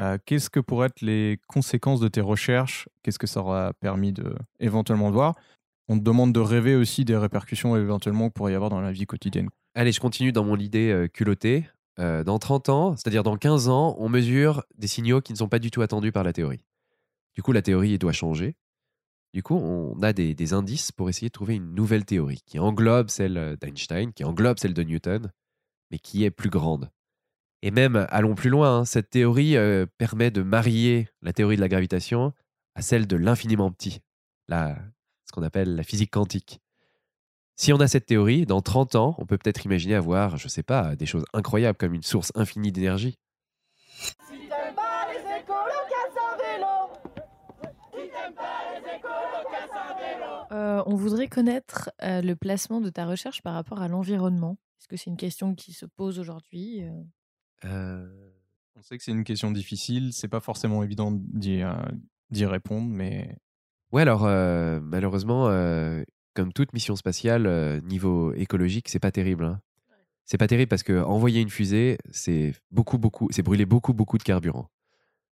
euh, 0.00 0.18
qu'est-ce 0.26 0.50
que 0.50 0.58
pourraient 0.58 0.88
être 0.88 1.00
les 1.00 1.38
conséquences 1.46 2.00
de 2.00 2.08
tes 2.08 2.20
recherches? 2.20 2.88
Qu'est-ce 3.04 3.20
que 3.20 3.28
ça 3.28 3.38
aura 3.38 3.72
permis 3.74 4.12
de 4.12 4.34
éventuellement 4.58 5.10
de 5.10 5.14
voir? 5.14 5.36
On 5.86 5.96
te 5.96 6.02
demande 6.02 6.32
de 6.32 6.40
rêver 6.40 6.74
aussi 6.74 7.04
des 7.04 7.16
répercussions 7.16 7.76
éventuellement 7.76 8.24
qu'il 8.24 8.32
pourrait 8.32 8.52
y 8.52 8.56
avoir 8.56 8.70
dans 8.70 8.80
la 8.80 8.90
vie 8.90 9.06
quotidienne. 9.06 9.48
Allez, 9.76 9.92
je 9.92 10.00
continue 10.00 10.32
dans 10.32 10.44
mon 10.44 10.56
idée 10.56 10.90
euh, 10.90 11.06
culottée. 11.06 11.68
Euh, 12.00 12.24
dans 12.24 12.38
30 12.38 12.68
ans, 12.70 12.96
c'est-à-dire 12.96 13.22
dans 13.22 13.36
15 13.36 13.68
ans, 13.68 13.94
on 13.98 14.08
mesure 14.08 14.64
des 14.78 14.86
signaux 14.86 15.20
qui 15.20 15.32
ne 15.32 15.38
sont 15.38 15.48
pas 15.48 15.58
du 15.58 15.70
tout 15.70 15.82
attendus 15.82 16.12
par 16.12 16.24
la 16.24 16.32
théorie. 16.32 16.64
Du 17.34 17.42
coup, 17.42 17.52
la 17.52 17.60
théorie 17.60 17.98
doit 17.98 18.12
changer. 18.12 18.56
Du 19.34 19.42
coup, 19.42 19.54
on 19.54 20.02
a 20.02 20.12
des, 20.12 20.52
indices 20.54 20.92
pour 20.92 21.08
essayer 21.08 21.28
de 21.28 21.32
trouver 21.32 21.54
une 21.56 21.74
nouvelle 21.74 22.04
théorie 22.04 22.42
qui 22.46 22.58
englobe 22.58 23.10
celle 23.10 23.36
euh, 23.36 23.56
d'Einstein, 23.56 24.12
qui 24.12 24.24
englobe 24.24 24.58
celle 24.58 24.74
de 24.74 24.82
Newton, 24.82 25.30
mais 25.90 25.98
qui 25.98 26.24
est 26.24 26.30
plus 26.30 26.50
grande. 26.50 26.90
Et 27.62 27.70
même, 27.70 28.06
allons 28.08 28.34
plus 28.34 28.50
loin, 28.50 28.78
hein, 28.78 28.84
cette 28.86 29.10
théorie 29.10 29.56
euh, 29.56 29.84
permet 29.98 30.30
de 30.30 30.42
marier 30.42 31.08
la 31.20 31.34
théorie 31.34 31.56
de 31.56 31.60
la 31.60 31.68
gravitation 31.68 32.32
à 32.74 32.82
celle 32.82 33.06
de 33.06 33.16
l'infiniment 33.16 33.70
petit, 33.70 34.00
ce 34.48 35.32
qu'on 35.32 35.42
appelle 35.42 35.76
la 35.76 35.82
physique 35.82 36.10
quantique. 36.10 36.60
Si 37.60 37.74
on 37.74 37.76
a 37.76 37.88
cette 37.88 38.06
théorie, 38.06 38.46
dans 38.46 38.62
30 38.62 38.94
ans, 38.94 39.14
on 39.18 39.26
peut 39.26 39.36
peut-être 39.36 39.66
imaginer 39.66 39.94
avoir, 39.94 40.38
je 40.38 40.48
sais 40.48 40.62
pas, 40.62 40.96
des 40.96 41.04
choses 41.04 41.26
incroyables 41.34 41.76
comme 41.76 41.92
une 41.92 42.02
source 42.02 42.32
infinie 42.34 42.72
d'énergie. 42.72 43.18
Si 43.98 44.48
t'aimes 44.48 44.74
pas 44.74 45.06
les 45.12 45.18
écolos, 45.18 45.84
casse 45.90 46.16
un 46.16 46.36
vélo. 46.38 47.20
Si 47.92 48.10
t'aimes 48.10 48.34
pas 48.34 48.62
les 48.72 48.96
écolos, 48.96 49.50
casse 49.50 49.70
un 49.74 49.94
vélo. 49.94 50.32
Euh, 50.52 50.82
on 50.86 50.94
voudrait 50.94 51.28
connaître 51.28 51.90
euh, 52.02 52.22
le 52.22 52.34
placement 52.34 52.80
de 52.80 52.88
ta 52.88 53.04
recherche 53.04 53.42
par 53.42 53.52
rapport 53.52 53.82
à 53.82 53.88
l'environnement. 53.88 54.56
Est-ce 54.78 54.88
que 54.88 54.96
c'est 54.96 55.10
une 55.10 55.18
question 55.18 55.54
qui 55.54 55.74
se 55.74 55.84
pose 55.84 56.18
aujourd'hui 56.18 56.82
euh? 56.82 57.02
Euh, 57.66 58.30
On 58.74 58.80
sait 58.80 58.96
que 58.96 59.04
c'est 59.04 59.12
une 59.12 59.22
question 59.22 59.50
difficile, 59.50 60.14
c'est 60.14 60.28
pas 60.28 60.40
forcément 60.40 60.82
évident 60.82 61.12
d'y 61.12 61.60
euh, 61.60 61.74
d'y 62.30 62.46
répondre, 62.46 62.88
mais 62.88 63.36
Ouais, 63.92 64.02
alors 64.02 64.24
euh, 64.24 64.78
malheureusement, 64.80 65.48
euh, 65.48 66.04
comme 66.34 66.52
toute 66.52 66.72
mission 66.72 66.96
spatiale, 66.96 67.46
euh, 67.46 67.80
niveau 67.80 68.32
écologique, 68.34 68.88
c'est 68.88 68.98
pas 69.00 69.10
terrible. 69.12 69.44
hein. 69.44 69.60
C'est 70.24 70.38
pas 70.38 70.46
terrible 70.46 70.68
parce 70.68 70.82
que 70.84 71.02
envoyer 71.02 71.40
une 71.40 71.50
fusée, 71.50 71.98
c'est 72.12 72.54
beaucoup, 72.70 72.98
beaucoup, 72.98 73.28
c'est 73.32 73.42
brûler 73.42 73.66
beaucoup, 73.66 73.92
beaucoup 73.92 74.16
de 74.18 74.22
carburant. 74.22 74.70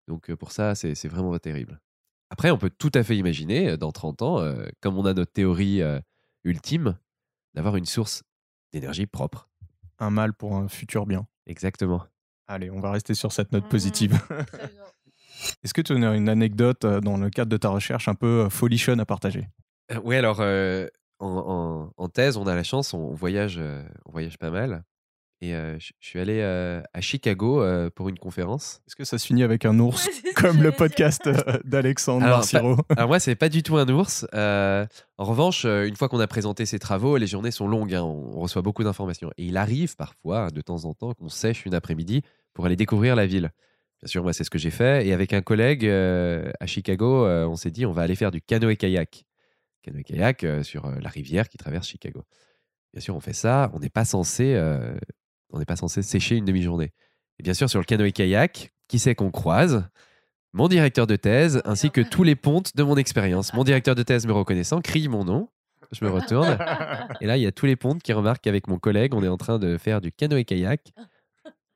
Donc 0.09 0.29
euh, 0.31 0.37
pour 0.37 0.53
ça, 0.53 0.75
c'est 0.75 0.95
c'est 0.95 1.09
vraiment 1.09 1.31
pas 1.31 1.39
terrible. 1.39 1.81
Après, 2.31 2.51
on 2.51 2.59
peut 2.59 2.71
tout 2.71 2.91
à 2.95 3.03
fait 3.03 3.17
imaginer, 3.17 3.71
euh, 3.71 3.77
dans 3.77 3.93
30 3.93 4.23
ans, 4.23 4.41
euh, 4.41 4.67
comme 4.81 4.99
on 4.99 5.05
a 5.07 5.15
notre 5.15 5.33
théorie 5.33 5.81
euh, 5.83 6.01
ultime, 6.45 6.99
d'avoir 7.55 7.77
une 7.77 7.85
source 7.87 8.23
d'énergie 8.73 9.07
propre. 9.07 9.49
un 9.99 10.11
mal 10.11 10.33
pour 10.35 10.57
un 10.57 10.69
futur 10.69 11.07
bien. 11.07 11.27
Exactement. 11.47 12.05
Allez, 12.49 12.71
on 12.71 12.81
va 12.81 12.91
rester 12.91 13.15
sur 13.15 13.33
cette 13.33 13.53
note 13.53 13.65
Mhm. 13.65 13.69
positive. 13.71 14.19
Est-ce 15.65 15.75
que 15.75 15.81
tu 15.83 15.93
as 15.93 16.15
une 16.15 16.29
anecdote 16.29 16.85
dans 16.87 17.17
le 17.17 17.31
cadre 17.31 17.51
de 17.51 17.57
ta 17.57 17.69
recherche 17.69 18.09
un 18.09 18.15
peu 18.15 18.49
folichonne 18.49 19.01
à 19.01 19.05
partager? 19.07 19.49
Euh, 19.93 20.01
ouais, 20.01 20.17
alors 20.17 20.39
euh, 20.41 20.87
en, 21.19 21.29
en- 21.97 22.03
en 22.05 22.09
thèse, 22.09 22.37
on 22.37 22.47
a 22.47 22.55
la 22.55 22.63
chance, 22.65 22.95
on 22.95 23.13
voyage, 23.15 23.57
euh, 23.59 23.83
on 24.07 24.13
voyage 24.13 24.39
pas 24.39 24.51
mal. 24.51 24.83
Et 25.45 25.55
euh, 25.57 25.77
je 25.81 25.91
suis 25.99 26.21
allé 26.21 26.41
à 26.41 27.01
Chicago 27.01 27.65
pour 27.97 28.09
une 28.09 28.17
conférence. 28.17 28.81
Est-ce 28.87 28.95
que 28.95 29.03
ça 29.05 29.19
se 29.19 29.27
finit 29.27 29.43
avec 29.43 29.65
un 29.65 29.77
ours 29.81 30.07
Ouais, 30.07 30.33
comme 30.37 30.63
le 30.63 30.71
podcast 30.71 31.29
d'Alexandre 31.65 32.25
Marciro? 32.25 32.77
Alors 32.97 33.09
moi, 33.09 33.19
c'est 33.19 33.35
pas 33.35 33.49
du 33.49 33.65
tout 33.65 33.77
un 33.77 33.89
ours. 33.89 34.25
En 34.33 34.87
revanche, 35.25 35.65
une 35.65 35.97
fois 35.97 36.09
qu'on 36.09 36.21
a 36.21 36.29
présenté 36.29 36.65
ses 36.65 36.79
travaux, 36.79 37.17
les 37.17 37.27
journées 37.27 37.51
sont 37.51 37.67
longues. 37.67 37.93
hein, 37.93 38.05
on 38.05 38.37
on 38.37 38.41
reçoit 38.41 38.63
beaucoup 38.63 38.85
d'informations. 38.85 39.33
Et 39.37 39.47
il 39.47 39.57
arrive 39.57 39.97
parfois, 39.97 40.51
de 40.53 40.61
temps 40.61 40.85
en 40.85 40.95
temps, 40.95 41.13
qu'on 41.15 41.29
sèche 41.29 41.67
une 41.67 41.75
après-midi 41.75 42.23
pour 42.55 42.65
aller 42.67 42.77
découvrir 42.77 43.17
la 43.17 43.27
ville. 43.27 43.51
Bien 44.01 44.07
sûr, 44.09 44.23
moi, 44.23 44.33
c'est 44.33 44.45
ce 44.45 44.51
que 44.51 44.59
j'ai 44.59 44.71
fait. 44.71 45.05
Et 45.09 45.13
avec 45.13 45.33
un 45.33 45.43
collègue 45.43 45.85
à 45.89 46.67
Chicago, 46.67 47.27
on 47.27 47.57
s'est 47.57 47.73
dit, 47.73 47.85
on 47.85 47.93
va 47.93 48.03
aller 48.03 48.15
faire 48.15 48.31
du 48.31 48.41
canoë-kayak. 48.41 49.25
Canoë-kayak 49.83 50.45
euh, 50.45 50.63
sur 50.63 50.87
euh, 50.87 50.95
la 51.01 51.09
rivière 51.09 51.49
qui 51.49 51.59
traverse 51.59 51.87
Chicago. 51.87 52.25
Bien 52.93 53.01
sûr, 53.01 53.17
on 53.17 53.21
fait 53.21 53.33
ça. 53.33 53.71
On 53.75 53.79
n'est 53.79 53.91
pas 53.91 54.05
censé, 54.05 54.55
euh, 54.55 54.95
on 55.51 55.59
n'est 55.59 55.65
pas 55.65 55.77
censé 55.77 56.03
sécher 56.03 56.37
une 56.37 56.45
demi-journée. 56.45 56.93
Et 57.39 57.43
bien 57.43 57.55
sûr, 57.55 57.69
sur 57.69 57.79
le 57.79 57.85
canoë-kayak, 57.85 58.73
qui 58.89 58.99
c'est 58.99 59.15
qu'on 59.15 59.31
croise? 59.31 59.89
Mon 60.53 60.69
directeur 60.69 61.07
de 61.07 61.17
thèse, 61.17 61.63
ainsi 61.65 61.91
que 61.91 62.03
tous 62.03 62.25
les 62.25 62.37
pontes 62.37 62.77
de 62.77 62.83
mon 62.83 62.97
expérience. 62.97 63.55
Mon 63.55 63.65
directeur 63.65 63.95
de 63.95 64.03
thèse 64.03 64.27
me 64.27 64.33
reconnaissant, 64.33 64.83
crie 64.83 65.09
mon 65.09 65.25
nom. 65.25 65.49
Je 65.93 66.05
me 66.05 66.11
retourne. 66.11 66.59
Et 67.21 67.27
là, 67.27 67.37
il 67.37 67.43
y 67.43 67.47
a 67.47 67.53
tous 67.53 67.67
les 67.67 67.77
pontes 67.77 68.03
qui 68.03 68.13
remarquent 68.13 68.43
qu'avec 68.43 68.67
mon 68.69 68.79
collègue, 68.79 69.15
on 69.15 69.23
est 69.23 69.29
en 69.29 69.37
train 69.37 69.59
de 69.59 69.79
faire 69.79 70.01
du 70.01 70.11
canoë-kayak 70.11 70.93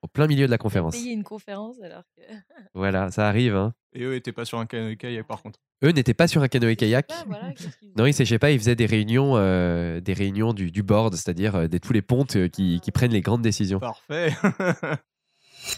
au 0.07 0.09
plein 0.09 0.29
milieu 0.29 0.47
de 0.47 0.51
la 0.53 0.59
conférence. 0.59 0.95
Payer 0.97 1.13
une 1.13 1.25
conférence 1.25 1.77
alors 1.83 2.05
que. 2.17 2.23
Voilà, 2.75 3.11
ça 3.11 3.27
arrive. 3.29 3.57
hein. 3.57 3.75
Et 3.93 4.05
eux 4.05 4.13
n'étaient 4.13 4.33
pas 4.33 4.45
sur 4.45 4.59
un 4.61 4.67
kayak 4.67 5.27
par 5.27 5.43
contre. 5.43 5.59
Eux 5.83 5.91
n'étaient 5.91 6.15
pas 6.15 6.29
sur 6.29 6.43
un 6.43 6.49
canoë-kayak. 6.49 7.11
Voilà, 7.27 7.53
qu'est-ce 7.53 7.77
qu'ils 7.79 7.93
Non, 7.97 8.07
ils 8.07 8.15
séchaient 8.15 8.39
pas, 8.39 8.51
ils 8.53 8.59
faisaient 8.59 8.77
des 8.77 8.87
réunions, 8.87 9.33
euh, 9.37 10.01
des 10.01 10.13
réunions 10.15 10.53
du, 10.55 10.71
du 10.71 10.83
board, 10.83 11.15
c'est-à-dire 11.15 11.55
euh, 11.57 11.67
des, 11.67 11.81
tous 11.81 11.93
les 11.93 12.03
pontes 12.03 12.37
euh, 12.37 12.49
qui, 12.49 12.81
qui 12.81 12.93
prennent 12.93 13.13
les 13.13 13.21
grandes 13.21 13.43
décisions. 13.43 13.79
Parfait. 13.81 14.33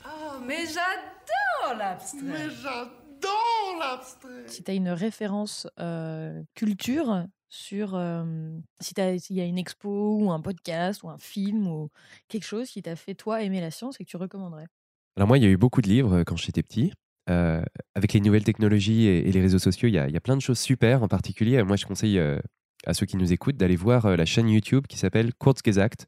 Oh, 0.04 0.40
mais 0.46 0.66
j'adore 0.66 1.78
l'abstrait. 1.78 2.20
Mais 2.22 2.50
j'adore 2.62 3.78
l'abstrait. 3.80 4.44
Si 4.46 4.62
tu 4.62 4.70
as 4.70 4.74
une 4.74 4.90
référence 4.90 5.66
euh, 5.80 6.42
culture 6.54 7.24
sur 7.48 7.94
euh, 7.94 8.58
si 8.80 8.94
t'as- 8.94 9.18
s'il 9.18 9.36
y 9.36 9.40
a 9.40 9.44
une 9.44 9.58
expo 9.58 10.16
ou 10.18 10.30
un 10.32 10.40
podcast 10.40 11.02
ou 11.02 11.08
un 11.10 11.18
film 11.18 11.66
ou 11.68 11.90
quelque 12.28 12.44
chose 12.44 12.70
qui 12.70 12.82
t'a 12.82 12.96
fait 12.96 13.14
toi 13.14 13.42
aimer 13.42 13.60
la 13.60 13.70
science 13.70 14.00
et 14.00 14.04
que 14.04 14.10
tu 14.10 14.16
recommanderais? 14.16 14.66
Alors 15.16 15.28
moi, 15.28 15.38
il 15.38 15.44
y 15.44 15.46
a 15.46 15.50
eu 15.50 15.56
beaucoup 15.56 15.82
de 15.82 15.88
livres 15.88 16.22
quand 16.24 16.36
j'étais 16.36 16.62
petit. 16.62 16.92
Euh, 17.28 17.62
avec 17.94 18.12
les 18.14 18.20
nouvelles 18.20 18.44
technologies 18.44 19.06
et, 19.06 19.28
et 19.28 19.32
les 19.32 19.40
réseaux 19.40 19.58
sociaux, 19.58 19.88
il 19.88 19.94
y, 19.94 19.98
a, 19.98 20.08
il 20.08 20.14
y 20.14 20.16
a 20.16 20.20
plein 20.20 20.36
de 20.36 20.40
choses 20.40 20.58
super. 20.58 21.02
En 21.02 21.08
particulier, 21.08 21.62
moi, 21.62 21.76
je 21.76 21.84
conseille 21.84 22.18
euh, 22.18 22.38
à 22.86 22.94
ceux 22.94 23.04
qui 23.06 23.16
nous 23.16 23.32
écoutent 23.32 23.56
d'aller 23.56 23.76
voir 23.76 24.06
euh, 24.06 24.16
la 24.16 24.24
chaîne 24.24 24.48
YouTube 24.48 24.86
qui 24.86 24.96
s'appelle 24.96 25.34
Kurzgesagt 25.34 26.06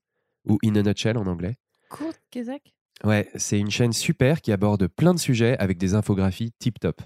ou 0.49 0.59
In 0.65 0.77
a 0.77 0.83
Nutshell 0.83 1.19
en 1.19 1.27
anglais. 1.27 1.57
Kurt 1.91 2.19
Kezak 2.31 2.73
Ouais, 3.05 3.31
c'est 3.35 3.59
une 3.59 3.71
chaîne 3.71 3.93
super 3.93 4.41
qui 4.41 4.53
aborde 4.53 4.87
plein 4.87 5.13
de 5.15 5.19
sujets 5.19 5.57
avec 5.59 5.77
des 5.79 5.95
infographies 5.95 6.53
tip-top. 6.59 7.01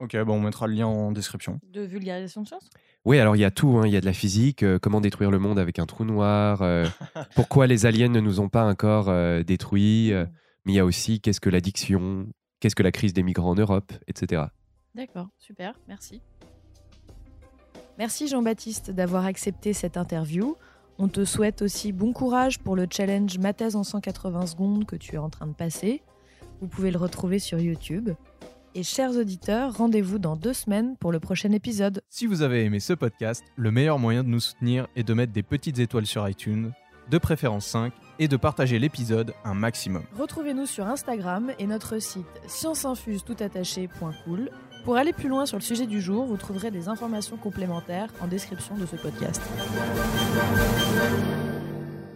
ok, 0.00 0.16
bon, 0.24 0.34
on 0.34 0.40
mettra 0.40 0.66
le 0.66 0.74
lien 0.74 0.86
en 0.86 1.12
description. 1.12 1.60
de 1.62 1.82
vulgarisation 1.82 2.42
de 2.42 2.48
science? 2.48 2.70
Oui, 3.04 3.18
alors 3.18 3.34
il 3.34 3.40
y 3.40 3.44
a 3.44 3.50
tout. 3.50 3.78
hein. 3.78 3.86
Il 3.86 3.92
y 3.92 3.96
a 3.96 4.00
de 4.00 4.06
la 4.06 4.12
physique, 4.12 4.62
euh, 4.62 4.78
comment 4.78 5.00
détruire 5.00 5.30
le 5.30 5.38
monde 5.38 5.58
avec 5.58 5.78
un 5.78 5.86
trou 5.86 6.04
noir, 6.04 6.62
euh, 6.62 6.86
pourquoi 7.34 7.66
les 7.66 7.84
aliens 7.86 8.08
ne 8.08 8.20
nous 8.20 8.40
ont 8.40 8.48
pas 8.48 8.64
encore 8.64 9.08
euh, 9.08 9.42
détruits, 9.42 10.12
euh, 10.12 10.24
mais 10.64 10.72
il 10.72 10.76
y 10.76 10.78
a 10.78 10.84
aussi 10.84 11.20
qu'est-ce 11.20 11.40
que 11.40 11.50
l'addiction, 11.50 12.26
qu'est-ce 12.60 12.76
que 12.76 12.82
la 12.82 12.92
crise 12.92 13.12
des 13.12 13.22
migrants 13.24 13.50
en 13.50 13.54
Europe, 13.56 13.92
etc. 14.06 14.44
D'accord, 14.94 15.28
super, 15.38 15.74
merci. 15.88 16.20
Merci 17.98 18.28
Jean-Baptiste 18.28 18.90
d'avoir 18.90 19.26
accepté 19.26 19.72
cette 19.72 19.96
interview. 19.96 20.56
On 20.98 21.08
te 21.08 21.24
souhaite 21.24 21.62
aussi 21.62 21.92
bon 21.92 22.12
courage 22.12 22.58
pour 22.58 22.76
le 22.76 22.86
challenge 22.90 23.38
Ma 23.38 23.52
thèse 23.52 23.74
en 23.76 23.82
180 23.82 24.46
secondes 24.46 24.84
que 24.86 24.96
tu 24.96 25.16
es 25.16 25.18
en 25.18 25.30
train 25.30 25.46
de 25.46 25.54
passer. 25.54 26.02
Vous 26.60 26.68
pouvez 26.68 26.90
le 26.90 26.98
retrouver 26.98 27.38
sur 27.38 27.58
YouTube. 27.58 28.10
Et 28.74 28.82
chers 28.82 29.10
auditeurs, 29.10 29.76
rendez-vous 29.76 30.18
dans 30.18 30.34
deux 30.34 30.54
semaines 30.54 30.96
pour 30.96 31.12
le 31.12 31.20
prochain 31.20 31.52
épisode. 31.52 32.00
Si 32.08 32.24
vous 32.24 32.40
avez 32.40 32.64
aimé 32.64 32.80
ce 32.80 32.94
podcast, 32.94 33.44
le 33.54 33.70
meilleur 33.70 33.98
moyen 33.98 34.24
de 34.24 34.30
nous 34.30 34.40
soutenir 34.40 34.86
est 34.96 35.02
de 35.02 35.12
mettre 35.12 35.34
des 35.34 35.42
petites 35.42 35.78
étoiles 35.78 36.06
sur 36.06 36.26
iTunes, 36.26 36.72
de 37.10 37.18
préférence 37.18 37.66
5, 37.66 37.92
et 38.18 38.28
de 38.28 38.36
partager 38.38 38.78
l'épisode 38.78 39.34
un 39.44 39.52
maximum. 39.52 40.04
Retrouvez-nous 40.18 40.64
sur 40.64 40.86
Instagram 40.86 41.52
et 41.58 41.66
notre 41.66 41.98
site 41.98 42.24
scienceinfuse.cool. 42.46 44.50
Pour 44.84 44.96
aller 44.96 45.12
plus 45.12 45.28
loin 45.28 45.44
sur 45.44 45.58
le 45.58 45.62
sujet 45.62 45.86
du 45.86 46.00
jour, 46.00 46.24
vous 46.24 46.38
trouverez 46.38 46.70
des 46.70 46.88
informations 46.88 47.36
complémentaires 47.36 48.08
en 48.22 48.26
description 48.26 48.74
de 48.78 48.86
ce 48.86 48.96
podcast. 48.96 49.42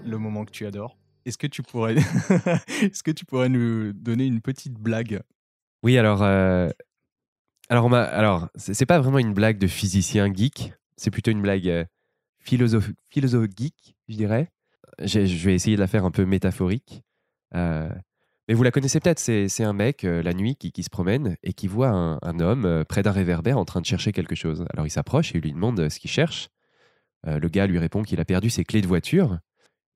Le 0.07 0.16
moment 0.16 0.46
que 0.46 0.52
tu 0.52 0.64
adores. 0.64 0.96
Est-ce 1.26 1.36
que 1.36 1.48
tu 1.48 1.62
pourrais, 1.62 1.96
est-ce 2.80 3.02
que 3.02 3.11
tu 3.11 3.26
pourrais 3.26 3.50
nous 3.50 3.92
donner 3.92 4.24
une 4.24 4.40
petite 4.40 4.74
blague 4.74 5.20
Oui, 5.87 5.99
alors, 5.99 6.24
euh, 6.24 6.68
alors, 7.68 7.95
alors, 7.95 8.49
c'est 8.57 8.87
pas 8.87 8.99
vraiment 8.99 9.20
une 9.20 9.32
blague 9.32 9.57
de 9.57 9.68
physicien 9.68 10.34
geek, 10.34 10.72
c'est 10.97 11.12
plutôt 11.12 11.30
une 11.30 11.41
blague 11.41 11.68
euh, 11.68 11.84
philosophe, 12.41 12.91
geek, 13.14 13.95
je 14.09 14.16
dirais. 14.16 14.51
Je 14.99 15.20
vais 15.20 15.55
essayer 15.55 15.76
de 15.76 15.80
la 15.80 15.87
faire 15.87 16.05
un 16.05 16.11
peu 16.11 16.24
métaphorique. 16.24 17.05
Euh, 17.55 17.89
Mais 18.49 18.55
vous 18.55 18.64
la 18.64 18.72
connaissez 18.72 18.99
peut-être, 18.99 19.20
c'est 19.20 19.62
un 19.62 19.72
mec, 19.74 20.03
euh, 20.03 20.24
la 20.24 20.34
nuit, 20.34 20.57
qui, 20.57 20.72
qui 20.72 20.82
se 20.82 20.91
promène 20.91 21.37
et 21.45 21.53
qui 21.53 21.68
voit 21.68 21.91
un, 21.91 22.41
homme 22.41 22.64
euh, 22.64 22.82
près 22.82 23.05
d'un 23.05 23.12
réverbère 23.12 23.57
en 23.57 23.64
train 23.64 23.80
de 23.80 23.87
chercher 23.87 24.11
quelque 24.11 24.34
chose. 24.34 24.64
Alors 24.72 24.89
il 24.89 24.91
s'approche 24.91 25.37
et 25.37 25.39
il 25.39 25.43
lui 25.43 25.53
demande 25.53 25.89
ce 25.89 26.01
qu'il 26.01 26.11
cherche. 26.11 26.49
Le 27.22 27.49
gars 27.49 27.68
lui 27.68 27.78
répond 27.78 28.03
qu'il 28.03 28.18
a 28.18 28.24
perdu 28.24 28.51
ses 28.51 28.64
clés 28.64 28.82
de 28.82 28.89
voiture. 28.89 29.39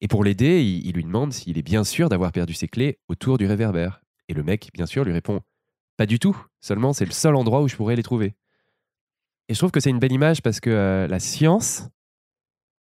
Et 0.00 0.06
pour 0.06 0.22
l'aider, 0.22 0.62
il, 0.62 0.86
il 0.86 0.94
lui 0.94 1.02
demande 1.02 1.32
s'il 1.32 1.58
est 1.58 1.62
bien 1.62 1.82
sûr 1.82 2.08
d'avoir 2.08 2.30
perdu 2.30 2.54
ses 2.54 2.68
clés 2.68 3.00
autour 3.08 3.38
du 3.38 3.46
réverbère. 3.46 4.02
Et 4.28 4.34
le 4.34 4.44
mec, 4.44 4.70
bien 4.72 4.86
sûr, 4.86 5.02
lui 5.02 5.12
répond 5.12 5.40
Pas 6.00 6.06
du 6.06 6.18
tout, 6.18 6.34
seulement 6.62 6.94
c'est 6.94 7.04
le 7.04 7.10
seul 7.10 7.34
endroit 7.36 7.60
où 7.60 7.68
je 7.68 7.76
pourrais 7.76 7.94
les 7.94 8.02
trouver. 8.02 8.34
Et 9.48 9.52
je 9.52 9.58
trouve 9.58 9.70
que 9.70 9.80
c'est 9.80 9.90
une 9.90 9.98
belle 9.98 10.12
image 10.12 10.40
parce 10.40 10.58
que 10.58 10.70
euh, 10.70 11.06
la 11.06 11.20
science, 11.20 11.90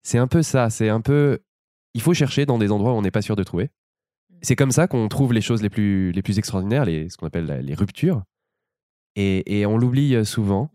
c'est 0.05 0.19
un 0.19 0.29
peu 0.29 0.45
ça. 0.45 0.71
C'est 0.71 0.91
un 0.91 1.01
peu. 1.01 1.41
Il 1.95 2.03
faut 2.03 2.15
chercher 2.15 2.47
dans 2.47 2.57
des 2.57 2.71
endroits 2.71 2.93
où 2.93 2.95
on 2.95 3.03
n'est 3.03 3.11
pas 3.11 3.21
sûr 3.21 3.35
de 3.35 3.43
trouver. 3.43 3.71
C'est 4.43 4.55
comme 4.55 4.71
ça 4.71 4.87
qu'on 4.87 5.09
trouve 5.09 5.33
les 5.33 5.41
choses 5.41 5.61
les 5.61 5.71
plus, 5.71 6.13
les 6.13 6.23
plus 6.23 6.39
extraordinaires, 6.39 6.85
les, 6.85 7.09
ce 7.09 7.17
qu'on 7.17 7.27
appelle 7.27 7.47
la- 7.47 7.61
les 7.61 7.75
ruptures. 7.75 8.23
Et, 9.17 9.59
et 9.59 9.67
on 9.67 9.77
l'oublie 9.77 10.15
euh, 10.15 10.23
souvent. 10.23 10.71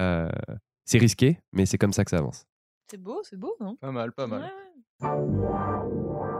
Euh, 0.00 0.28
c'est 0.84 0.98
risqué, 0.98 1.38
mais 1.52 1.64
c'est 1.64 1.78
comme 1.78 1.92
ça 1.92 2.04
que 2.04 2.10
ça 2.10 2.18
avance. 2.18 2.44
C'est 2.90 3.00
beau, 3.00 3.20
c'est 3.22 3.36
beau, 3.38 3.54
non? 3.60 3.76
Pas 3.76 3.92
mal, 3.92 4.10
pas 4.10 4.26
mal. 4.26 4.50
Ouais, 5.00 5.08
ouais. 5.08 6.37